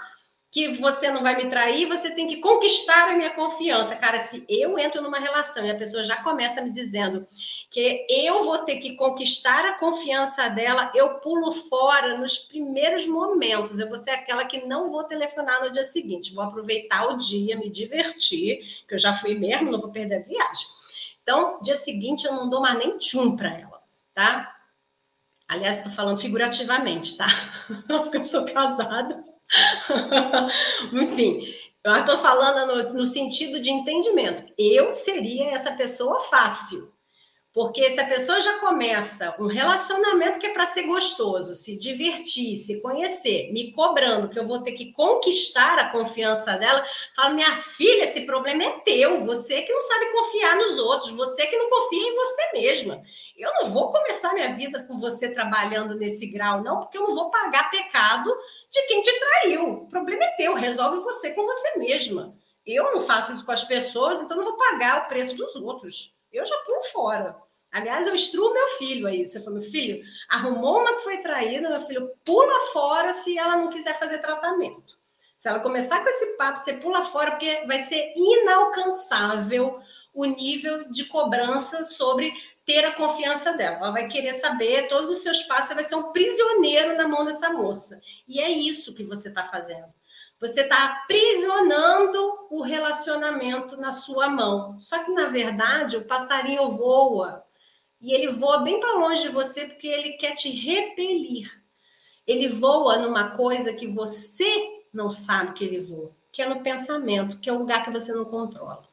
que 0.56 0.68
você 0.68 1.10
não 1.10 1.22
vai 1.22 1.36
me 1.36 1.50
trair, 1.50 1.84
você 1.84 2.10
tem 2.10 2.26
que 2.26 2.38
conquistar 2.38 3.10
a 3.10 3.14
minha 3.14 3.28
confiança. 3.28 3.94
Cara, 3.94 4.20
se 4.20 4.42
eu 4.48 4.78
entro 4.78 5.02
numa 5.02 5.18
relação 5.18 5.62
e 5.62 5.70
a 5.70 5.76
pessoa 5.76 6.02
já 6.02 6.22
começa 6.22 6.62
me 6.62 6.70
dizendo 6.70 7.26
que 7.68 8.06
eu 8.08 8.42
vou 8.42 8.64
ter 8.64 8.76
que 8.76 8.96
conquistar 8.96 9.66
a 9.66 9.74
confiança 9.74 10.48
dela, 10.48 10.90
eu 10.94 11.16
pulo 11.16 11.52
fora 11.52 12.16
nos 12.16 12.38
primeiros 12.38 13.06
momentos. 13.06 13.78
Eu 13.78 13.86
vou 13.86 13.98
ser 13.98 14.12
aquela 14.12 14.46
que 14.46 14.64
não 14.64 14.90
vou 14.90 15.04
telefonar 15.04 15.62
no 15.62 15.70
dia 15.70 15.84
seguinte. 15.84 16.32
Vou 16.32 16.42
aproveitar 16.42 17.06
o 17.12 17.18
dia, 17.18 17.58
me 17.58 17.68
divertir, 17.68 18.82
que 18.88 18.94
eu 18.94 18.98
já 18.98 19.12
fui 19.12 19.34
mesmo, 19.34 19.70
não 19.70 19.78
vou 19.78 19.90
perder 19.90 20.22
a 20.22 20.26
viagem. 20.26 20.66
Então, 21.22 21.60
dia 21.60 21.76
seguinte 21.76 22.24
eu 22.24 22.32
não 22.32 22.48
dou 22.48 22.62
mais 22.62 22.78
nem 22.78 22.96
tchum 22.96 23.36
para 23.36 23.60
ela, 23.60 23.82
tá? 24.14 24.56
Aliás, 25.46 25.76
eu 25.76 25.84
tô 25.84 25.90
falando 25.90 26.18
figurativamente, 26.18 27.14
tá? 27.14 27.26
Porque 27.86 28.16
eu 28.16 28.24
sou 28.24 28.46
casada. 28.46 29.22
Enfim, 30.92 31.42
eu 31.84 31.96
estou 31.96 32.18
falando 32.18 32.66
no, 32.66 32.94
no, 32.94 33.06
sentido 33.06 33.60
de 33.60 33.70
entendimento. 33.70 34.42
Eu 34.58 34.92
seria 34.92 35.50
essa 35.50 35.72
pessoa 35.72 36.20
fácil. 36.20 36.92
Porque 37.56 37.90
se 37.90 37.98
a 37.98 38.06
pessoa 38.06 38.38
já 38.38 38.58
começa 38.58 39.34
um 39.38 39.46
relacionamento 39.46 40.38
que 40.38 40.44
é 40.44 40.52
para 40.52 40.66
ser 40.66 40.82
gostoso, 40.82 41.54
se 41.54 41.78
divertir, 41.78 42.54
se 42.54 42.82
conhecer, 42.82 43.50
me 43.50 43.72
cobrando 43.72 44.28
que 44.28 44.38
eu 44.38 44.46
vou 44.46 44.60
ter 44.60 44.72
que 44.72 44.92
conquistar 44.92 45.78
a 45.78 45.90
confiança 45.90 46.54
dela, 46.58 46.84
fala: 47.14 47.32
minha 47.32 47.56
filha, 47.56 48.04
esse 48.04 48.26
problema 48.26 48.62
é 48.62 48.80
teu, 48.80 49.24
você 49.24 49.62
que 49.62 49.72
não 49.72 49.80
sabe 49.80 50.12
confiar 50.12 50.56
nos 50.56 50.76
outros, 50.76 51.12
você 51.12 51.46
que 51.46 51.56
não 51.56 51.70
confia 51.70 52.06
em 52.06 52.14
você 52.14 52.52
mesma. 52.52 53.02
Eu 53.34 53.50
não 53.54 53.70
vou 53.70 53.90
começar 53.90 54.34
minha 54.34 54.52
vida 54.52 54.82
com 54.82 54.98
você 54.98 55.32
trabalhando 55.32 55.94
nesse 55.94 56.26
grau, 56.26 56.62
não, 56.62 56.80
porque 56.80 56.98
eu 56.98 57.08
não 57.08 57.14
vou 57.14 57.30
pagar 57.30 57.70
pecado 57.70 58.36
de 58.70 58.82
quem 58.82 59.00
te 59.00 59.18
traiu. 59.18 59.66
O 59.66 59.88
problema 59.88 60.24
é 60.24 60.36
teu, 60.36 60.52
resolve 60.52 60.98
você 60.98 61.30
com 61.30 61.46
você 61.46 61.78
mesma. 61.78 62.36
Eu 62.66 62.92
não 62.92 63.00
faço 63.00 63.32
isso 63.32 63.46
com 63.46 63.52
as 63.52 63.64
pessoas, 63.64 64.20
então 64.20 64.36
não 64.36 64.44
vou 64.44 64.58
pagar 64.58 65.04
o 65.04 65.08
preço 65.08 65.34
dos 65.34 65.56
outros. 65.56 66.14
Eu 66.36 66.46
já 66.46 66.56
pulo 66.58 66.82
fora. 66.84 67.36
Aliás, 67.72 68.06
eu 68.06 68.14
instruo 68.14 68.52
meu 68.52 68.66
filho 68.78 69.06
a 69.06 69.14
isso. 69.14 69.38
Eu 69.38 69.52
meu 69.52 69.62
filho, 69.62 70.02
arrumou 70.28 70.80
uma 70.80 70.94
que 70.94 71.02
foi 71.02 71.18
traída, 71.18 71.68
meu 71.68 71.80
filho, 71.80 72.10
pula 72.24 72.72
fora 72.72 73.12
se 73.12 73.36
ela 73.36 73.56
não 73.56 73.68
quiser 73.68 73.98
fazer 73.98 74.18
tratamento. 74.18 74.98
Se 75.36 75.48
ela 75.48 75.60
começar 75.60 76.02
com 76.02 76.08
esse 76.08 76.26
papo, 76.36 76.58
você 76.58 76.74
pula 76.74 77.02
fora, 77.02 77.32
porque 77.32 77.64
vai 77.66 77.80
ser 77.80 78.14
inalcançável 78.16 79.80
o 80.14 80.24
nível 80.24 80.90
de 80.90 81.04
cobrança 81.04 81.84
sobre 81.84 82.32
ter 82.64 82.84
a 82.86 82.94
confiança 82.94 83.52
dela. 83.52 83.76
Ela 83.76 83.90
vai 83.90 84.08
querer 84.08 84.32
saber 84.32 84.88
todos 84.88 85.10
os 85.10 85.18
seus 85.18 85.42
passos, 85.42 85.68
você 85.68 85.74
vai 85.74 85.84
ser 85.84 85.94
um 85.94 86.10
prisioneiro 86.10 86.96
na 86.96 87.06
mão 87.06 87.26
dessa 87.26 87.50
moça. 87.50 88.00
E 88.26 88.40
é 88.40 88.50
isso 88.50 88.94
que 88.94 89.04
você 89.04 89.28
está 89.28 89.44
fazendo. 89.44 89.92
Você 90.40 90.62
está 90.62 90.84
aprisionando 90.84 92.18
o 92.50 92.62
relacionamento 92.62 93.76
na 93.78 93.92
sua 93.92 94.28
mão. 94.28 94.78
Só 94.80 95.02
que, 95.02 95.10
na 95.12 95.28
verdade, 95.28 95.96
o 95.96 96.04
passarinho 96.04 96.70
voa. 96.70 97.44
E 98.00 98.12
ele 98.12 98.28
voa 98.28 98.58
bem 98.58 98.78
para 98.78 98.98
longe 98.98 99.22
de 99.22 99.28
você 99.30 99.66
porque 99.66 99.88
ele 99.88 100.12
quer 100.12 100.32
te 100.32 100.50
repelir. 100.50 101.50
Ele 102.26 102.48
voa 102.48 102.98
numa 102.98 103.30
coisa 103.30 103.72
que 103.72 103.86
você 103.86 104.82
não 104.92 105.10
sabe 105.10 105.52
que 105.52 105.64
ele 105.64 105.80
voa, 105.80 106.10
que 106.32 106.42
é 106.42 106.48
no 106.48 106.62
pensamento, 106.62 107.38
que 107.38 107.48
é 107.48 107.52
o 107.52 107.58
lugar 107.58 107.84
que 107.84 107.90
você 107.90 108.12
não 108.12 108.24
controla. 108.24 108.84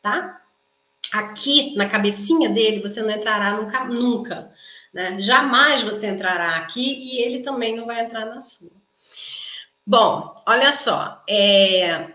Tá? 0.00 0.42
Aqui, 1.12 1.74
na 1.76 1.88
cabecinha 1.88 2.48
dele, 2.48 2.80
você 2.80 3.02
não 3.02 3.10
entrará 3.10 3.56
nunca. 3.56 3.84
nunca 3.84 4.52
né? 4.92 5.18
Jamais 5.18 5.82
você 5.82 6.08
entrará 6.08 6.56
aqui 6.56 6.82
e 6.82 7.18
ele 7.18 7.42
também 7.42 7.76
não 7.76 7.86
vai 7.86 8.04
entrar 8.04 8.26
na 8.26 8.40
sua. 8.40 8.81
Bom, 9.86 10.40
olha 10.46 10.72
só, 10.72 11.22
é... 11.28 12.14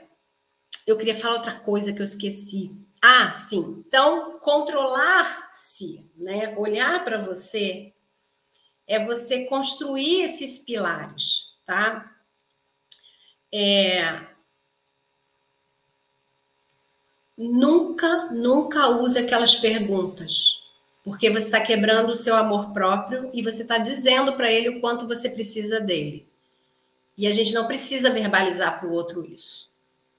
eu 0.85 0.97
queria 0.97 1.15
falar 1.15 1.35
outra 1.35 1.59
coisa 1.59 1.91
que 1.91 1.99
eu 1.99 2.05
esqueci. 2.05 2.71
Ah, 3.01 3.33
sim. 3.33 3.83
Então, 3.87 4.39
controlar-se, 4.39 6.09
né? 6.15 6.55
Olhar 6.57 7.03
para 7.03 7.17
você 7.23 7.93
é 8.87 9.05
você 9.05 9.45
construir 9.45 10.23
esses 10.23 10.59
pilares, 10.59 11.53
tá? 11.65 12.15
É... 13.53 14.27
Nunca, 17.37 18.31
nunca 18.31 18.87
use 18.87 19.19
aquelas 19.19 19.55
perguntas, 19.57 20.63
porque 21.03 21.29
você 21.29 21.45
está 21.45 21.61
quebrando 21.61 22.11
o 22.11 22.15
seu 22.15 22.35
amor 22.35 22.73
próprio 22.73 23.29
e 23.31 23.43
você 23.43 23.61
está 23.61 23.77
dizendo 23.77 24.33
para 24.35 24.51
ele 24.51 24.69
o 24.69 24.81
quanto 24.81 25.07
você 25.07 25.29
precisa 25.29 25.79
dele. 25.79 26.26
E 27.17 27.25
a 27.25 27.31
gente 27.31 27.53
não 27.53 27.65
precisa 27.65 28.11
verbalizar 28.11 28.79
para 28.79 28.87
o 28.87 28.93
outro 28.93 29.25
isso. 29.25 29.71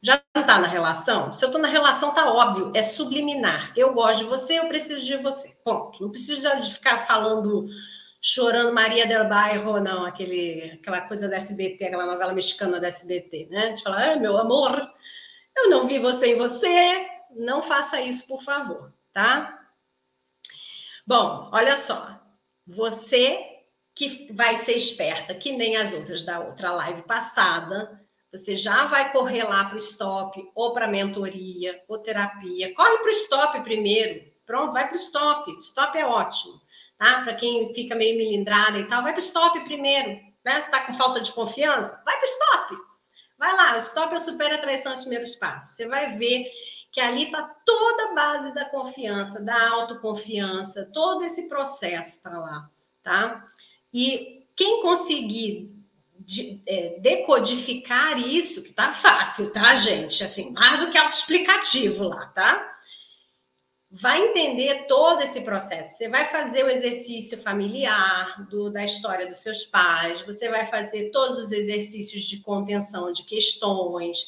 Já 0.02 0.22
não 0.34 0.42
está 0.42 0.58
na 0.58 0.68
relação? 0.68 1.32
Se 1.32 1.44
eu 1.44 1.48
estou 1.48 1.60
na 1.60 1.68
relação, 1.68 2.12
tá 2.12 2.32
óbvio, 2.32 2.72
é 2.74 2.82
subliminar. 2.82 3.72
Eu 3.76 3.92
gosto 3.94 4.20
de 4.20 4.24
você, 4.24 4.58
eu 4.58 4.68
preciso 4.68 5.04
de 5.04 5.16
você. 5.16 5.56
Ponto. 5.64 6.02
Não 6.02 6.10
preciso 6.10 6.48
de 6.60 6.72
ficar 6.72 6.98
falando, 7.06 7.68
chorando 8.20 8.72
Maria 8.72 9.06
del 9.06 9.28
Bairro, 9.28 9.80
não, 9.80 10.04
aquele, 10.04 10.78
aquela 10.80 11.00
coisa 11.02 11.28
da 11.28 11.36
SBT, 11.36 11.84
aquela 11.84 12.06
novela 12.06 12.32
mexicana 12.32 12.80
da 12.80 12.88
SBT, 12.88 13.48
né? 13.50 13.72
De 13.72 13.82
falar, 13.82 14.12
ah, 14.12 14.16
meu 14.16 14.36
amor, 14.36 14.88
eu 15.56 15.70
não 15.70 15.86
vi 15.86 15.98
você 15.98 16.34
em 16.34 16.38
você, 16.38 17.08
não 17.30 17.62
faça 17.62 18.00
isso, 18.00 18.26
por 18.26 18.42
favor, 18.42 18.92
tá? 19.12 19.58
Bom, 21.06 21.48
olha 21.52 21.76
só. 21.76 22.20
Você 22.66 23.57
que 23.98 24.32
vai 24.32 24.54
ser 24.54 24.76
esperta, 24.76 25.34
que 25.34 25.50
nem 25.50 25.76
as 25.76 25.92
outras 25.92 26.22
da 26.24 26.38
outra 26.38 26.70
live 26.70 27.02
passada, 27.02 28.00
você 28.32 28.54
já 28.54 28.86
vai 28.86 29.10
correr 29.10 29.42
lá 29.42 29.64
para 29.64 29.74
o 29.74 29.78
stop, 29.78 30.40
ou 30.54 30.72
para 30.72 30.86
mentoria, 30.86 31.82
ou 31.88 31.98
terapia. 31.98 32.72
Corre 32.74 32.98
para 32.98 33.08
o 33.08 33.10
stop 33.10 33.60
primeiro. 33.62 34.30
Pronto, 34.46 34.72
vai 34.72 34.86
para 34.86 34.94
o 34.94 35.00
stop. 35.00 35.50
Stop 35.58 35.98
é 35.98 36.06
ótimo, 36.06 36.60
tá? 36.96 37.22
Para 37.22 37.34
quem 37.34 37.74
fica 37.74 37.96
meio 37.96 38.16
melindrada 38.16 38.78
e 38.78 38.84
tal, 38.84 39.02
vai 39.02 39.12
para 39.12 39.20
o 39.20 39.24
stop 39.24 39.58
primeiro. 39.64 40.10
Né? 40.44 40.58
Está 40.58 40.86
com 40.86 40.92
falta 40.92 41.20
de 41.20 41.32
confiança? 41.32 42.00
Vai 42.04 42.16
para 42.18 42.28
o 42.28 42.30
stop. 42.30 42.76
Vai 43.36 43.56
lá, 43.56 43.74
o 43.74 43.78
stop 43.78 44.14
é 44.14 44.16
o 44.16 44.20
supera 44.20 44.54
a 44.54 44.58
traição 44.58 44.92
os 44.92 45.00
primeiros 45.00 45.34
passos. 45.34 45.74
Você 45.74 45.88
vai 45.88 46.16
ver 46.16 46.48
que 46.92 47.00
ali 47.00 47.24
está 47.24 47.42
toda 47.66 48.04
a 48.04 48.14
base 48.14 48.54
da 48.54 48.64
confiança, 48.64 49.42
da 49.42 49.70
autoconfiança, 49.70 50.88
todo 50.94 51.24
esse 51.24 51.48
processo 51.48 52.16
está 52.16 52.38
lá, 52.38 52.70
tá? 53.02 53.44
E 53.92 54.46
quem 54.54 54.82
conseguir 54.82 55.78
de, 56.28 56.60
é, 56.66 56.98
decodificar 57.00 58.18
isso, 58.18 58.62
que 58.62 58.70
tá 58.70 58.92
fácil, 58.92 59.50
tá, 59.50 59.74
gente? 59.76 60.22
Assim, 60.22 60.50
mais 60.50 60.78
do 60.78 60.90
que 60.90 60.98
autoexplicativo 60.98 62.04
lá, 62.04 62.26
tá? 62.26 62.76
Vai 63.90 64.22
entender 64.22 64.86
todo 64.86 65.22
esse 65.22 65.40
processo. 65.40 65.96
Você 65.96 66.06
vai 66.06 66.26
fazer 66.26 66.64
o 66.64 66.68
exercício 66.68 67.38
familiar 67.38 68.46
do, 68.50 68.70
da 68.70 68.84
história 68.84 69.26
dos 69.26 69.38
seus 69.38 69.64
pais, 69.64 70.20
você 70.20 70.50
vai 70.50 70.66
fazer 70.66 71.10
todos 71.10 71.38
os 71.38 71.50
exercícios 71.50 72.24
de 72.24 72.40
contenção 72.40 73.10
de 73.10 73.22
questões. 73.22 74.18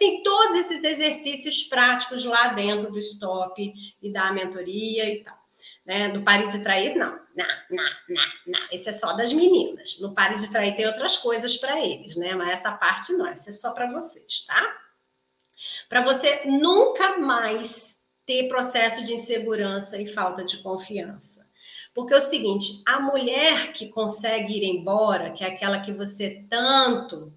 Tem 0.00 0.24
todos 0.24 0.56
esses 0.56 0.82
exercícios 0.82 1.62
práticos 1.62 2.24
lá 2.24 2.48
dentro 2.48 2.90
do 2.90 2.98
stop 2.98 3.72
e 4.02 4.12
da 4.12 4.32
mentoria 4.32 5.08
e 5.08 5.22
tal 5.22 5.37
né? 5.88 6.08
No 6.08 6.22
de 6.22 6.58
Trair, 6.62 6.94
não. 6.94 7.18
Não, 7.34 7.46
não, 7.70 7.84
não, 8.10 8.24
não. 8.46 8.60
Esse 8.70 8.90
é 8.90 8.92
só 8.92 9.14
das 9.14 9.32
meninas. 9.32 9.98
No 10.00 10.14
Pare 10.14 10.38
de 10.38 10.48
Trair 10.48 10.76
tem 10.76 10.86
outras 10.86 11.16
coisas 11.16 11.56
para 11.56 11.82
eles, 11.82 12.14
né? 12.16 12.34
Mas 12.34 12.50
essa 12.50 12.72
parte 12.72 13.14
não, 13.14 13.26
essa 13.26 13.48
é 13.48 13.52
só 13.52 13.72
para 13.72 13.88
vocês, 13.88 14.44
tá? 14.46 14.62
Para 15.88 16.02
você 16.02 16.42
nunca 16.44 17.16
mais 17.16 18.00
ter 18.26 18.48
processo 18.48 19.02
de 19.02 19.14
insegurança 19.14 19.96
e 19.96 20.06
falta 20.06 20.44
de 20.44 20.58
confiança. 20.58 21.48
Porque 21.94 22.12
é 22.12 22.18
o 22.18 22.20
seguinte, 22.20 22.82
a 22.86 23.00
mulher 23.00 23.72
que 23.72 23.88
consegue 23.88 24.58
ir 24.58 24.64
embora, 24.64 25.32
que 25.32 25.42
é 25.42 25.46
aquela 25.46 25.80
que 25.80 25.92
você 25.92 26.44
tanto 26.50 27.32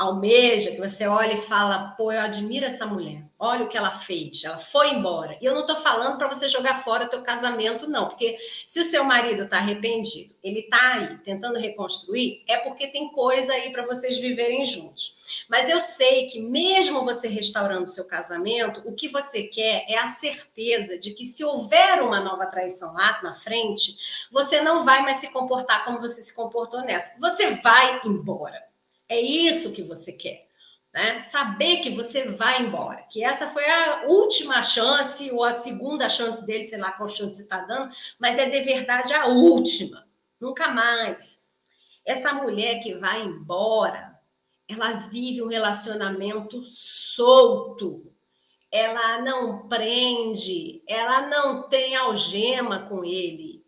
almeja, 0.00 0.70
que 0.70 0.78
você 0.78 1.06
olha 1.06 1.34
e 1.34 1.40
fala, 1.42 1.94
pô, 1.94 2.10
eu 2.10 2.22
admiro 2.22 2.64
essa 2.64 2.86
mulher. 2.86 3.22
Olha 3.38 3.64
o 3.64 3.68
que 3.68 3.76
ela 3.76 3.90
fez, 3.90 4.42
ela 4.44 4.56
foi 4.56 4.94
embora. 4.94 5.36
E 5.42 5.44
eu 5.44 5.52
não 5.52 5.60
estou 5.60 5.76
falando 5.76 6.16
para 6.16 6.26
você 6.26 6.48
jogar 6.48 6.82
fora 6.82 7.06
teu 7.06 7.20
casamento, 7.20 7.86
não, 7.86 8.08
porque 8.08 8.34
se 8.66 8.80
o 8.80 8.84
seu 8.84 9.04
marido 9.04 9.42
está 9.42 9.58
arrependido, 9.58 10.34
ele 10.42 10.60
está 10.60 10.94
aí 10.94 11.18
tentando 11.18 11.58
reconstruir, 11.58 12.42
é 12.48 12.56
porque 12.56 12.86
tem 12.86 13.12
coisa 13.12 13.52
aí 13.52 13.70
para 13.72 13.84
vocês 13.84 14.16
viverem 14.18 14.64
juntos. 14.64 15.14
Mas 15.50 15.68
eu 15.68 15.80
sei 15.80 16.26
que 16.28 16.40
mesmo 16.40 17.04
você 17.04 17.28
restaurando 17.28 17.86
seu 17.86 18.06
casamento, 18.06 18.80
o 18.86 18.94
que 18.94 19.08
você 19.08 19.42
quer 19.42 19.84
é 19.86 19.98
a 19.98 20.08
certeza 20.08 20.98
de 20.98 21.10
que 21.10 21.26
se 21.26 21.44
houver 21.44 22.02
uma 22.02 22.20
nova 22.20 22.46
traição 22.46 22.94
lá 22.94 23.20
na 23.22 23.34
frente, 23.34 23.98
você 24.32 24.62
não 24.62 24.82
vai 24.82 25.02
mais 25.02 25.18
se 25.18 25.30
comportar 25.30 25.84
como 25.84 26.00
você 26.00 26.22
se 26.22 26.34
comportou 26.34 26.80
nessa. 26.80 27.10
Você 27.20 27.50
vai 27.56 28.00
embora. 28.02 28.69
É 29.10 29.20
isso 29.20 29.72
que 29.72 29.82
você 29.82 30.12
quer. 30.12 30.46
Né? 30.94 31.20
Saber 31.20 31.78
que 31.78 31.90
você 31.90 32.28
vai 32.28 32.62
embora, 32.62 33.02
que 33.10 33.24
essa 33.24 33.48
foi 33.48 33.68
a 33.68 34.04
última 34.06 34.62
chance 34.62 35.28
ou 35.32 35.42
a 35.42 35.52
segunda 35.52 36.08
chance 36.08 36.44
dele, 36.46 36.62
sei 36.62 36.78
lá 36.78 36.92
qual 36.92 37.08
chance 37.08 37.34
você 37.34 37.42
está 37.42 37.60
dando, 37.60 37.92
mas 38.18 38.38
é 38.38 38.48
de 38.48 38.60
verdade 38.60 39.12
a 39.12 39.26
última, 39.26 40.06
nunca 40.40 40.68
mais. 40.68 41.44
Essa 42.04 42.32
mulher 42.32 42.80
que 42.80 42.94
vai 42.94 43.22
embora, 43.22 44.18
ela 44.68 44.92
vive 44.92 45.42
um 45.42 45.48
relacionamento 45.48 46.64
solto, 46.64 48.12
ela 48.70 49.20
não 49.22 49.68
prende, 49.68 50.82
ela 50.86 51.26
não 51.28 51.68
tem 51.68 51.96
algema 51.96 52.88
com 52.88 53.04
ele, 53.04 53.64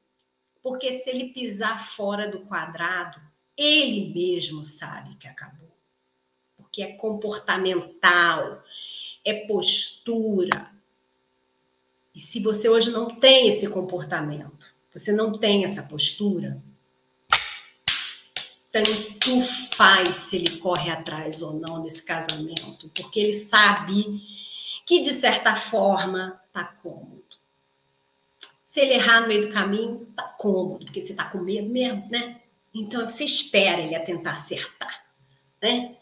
porque 0.62 0.93
se 0.93 1.11
ele 1.11 1.32
pisar 1.32 1.84
fora 1.84 2.28
do 2.28 2.40
quadrado, 2.47 3.20
ele 3.57 4.13
mesmo 4.13 4.65
sabe 4.65 5.17
que 5.17 5.29
acabou. 5.29 5.71
Porque 6.57 6.83
é 6.83 6.93
comportamental, 6.93 8.63
é 9.25 9.47
postura. 9.47 10.71
E 12.15 12.21
se 12.21 12.41
você 12.41 12.69
hoje 12.69 12.91
não 12.91 13.15
tem 13.15 13.49
esse 13.49 13.69
comportamento, 13.69 14.73
você 14.93 15.13
não 15.13 15.39
tem 15.39 15.65
essa 15.65 15.83
postura, 15.83 16.63
tanto 18.71 19.41
faz 19.75 20.17
se 20.17 20.37
ele 20.37 20.57
corre 20.59 20.91
atrás 20.91 21.43
ou 21.43 21.53
não 21.53 21.83
nesse 21.83 22.03
casamento, 22.03 22.91
porque 22.95 23.21
ele 23.21 23.33
sabe 23.33 24.21
que, 24.87 25.01
de 25.01 25.13
certa 25.13 25.55
forma, 25.55 26.41
tá 26.53 26.65
cômodo. 26.65 27.23
Se 28.65 28.81
ele 28.81 28.95
errar 28.95 29.21
no 29.21 29.29
meio 29.29 29.47
do 29.47 29.53
caminho, 29.53 30.07
tá 30.17 30.23
cômodo, 30.23 30.87
porque 30.87 31.01
você 31.01 31.15
tá 31.15 31.25
com 31.25 31.39
medo 31.39 31.69
mesmo, 31.69 32.09
né? 32.11 32.41
Então, 32.75 33.09
você 33.09 33.25
espera 33.25 33.81
ele 33.81 33.95
a 33.95 34.05
tentar 34.05 34.33
acertar, 34.33 35.05
né? 35.61 35.97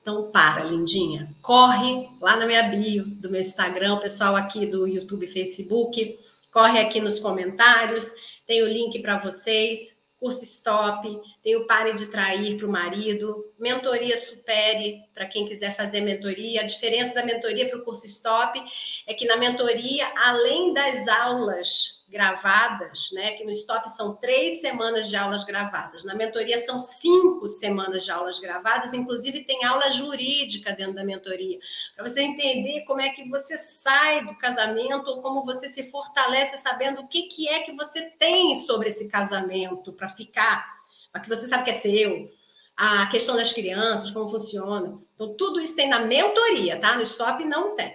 Então, 0.00 0.30
para, 0.30 0.64
lindinha. 0.64 1.28
Corre 1.42 2.08
lá 2.20 2.36
na 2.36 2.46
minha 2.46 2.62
bio 2.64 3.04
do 3.04 3.30
meu 3.30 3.40
Instagram, 3.40 3.98
pessoal 3.98 4.36
aqui 4.36 4.66
do 4.66 4.86
YouTube 4.86 5.26
Facebook. 5.26 6.18
Corre 6.52 6.78
aqui 6.78 7.00
nos 7.00 7.18
comentários. 7.18 8.12
Tem 8.46 8.62
o 8.62 8.68
link 8.68 9.00
para 9.00 9.18
vocês 9.18 9.96
curso 10.18 10.44
Stop, 10.44 11.20
tem 11.42 11.56
o 11.56 11.66
Pare 11.66 11.92
de 11.92 12.06
Trair 12.06 12.56
para 12.56 12.66
o 12.66 12.70
marido, 12.70 13.52
mentoria 13.58 14.16
Supere, 14.16 15.00
para 15.16 15.24
quem 15.24 15.46
quiser 15.46 15.74
fazer 15.74 16.02
mentoria. 16.02 16.60
A 16.60 16.64
diferença 16.64 17.14
da 17.14 17.24
mentoria 17.24 17.66
para 17.66 17.78
o 17.78 17.82
curso 17.82 18.04
Stop 18.04 18.62
é 19.06 19.14
que 19.14 19.24
na 19.24 19.38
mentoria, 19.38 20.06
além 20.14 20.74
das 20.74 21.08
aulas 21.08 22.04
gravadas, 22.06 23.08
né, 23.12 23.32
que 23.32 23.42
no 23.42 23.50
Stop 23.50 23.90
são 23.90 24.14
três 24.14 24.60
semanas 24.60 25.08
de 25.08 25.16
aulas 25.16 25.42
gravadas, 25.42 26.04
na 26.04 26.14
mentoria 26.14 26.58
são 26.58 26.78
cinco 26.78 27.48
semanas 27.48 28.04
de 28.04 28.10
aulas 28.10 28.38
gravadas, 28.38 28.92
inclusive 28.92 29.44
tem 29.44 29.64
aula 29.64 29.90
jurídica 29.90 30.72
dentro 30.72 30.94
da 30.94 31.02
mentoria, 31.02 31.58
para 31.96 32.06
você 32.06 32.20
entender 32.20 32.82
como 32.82 33.00
é 33.00 33.08
que 33.08 33.26
você 33.28 33.56
sai 33.56 34.24
do 34.26 34.36
casamento 34.36 35.08
ou 35.08 35.22
como 35.22 35.46
você 35.46 35.66
se 35.66 35.90
fortalece 35.90 36.58
sabendo 36.58 37.00
o 37.00 37.08
que, 37.08 37.22
que 37.22 37.48
é 37.48 37.60
que 37.62 37.72
você 37.72 38.02
tem 38.02 38.54
sobre 38.54 38.88
esse 38.88 39.08
casamento 39.08 39.94
para 39.94 40.08
ficar, 40.08 40.76
para 41.10 41.22
que 41.22 41.28
você 41.28 41.48
sabe 41.48 41.64
que 41.64 41.70
é 41.70 41.72
seu, 41.72 42.30
a 42.76 43.06
questão 43.06 43.34
das 43.34 43.52
crianças, 43.52 44.10
como 44.10 44.28
funciona. 44.28 45.05
Então, 45.16 45.34
tudo 45.34 45.58
isso 45.58 45.74
tem 45.74 45.88
na 45.88 45.98
mentoria, 45.98 46.78
tá? 46.78 46.94
No 46.94 47.02
stop 47.02 47.42
não 47.44 47.74
tem. 47.74 47.92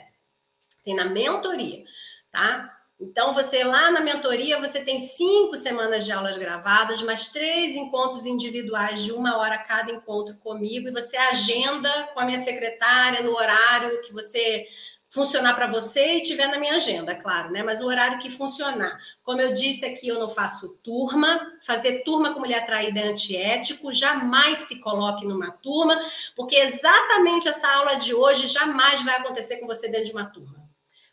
Tem 0.84 0.95
na 0.95 1.05
mentoria, 1.05 1.84
tá? 2.32 2.78
Então, 2.99 3.34
você 3.34 3.63
lá 3.63 3.89
na 3.89 3.99
mentoria, 3.99 4.59
você 4.59 4.84
tem 4.84 4.99
cinco 4.99 5.55
semanas 5.55 6.05
de 6.05 6.11
aulas 6.11 6.38
gravadas, 6.38 7.01
mais 7.01 7.32
três 7.32 7.76
encontros 7.76 8.26
individuais 8.26 9.01
de 9.01 9.11
uma 9.11 9.38
hora 9.38 9.57
cada 9.57 9.91
encontro 9.91 10.36
comigo, 10.38 10.88
e 10.88 10.91
você 10.91 11.17
agenda 11.17 12.09
com 12.13 12.19
a 12.19 12.26
minha 12.26 12.38
secretária 12.38 13.24
no 13.24 13.36
horário 13.36 14.01
que 14.01 14.13
você 14.13 14.67
funcionar 15.12 15.53
para 15.55 15.68
você 15.68 16.16
e 16.16 16.22
tiver 16.22 16.47
na 16.47 16.57
minha 16.57 16.76
agenda, 16.76 17.14
claro, 17.14 17.51
né? 17.51 17.62
Mas 17.62 17.82
o 17.82 17.86
horário 17.86 18.18
que 18.18 18.32
funcionar. 18.32 18.97
Como 19.24 19.41
eu 19.41 19.51
disse 19.51 19.86
aqui, 19.86 20.07
eu 20.07 20.18
não 20.18 20.30
faço 20.30 20.70
turma. 20.82 21.51
Fazer 21.62 22.03
turma 22.03 22.34
com 22.34 22.39
mulher 22.39 22.66
traída 22.66 23.01
é 23.01 23.09
antiético. 23.09 23.91
Jamais 23.91 24.59
se 24.59 24.80
coloque 24.80 25.26
numa 25.26 25.51
turma, 25.51 25.99
porque 26.34 26.55
exatamente 26.55 27.49
essa 27.49 27.70
aula 27.70 27.95
de 27.95 28.16
hoje 28.16 28.47
jamais 28.47 29.01
vai 29.01 29.18
acontecer 29.18 29.57
com 29.57 29.68
você 29.68 29.89
dentro 29.89 30.05
de 30.05 30.14
uma 30.14 30.26
turma. 30.26 30.62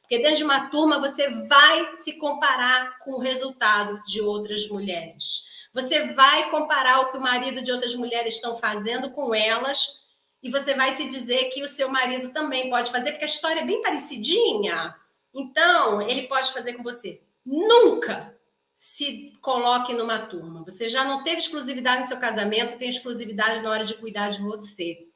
Porque 0.00 0.18
dentro 0.18 0.36
de 0.36 0.44
uma 0.44 0.70
turma 0.70 1.00
você 1.00 1.28
vai 1.46 1.96
se 1.96 2.14
comparar 2.14 2.98
com 3.00 3.14
o 3.14 3.18
resultado 3.18 4.00
de 4.04 4.20
outras 4.20 4.68
mulheres. 4.68 5.42
Você 5.74 6.12
vai 6.14 6.48
comparar 6.50 7.00
o 7.00 7.10
que 7.10 7.18
o 7.18 7.20
marido 7.20 7.62
de 7.62 7.72
outras 7.72 7.94
mulheres 7.96 8.36
estão 8.36 8.56
fazendo 8.56 9.10
com 9.10 9.34
elas 9.34 10.06
e 10.42 10.50
você 10.50 10.74
vai 10.74 10.92
se 10.92 11.08
dizer 11.08 11.46
que 11.46 11.62
o 11.62 11.68
seu 11.68 11.88
marido 11.88 12.30
também 12.30 12.70
pode 12.70 12.90
fazer, 12.90 13.12
porque 13.12 13.24
a 13.24 13.28
história 13.28 13.60
é 13.60 13.66
bem 13.66 13.82
parecidinha. 13.82 14.94
Então, 15.34 16.00
ele 16.02 16.28
pode 16.28 16.52
fazer 16.52 16.74
com 16.74 16.82
você. 16.82 17.20
Nunca 17.44 18.36
se 18.76 19.36
coloque 19.40 19.92
numa 19.92 20.20
turma. 20.26 20.64
Você 20.64 20.88
já 20.88 21.04
não 21.04 21.24
teve 21.24 21.38
exclusividade 21.38 22.02
no 22.02 22.06
seu 22.06 22.18
casamento, 22.18 22.78
tem 22.78 22.88
exclusividade 22.88 23.62
na 23.62 23.70
hora 23.70 23.84
de 23.84 23.94
cuidar 23.94 24.28
de 24.28 24.40
você. 24.40 25.08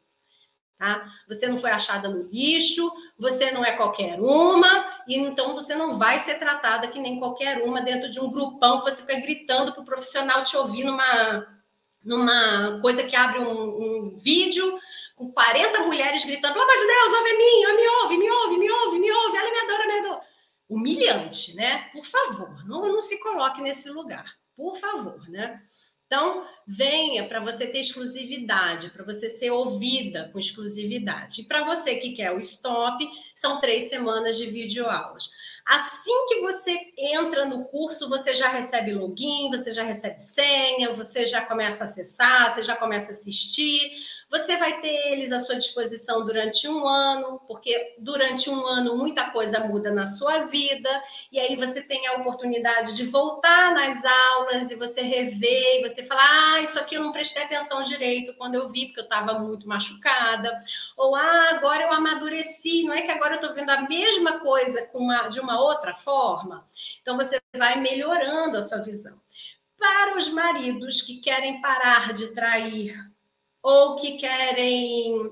Tá? 0.77 1.09
Você 1.29 1.47
não 1.47 1.59
foi 1.59 1.71
achada 1.71 2.09
no 2.09 2.29
lixo, 2.29 2.93
você 3.17 3.53
não 3.53 3.65
é 3.65 3.71
qualquer 3.71 4.21
uma, 4.21 4.85
e 5.07 5.17
então 5.17 5.55
você 5.55 5.77
não 5.77 5.97
vai 5.97 6.19
ser 6.19 6.41
tratada 6.41 6.89
que 6.89 6.99
nem 6.99 7.21
qualquer 7.21 7.63
uma 7.63 7.81
dentro 7.81 8.11
de 8.11 8.19
um 8.19 8.29
grupão 8.29 8.81
que 8.81 8.91
você 8.91 9.01
fica 9.03 9.21
gritando 9.21 9.73
para 9.73 9.83
o 9.83 9.85
profissional 9.85 10.43
te 10.43 10.57
ouvir 10.57 10.83
numa, 10.83 11.47
numa 12.05 12.81
coisa 12.81 13.05
que 13.05 13.15
abre 13.15 13.39
um, 13.39 14.11
um 14.11 14.17
vídeo 14.17 14.77
com 15.23 15.33
40 15.33 15.81
mulheres 15.81 16.25
gritando: 16.25 16.55
pelo 16.55 16.65
amor 16.65 16.77
de 16.77 16.87
Deus, 16.87 17.13
ouve 17.13 17.33
mim, 17.37 17.77
me 17.77 17.89
ouve, 17.89 18.19
me 18.19 18.31
ouve, 18.31 18.57
me 18.59 18.71
ouve, 18.71 18.99
me 18.99 19.13
ouve, 19.13 19.37
ela 19.37 19.51
me 19.51 19.59
adora, 19.59 19.87
me 19.87 19.99
adora. 20.01 20.21
Humilhante, 20.69 21.55
né? 21.55 21.91
Por 21.93 22.05
favor, 22.05 22.67
não, 22.67 22.93
não 22.93 23.01
se 23.01 23.21
coloque 23.21 23.61
nesse 23.61 23.91
lugar, 23.91 24.37
por 24.57 24.77
favor, 24.77 25.29
né? 25.29 25.61
Então, 26.07 26.47
venha 26.67 27.27
para 27.27 27.41
você 27.41 27.67
ter 27.67 27.79
exclusividade, 27.79 28.91
para 28.91 29.03
você 29.03 29.31
ser 29.31 29.51
ouvida 29.51 30.29
com 30.31 30.39
exclusividade. 30.39 31.41
E 31.41 31.45
para 31.45 31.65
você 31.65 31.97
que 31.97 32.13
quer 32.13 32.33
o 32.33 32.39
stop, 32.39 33.03
são 33.35 33.63
três 33.63 33.85
semanas 33.85 34.37
de 34.37 34.45
videoaulas. 34.45 35.31
Assim 35.67 36.27
que 36.29 36.41
você 36.41 36.79
entra 36.99 37.47
no 37.47 37.65
curso, 37.65 38.11
você 38.11 38.35
já 38.35 38.49
recebe 38.49 38.93
login, 38.93 39.49
você 39.49 39.73
já 39.73 39.85
recebe 39.85 40.19
senha, 40.19 40.93
você 40.93 41.25
já 41.25 41.41
começa 41.41 41.85
a 41.85 41.87
acessar, 41.87 42.53
você 42.53 42.63
já 42.63 42.77
começa 42.77 43.09
a 43.09 43.13
assistir. 43.13 43.81
Você 44.33 44.57
vai 44.57 44.81
ter 44.81 45.13
eles 45.13 45.31
à 45.31 45.39
sua 45.39 45.57
disposição 45.57 46.25
durante 46.25 46.67
um 46.67 46.89
ano, 46.89 47.39
porque 47.47 47.95
durante 47.99 48.49
um 48.49 48.67
ano 48.67 48.97
muita 48.97 49.29
coisa 49.31 49.61
muda 49.61 49.93
na 49.93 50.07
sua 50.07 50.45
vida, 50.45 50.89
e 51.31 51.39
aí 51.39 51.55
você 51.55 51.83
tem 51.83 52.07
a 52.07 52.15
oportunidade 52.15 52.97
de 52.97 53.05
voltar 53.05 53.75
nas 53.75 54.03
aulas 54.03 54.71
e 54.71 54.75
você 54.75 55.03
rever, 55.03 55.81
e 55.81 55.83
você 55.87 56.03
falar: 56.03 56.55
ah, 56.55 56.63
isso 56.63 56.79
aqui 56.79 56.95
eu 56.95 57.03
não 57.03 57.13
prestei 57.13 57.43
atenção 57.43 57.83
direito 57.83 58.33
quando 58.39 58.55
eu 58.55 58.71
vi, 58.71 58.87
porque 58.87 59.01
eu 59.01 59.05
estava 59.05 59.39
muito 59.39 59.69
machucada, 59.69 60.59
ou 60.97 61.15
ah, 61.15 61.51
agora 61.51 61.83
eu 61.83 61.93
amadureci, 61.93 62.85
não 62.85 62.95
é 62.95 63.03
que 63.03 63.11
agora 63.11 63.35
eu 63.35 63.41
estou 63.41 63.55
vendo 63.55 63.69
a 63.69 63.83
mesma 63.83 64.41
coisa 64.41 64.89
uma, 64.95 65.29
de 65.29 65.41
uma 65.41 65.61
outra 65.61 65.95
forma. 65.95 66.67
Então 67.03 67.19
você 67.19 67.39
vai 67.55 67.79
melhorando 67.79 68.57
a 68.57 68.63
sua 68.63 68.79
visão. 68.79 69.21
Para 69.77 70.17
os 70.17 70.31
maridos 70.31 71.03
que 71.03 71.21
querem 71.21 71.61
parar 71.61 72.15
de 72.15 72.29
trair 72.29 73.12
ou 73.63 73.97
que 73.97 74.19
querem 74.19 75.31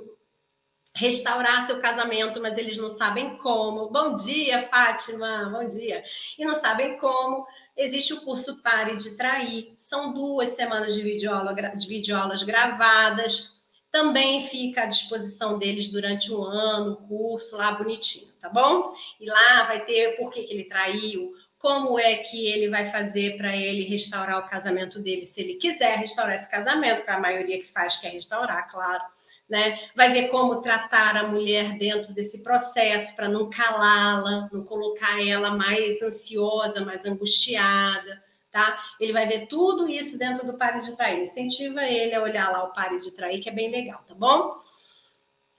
restaurar 0.94 1.66
seu 1.66 1.80
casamento, 1.80 2.40
mas 2.40 2.58
eles 2.58 2.76
não 2.76 2.88
sabem 2.88 3.36
como. 3.38 3.90
Bom 3.90 4.14
dia, 4.14 4.68
Fátima, 4.68 5.48
bom 5.50 5.68
dia. 5.68 6.02
E 6.38 6.44
não 6.44 6.54
sabem 6.54 6.98
como. 6.98 7.46
Existe 7.76 8.12
o 8.12 8.20
curso 8.22 8.60
Pare 8.62 8.96
de 8.96 9.16
Trair. 9.16 9.74
São 9.76 10.12
duas 10.12 10.50
semanas 10.50 10.94
de, 10.94 11.02
videoaula, 11.02 11.54
de 11.54 11.88
videoaulas 11.88 12.42
gravadas. 12.42 13.60
Também 13.90 14.46
fica 14.46 14.82
à 14.82 14.86
disposição 14.86 15.58
deles 15.58 15.90
durante 15.90 16.32
um 16.32 16.44
ano, 16.44 16.92
o 16.92 17.08
curso 17.08 17.56
lá 17.56 17.72
bonitinho, 17.72 18.32
tá 18.40 18.48
bom? 18.48 18.92
E 19.18 19.26
lá 19.26 19.64
vai 19.64 19.84
ter 19.84 20.16
por 20.16 20.30
que, 20.30 20.44
que 20.44 20.54
ele 20.54 20.64
traiu, 20.64 21.32
como 21.60 21.98
é 21.98 22.16
que 22.16 22.46
ele 22.46 22.70
vai 22.70 22.86
fazer 22.86 23.36
para 23.36 23.54
ele 23.54 23.84
restaurar 23.84 24.38
o 24.38 24.48
casamento 24.48 24.98
dele, 24.98 25.26
se 25.26 25.42
ele 25.42 25.54
quiser 25.54 25.98
restaurar 25.98 26.34
esse 26.34 26.50
casamento, 26.50 27.04
que 27.04 27.10
a 27.10 27.20
maioria 27.20 27.58
que 27.58 27.66
faz 27.66 27.96
quer 27.96 28.12
restaurar, 28.12 28.68
claro. 28.70 29.04
Né? 29.46 29.78
Vai 29.94 30.10
ver 30.10 30.28
como 30.28 30.62
tratar 30.62 31.16
a 31.16 31.26
mulher 31.26 31.76
dentro 31.76 32.14
desse 32.14 32.42
processo 32.42 33.14
para 33.14 33.28
não 33.28 33.50
calá-la, 33.50 34.48
não 34.50 34.64
colocar 34.64 35.20
ela 35.22 35.50
mais 35.50 36.00
ansiosa, 36.00 36.84
mais 36.84 37.04
angustiada, 37.04 38.22
tá? 38.50 38.78
Ele 38.98 39.12
vai 39.12 39.26
ver 39.26 39.46
tudo 39.46 39.88
isso 39.88 40.16
dentro 40.16 40.46
do 40.46 40.56
Pare 40.56 40.80
de 40.80 40.96
Trair. 40.96 41.20
Incentiva 41.20 41.82
ele 41.82 42.14
a 42.14 42.22
olhar 42.22 42.50
lá 42.50 42.64
o 42.64 42.72
Pare 42.72 43.00
de 43.00 43.10
Trair, 43.10 43.42
que 43.42 43.48
é 43.48 43.52
bem 43.52 43.70
legal, 43.70 44.02
tá 44.06 44.14
bom? 44.14 44.54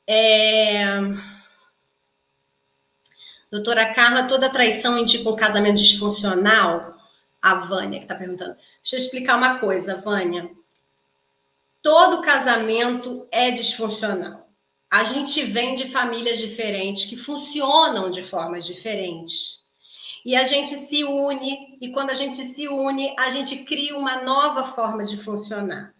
É... 0.08 0.86
Doutora 3.52 3.94
Carla, 3.94 4.24
toda 4.30 4.50
traição 4.50 4.98
indica 4.98 5.30
um 5.30 5.36
casamento 5.36 5.78
disfuncional? 5.78 6.96
A 7.42 7.56
Vânia 7.56 8.00
que 8.00 8.06
está 8.06 8.16
perguntando. 8.16 8.56
Deixa 8.82 8.96
eu 8.96 9.00
explicar 9.00 9.36
uma 9.36 9.60
coisa, 9.60 9.96
Vânia. 9.96 10.50
Todo 11.82 12.22
casamento 12.22 13.28
é 13.30 13.52
disfuncional. 13.52 14.48
A 14.90 15.04
gente 15.04 15.44
vem 15.44 15.76
de 15.76 15.90
famílias 15.90 16.38
diferentes 16.38 17.04
que 17.06 17.18
funcionam 17.18 18.10
de 18.10 18.24
formas 18.24 18.66
diferentes. 18.66 19.60
E 20.24 20.34
a 20.34 20.46
gente 20.46 20.70
se 20.76 21.04
une, 21.04 21.78
e 21.82 21.92
quando 21.92 22.12
a 22.12 22.14
gente 22.14 22.38
se 22.44 22.70
une, 22.70 23.14
a 23.18 23.30
gente 23.32 23.64
cria 23.66 23.98
uma 23.98 24.22
nova 24.22 24.64
forma 24.64 25.04
de 25.04 25.18
funcionar. 25.18 25.94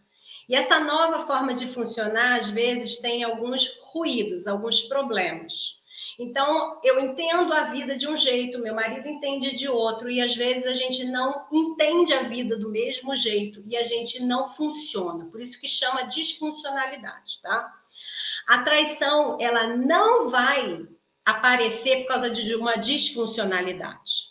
E 0.48 0.56
essa 0.56 0.80
nova 0.80 1.26
forma 1.26 1.54
de 1.54 1.68
funcionar, 1.68 2.38
às 2.38 2.50
vezes, 2.50 3.00
tem 3.00 3.24
alguns 3.24 3.78
ruídos, 3.92 4.48
alguns 4.48 4.82
problemas. 4.84 5.81
Então, 6.24 6.80
eu 6.84 7.00
entendo 7.00 7.52
a 7.52 7.64
vida 7.64 7.98
de 7.98 8.08
um 8.08 8.16
jeito, 8.16 8.60
meu 8.60 8.76
marido 8.76 9.08
entende 9.08 9.56
de 9.56 9.68
outro, 9.68 10.08
e 10.08 10.22
às 10.22 10.36
vezes 10.36 10.68
a 10.68 10.74
gente 10.76 11.04
não 11.06 11.48
entende 11.52 12.14
a 12.14 12.22
vida 12.22 12.56
do 12.56 12.70
mesmo 12.70 13.16
jeito 13.16 13.64
e 13.66 13.76
a 13.76 13.82
gente 13.82 14.22
não 14.24 14.48
funciona. 14.48 15.26
Por 15.26 15.42
isso 15.42 15.60
que 15.60 15.68
chama 15.68 16.04
disfuncionalidade, 16.04 17.42
tá? 17.42 17.74
A 18.48 18.60
traição, 18.60 19.42
ela 19.42 19.76
não 19.76 20.30
vai 20.30 20.88
aparecer 21.26 22.02
por 22.02 22.10
causa 22.10 22.30
de 22.30 22.54
uma 22.54 22.76
disfuncionalidade. 22.76 24.30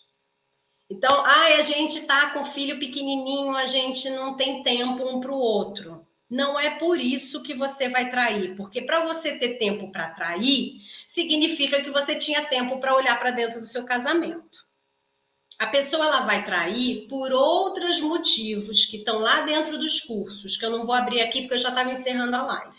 Então, 0.89 1.25
ai, 1.25 1.55
a 1.55 1.63
gente 1.63 2.03
tá 2.03 2.31
com 2.31 2.45
filho 2.45 2.79
pequenininho, 2.79 3.57
a 3.57 3.67
gente 3.67 4.09
não 4.11 4.37
tem 4.37 4.63
tempo 4.63 5.03
um 5.09 5.19
para 5.19 5.33
o 5.33 5.37
outro 5.37 6.07
não 6.31 6.59
é 6.59 6.71
por 6.71 7.01
isso 7.01 7.43
que 7.43 7.55
você 7.55 7.89
vai 7.89 8.09
trair, 8.09 8.55
porque 8.57 8.81
para 8.83 9.05
você 9.05 9.33
ter 9.33 9.59
tempo 9.59 9.91
para 9.91 10.11
trair, 10.11 10.81
significa 11.07 11.83
que 11.83 11.91
você 11.91 12.15
tinha 12.15 12.45
tempo 12.45 12.79
para 12.79 12.95
olhar 12.95 13.19
para 13.19 13.33
dentro 13.33 13.59
do 13.59 13.67
seu 13.67 13.85
casamento. 13.85 14.71
A 15.59 15.67
pessoa 15.67 16.07
ela 16.07 16.21
vai 16.21 16.45
trair 16.45 17.09
por 17.09 17.33
outros 17.33 18.01
motivos 18.01 18.87
que 18.87 18.99
estão 18.99 19.19
lá 19.19 19.43
dentro 19.43 19.77
dos 19.77 20.01
cursos, 20.01 20.57
que 20.57 20.65
eu 20.65 20.71
não 20.71 20.87
vou 20.87 20.95
abrir 20.95 21.21
aqui 21.21 21.43
porque 21.43 21.55
eu 21.55 21.59
já 21.59 21.69
estava 21.71 21.91
encerrando 21.91 22.37
a 22.37 22.43
live, 22.43 22.79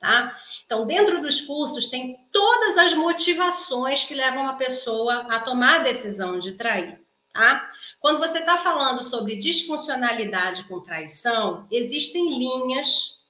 tá? 0.00 0.36
Então, 0.64 0.86
dentro 0.86 1.20
dos 1.20 1.42
cursos 1.42 1.90
tem 1.90 2.16
todas 2.32 2.76
as 2.78 2.94
motivações 2.94 4.02
que 4.02 4.14
levam 4.14 4.42
uma 4.42 4.56
pessoa 4.56 5.26
a 5.28 5.38
tomar 5.40 5.80
a 5.80 5.84
decisão 5.84 6.38
de 6.38 6.52
trair. 6.52 6.98
Tá? 7.32 7.70
Quando 8.00 8.18
você 8.18 8.38
está 8.38 8.56
falando 8.56 9.02
sobre 9.02 9.36
disfuncionalidade 9.36 10.64
com 10.64 10.80
traição, 10.80 11.66
existem 11.70 12.38
linhas. 12.38 13.22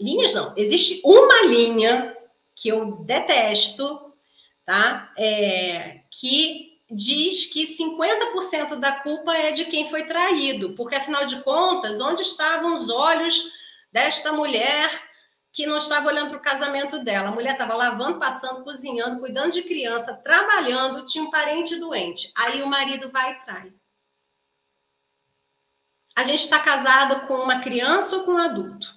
Linhas 0.00 0.34
não, 0.34 0.54
existe 0.56 1.00
uma 1.04 1.42
linha 1.42 2.16
que 2.54 2.68
eu 2.68 2.96
detesto, 3.04 4.12
tá? 4.64 5.12
É, 5.18 6.00
que 6.10 6.74
diz 6.90 7.46
que 7.46 7.66
50% 7.66 8.76
da 8.76 8.92
culpa 8.92 9.34
é 9.34 9.50
de 9.50 9.64
quem 9.64 9.90
foi 9.90 10.04
traído, 10.04 10.74
porque 10.74 10.94
afinal 10.94 11.24
de 11.24 11.42
contas, 11.42 12.00
onde 12.00 12.22
estavam 12.22 12.74
os 12.74 12.88
olhos 12.88 13.52
desta 13.92 14.32
mulher 14.32 14.90
que 15.54 15.66
não 15.66 15.78
estava 15.78 16.08
olhando 16.08 16.30
para 16.30 16.38
o 16.38 16.42
casamento 16.42 16.98
dela. 17.04 17.28
A 17.28 17.32
mulher 17.32 17.52
estava 17.52 17.74
lavando, 17.74 18.18
passando, 18.18 18.64
cozinhando, 18.64 19.20
cuidando 19.20 19.52
de 19.52 19.62
criança, 19.62 20.12
trabalhando, 20.12 21.06
tinha 21.06 21.22
um 21.22 21.30
parente 21.30 21.76
doente. 21.76 22.32
Aí 22.34 22.60
o 22.60 22.66
marido 22.66 23.08
vai 23.08 23.30
e 23.30 23.44
trai. 23.44 23.72
A 26.16 26.24
gente 26.24 26.40
está 26.40 26.58
casado 26.58 27.28
com 27.28 27.34
uma 27.34 27.60
criança 27.60 28.16
ou 28.16 28.24
com 28.24 28.32
um 28.32 28.38
adulto? 28.38 28.92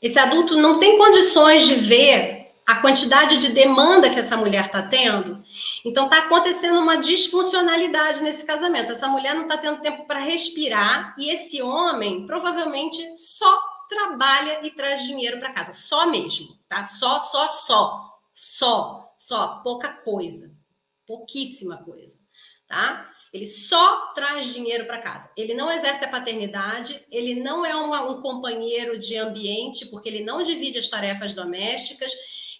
Esse 0.00 0.18
adulto 0.18 0.56
não 0.56 0.78
tem 0.78 0.96
condições 0.96 1.66
de 1.66 1.74
ver 1.74 2.54
a 2.64 2.76
quantidade 2.76 3.38
de 3.38 3.50
demanda 3.50 4.10
que 4.10 4.20
essa 4.20 4.36
mulher 4.36 4.66
está 4.66 4.80
tendo. 4.80 5.42
Então 5.84 6.04
está 6.04 6.18
acontecendo 6.18 6.78
uma 6.78 6.96
disfuncionalidade 6.96 8.22
nesse 8.22 8.46
casamento. 8.46 8.92
Essa 8.92 9.08
mulher 9.08 9.34
não 9.34 9.42
está 9.42 9.58
tendo 9.58 9.80
tempo 9.80 10.06
para 10.06 10.20
respirar 10.20 11.16
e 11.18 11.32
esse 11.32 11.60
homem 11.60 12.26
provavelmente 12.28 13.16
só 13.16 13.75
trabalha 13.88 14.64
e 14.66 14.70
traz 14.70 15.02
dinheiro 15.04 15.38
para 15.38 15.52
casa. 15.52 15.72
Só 15.72 16.06
mesmo, 16.06 16.58
tá? 16.68 16.84
Só, 16.84 17.20
só, 17.20 17.48
só. 17.48 18.18
Só, 18.34 19.14
só. 19.18 19.60
Pouca 19.62 19.88
coisa. 19.88 20.54
Pouquíssima 21.06 21.78
coisa, 21.78 22.18
tá? 22.66 23.10
Ele 23.32 23.46
só 23.46 24.12
traz 24.14 24.46
dinheiro 24.46 24.86
para 24.86 25.00
casa. 25.00 25.30
Ele 25.36 25.54
não 25.54 25.70
exerce 25.70 26.04
a 26.04 26.08
paternidade, 26.08 27.04
ele 27.10 27.40
não 27.40 27.66
é 27.66 27.74
uma, 27.74 28.10
um 28.10 28.20
companheiro 28.22 28.98
de 28.98 29.16
ambiente, 29.16 29.86
porque 29.86 30.08
ele 30.08 30.24
não 30.24 30.42
divide 30.42 30.78
as 30.78 30.88
tarefas 30.88 31.34
domésticas, 31.34 32.12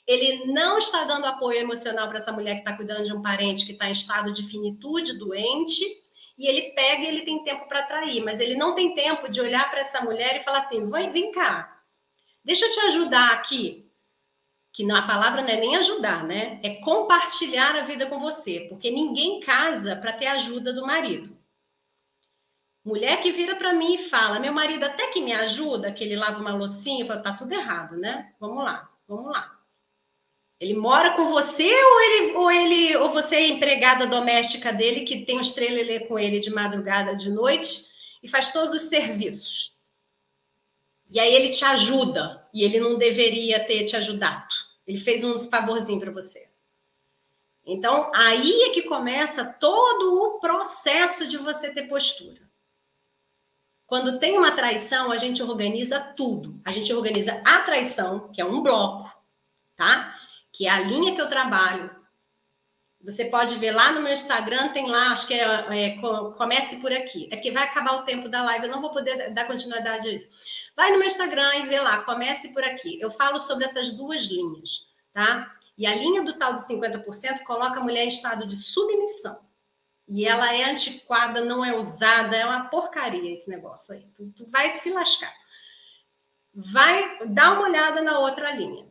ele 0.07 0.53
não 0.53 0.79
está 0.79 1.05
dando 1.05 1.27
apoio 1.27 1.59
emocional 1.59 2.09
para 2.09 2.18
essa 2.18 2.31
mulher 2.31 2.55
que 2.55 2.61
está 2.61 2.74
cuidando 2.74 3.05
de 3.05 3.12
um 3.12 3.22
parente 3.22 3.66
que 3.66 3.72
está 3.72 3.89
em 3.89 3.93
estado 3.93 4.33
de 4.33 4.43
finitude, 4.45 5.18
doente 5.18 5.85
e 6.37 6.47
ele 6.47 6.72
pega 6.72 7.03
e 7.03 7.07
ele 7.07 7.22
tem 7.22 7.43
tempo 7.43 7.66
para 7.66 7.82
trair, 7.82 8.22
mas 8.22 8.41
ele 8.41 8.55
não 8.55 8.74
tem 8.74 8.95
tempo 8.95 9.28
de 9.28 9.41
olhar 9.41 9.70
para 9.70 9.80
essa 9.80 10.01
mulher 10.03 10.37
e 10.37 10.45
falar 10.45 10.59
assim: 10.59 10.91
vem, 10.91 11.11
vem 11.11 11.32
cá, 11.32 11.82
deixa 12.45 12.66
eu 12.66 12.72
te 12.72 12.80
ajudar 12.80 13.32
aqui. 13.32 13.84
Que 14.72 14.91
a 14.91 15.03
palavra 15.03 15.41
não 15.41 15.49
é 15.49 15.57
nem 15.57 15.74
ajudar, 15.76 16.22
né? 16.22 16.61
É 16.62 16.74
compartilhar 16.74 17.76
a 17.76 17.84
vida 17.84 18.07
com 18.07 18.18
você, 18.18 18.66
porque 18.68 18.91
ninguém 18.91 19.41
casa 19.41 19.97
para 19.97 20.12
ter 20.12 20.26
ajuda 20.26 20.70
do 20.70 20.84
marido. 20.84 21.34
Mulher 22.84 23.22
que 23.22 23.32
vira 23.32 23.57
para 23.57 23.72
mim 23.72 23.95
e 23.95 23.99
fala: 23.99 24.39
meu 24.39 24.53
marido 24.53 24.84
até 24.84 25.07
que 25.09 25.22
me 25.22 25.32
ajuda, 25.32 25.91
que 25.93 26.05
ele 26.05 26.14
lava 26.14 26.41
uma 26.41 26.55
loucinha, 26.55 27.03
eu 27.03 27.07
falo, 27.07 27.22
tá 27.22 27.32
tudo 27.32 27.53
errado, 27.53 27.97
né? 27.97 28.34
Vamos 28.39 28.62
lá, 28.62 28.91
vamos 29.09 29.32
lá. 29.32 29.56
Ele 30.59 30.75
mora 30.75 31.13
com 31.13 31.27
você 31.27 31.71
ou 31.71 32.01
ele 32.01 32.33
ou 32.33 32.51
ele 32.51 32.97
ou 32.97 33.11
você 33.11 33.37
é 33.37 33.49
empregada 33.49 34.07
doméstica 34.07 34.73
dele 34.73 35.03
que 35.03 35.25
tem 35.25 35.37
um 35.37 35.41
estrelelê 35.41 36.01
com 36.01 36.19
ele 36.19 36.41
de 36.41 36.51
madrugada, 36.51 37.15
de 37.15 37.31
noite 37.31 37.85
e 38.23 38.29
faz 38.29 38.53
todos 38.53 38.75
os 38.75 38.89
serviços. 38.89 39.77
E 41.11 41.21
aí 41.21 41.35
ele 41.35 41.51
te 41.51 41.65
ajuda 41.65 42.49
e 42.53 42.65
ele 42.65 42.81
não 42.81 42.97
deveria 42.97 43.65
ter 43.65 43.85
te 43.85 43.97
ajudado. 43.97 44.55
Ele 44.87 44.99
fez 44.99 45.23
um 45.23 45.39
favorzinho 45.39 46.01
para 46.01 46.11
você. 46.11 46.49
Então, 47.65 48.11
aí 48.15 48.63
é 48.63 48.71
que 48.71 48.83
começa 48.83 49.45
todo 49.45 50.23
o 50.23 50.39
processo 50.39 51.27
de 51.27 51.37
você 51.37 51.73
ter 51.73 51.89
postura. 51.89 52.41
Quando 53.87 54.19
tem 54.19 54.39
uma 54.39 54.53
traição, 54.53 55.11
a 55.11 55.17
gente 55.17 55.43
organiza 55.43 56.01
tudo. 56.01 56.61
A 56.65 56.71
gente 56.71 56.93
organiza 56.93 57.41
a 57.45 57.61
traição, 57.61 58.29
que 58.33 58.41
é 58.41 58.45
um 58.45 58.63
bloco, 58.63 59.11
tá? 59.77 60.15
Que 60.57 60.67
é 60.67 60.71
a 60.71 60.81
linha 60.81 61.15
que 61.15 61.21
eu 61.21 61.29
trabalho. 61.29 61.95
Você 63.05 63.27
pode 63.27 63.57
ver 63.57 63.73
lá 63.73 63.93
no 63.93 64.01
meu 64.01 64.13
Instagram, 64.13 64.73
tem 64.73 64.91
lá, 64.91 65.13
acho 65.13 65.27
que 65.27 65.35
é, 65.35 65.45
é 65.45 66.01
comece 66.39 66.77
por 66.77 66.91
aqui. 66.91 67.29
É 67.31 67.37
que 67.37 67.51
vai 67.51 67.65
acabar 67.65 67.97
o 67.97 68.05
tempo 68.05 68.27
da 68.27 68.43
live, 68.43 68.65
eu 68.65 68.73
não 68.73 68.81
vou 68.81 68.91
poder 68.91 69.35
dar 69.35 69.47
continuidade 69.47 70.09
a 70.09 70.13
isso. 70.13 70.27
Vai 70.75 70.91
no 70.93 70.99
meu 70.99 71.07
Instagram 71.07 71.57
e 71.57 71.67
vê 71.67 71.79
lá, 71.79 71.99
comece 71.99 72.55
por 72.55 72.65
aqui. 72.65 72.99
Eu 72.99 73.11
falo 73.11 73.39
sobre 73.39 73.67
essas 73.67 73.91
duas 73.91 74.23
linhas, 74.23 74.89
tá? 75.13 75.55
E 75.77 75.87
a 75.87 75.95
linha 75.95 76.23
do 76.25 76.39
tal 76.39 76.55
de 76.55 76.67
50% 76.67 77.45
coloca 77.45 77.79
a 77.79 77.83
mulher 77.83 78.05
em 78.05 78.09
estado 78.09 78.47
de 78.47 78.57
submissão. 78.57 79.45
E 80.09 80.27
ela 80.27 80.55
é 80.55 80.65
antiquada, 80.65 81.45
não 81.45 81.63
é 81.63 81.77
usada, 81.77 82.35
é 82.35 82.47
uma 82.47 82.69
porcaria 82.69 83.31
esse 83.31 83.51
negócio 83.51 83.95
aí. 83.95 84.07
Tu, 84.15 84.31
tu 84.31 84.47
vai 84.47 84.71
se 84.71 84.91
lascar. 84.91 85.35
Vai 86.55 87.27
dar 87.27 87.53
uma 87.53 87.69
olhada 87.69 88.01
na 88.01 88.19
outra 88.21 88.53
linha. 88.53 88.86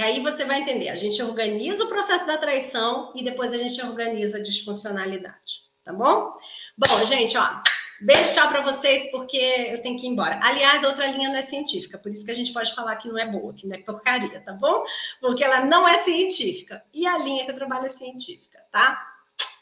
Que 0.00 0.04
aí 0.04 0.20
você 0.20 0.46
vai 0.46 0.62
entender. 0.62 0.88
A 0.88 0.94
gente 0.94 1.22
organiza 1.22 1.84
o 1.84 1.88
processo 1.88 2.26
da 2.26 2.38
traição 2.38 3.12
e 3.14 3.22
depois 3.22 3.52
a 3.52 3.58
gente 3.58 3.78
organiza 3.82 4.38
a 4.38 4.42
disfuncionalidade. 4.42 5.64
Tá 5.84 5.92
bom? 5.92 6.32
Bom, 6.74 7.04
gente, 7.04 7.36
ó. 7.36 7.60
Beijo, 8.00 8.32
tchau 8.32 8.48
para 8.48 8.62
vocês, 8.62 9.10
porque 9.10 9.36
eu 9.36 9.82
tenho 9.82 9.98
que 9.98 10.06
ir 10.06 10.08
embora. 10.08 10.40
Aliás, 10.42 10.84
outra 10.84 11.06
linha 11.06 11.28
não 11.28 11.36
é 11.36 11.42
científica, 11.42 11.98
por 11.98 12.10
isso 12.10 12.24
que 12.24 12.30
a 12.30 12.34
gente 12.34 12.50
pode 12.50 12.74
falar 12.74 12.96
que 12.96 13.08
não 13.08 13.18
é 13.18 13.26
boa, 13.26 13.52
que 13.52 13.66
não 13.66 13.76
é 13.76 13.78
porcaria, 13.82 14.40
tá 14.40 14.54
bom? 14.54 14.84
Porque 15.20 15.44
ela 15.44 15.66
não 15.66 15.86
é 15.86 15.98
científica. 15.98 16.82
E 16.94 17.06
a 17.06 17.18
linha 17.18 17.44
que 17.44 17.50
eu 17.50 17.56
trabalho 17.56 17.84
é 17.84 17.90
científica, 17.90 18.58
tá? 18.72 19.06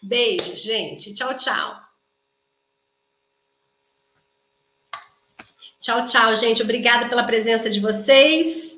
Beijo, 0.00 0.54
gente. 0.54 1.14
Tchau, 1.14 1.34
tchau. 1.34 1.82
Tchau, 5.80 6.04
tchau, 6.04 6.36
gente. 6.36 6.62
Obrigada 6.62 7.08
pela 7.08 7.24
presença 7.24 7.68
de 7.68 7.80
vocês. 7.80 8.77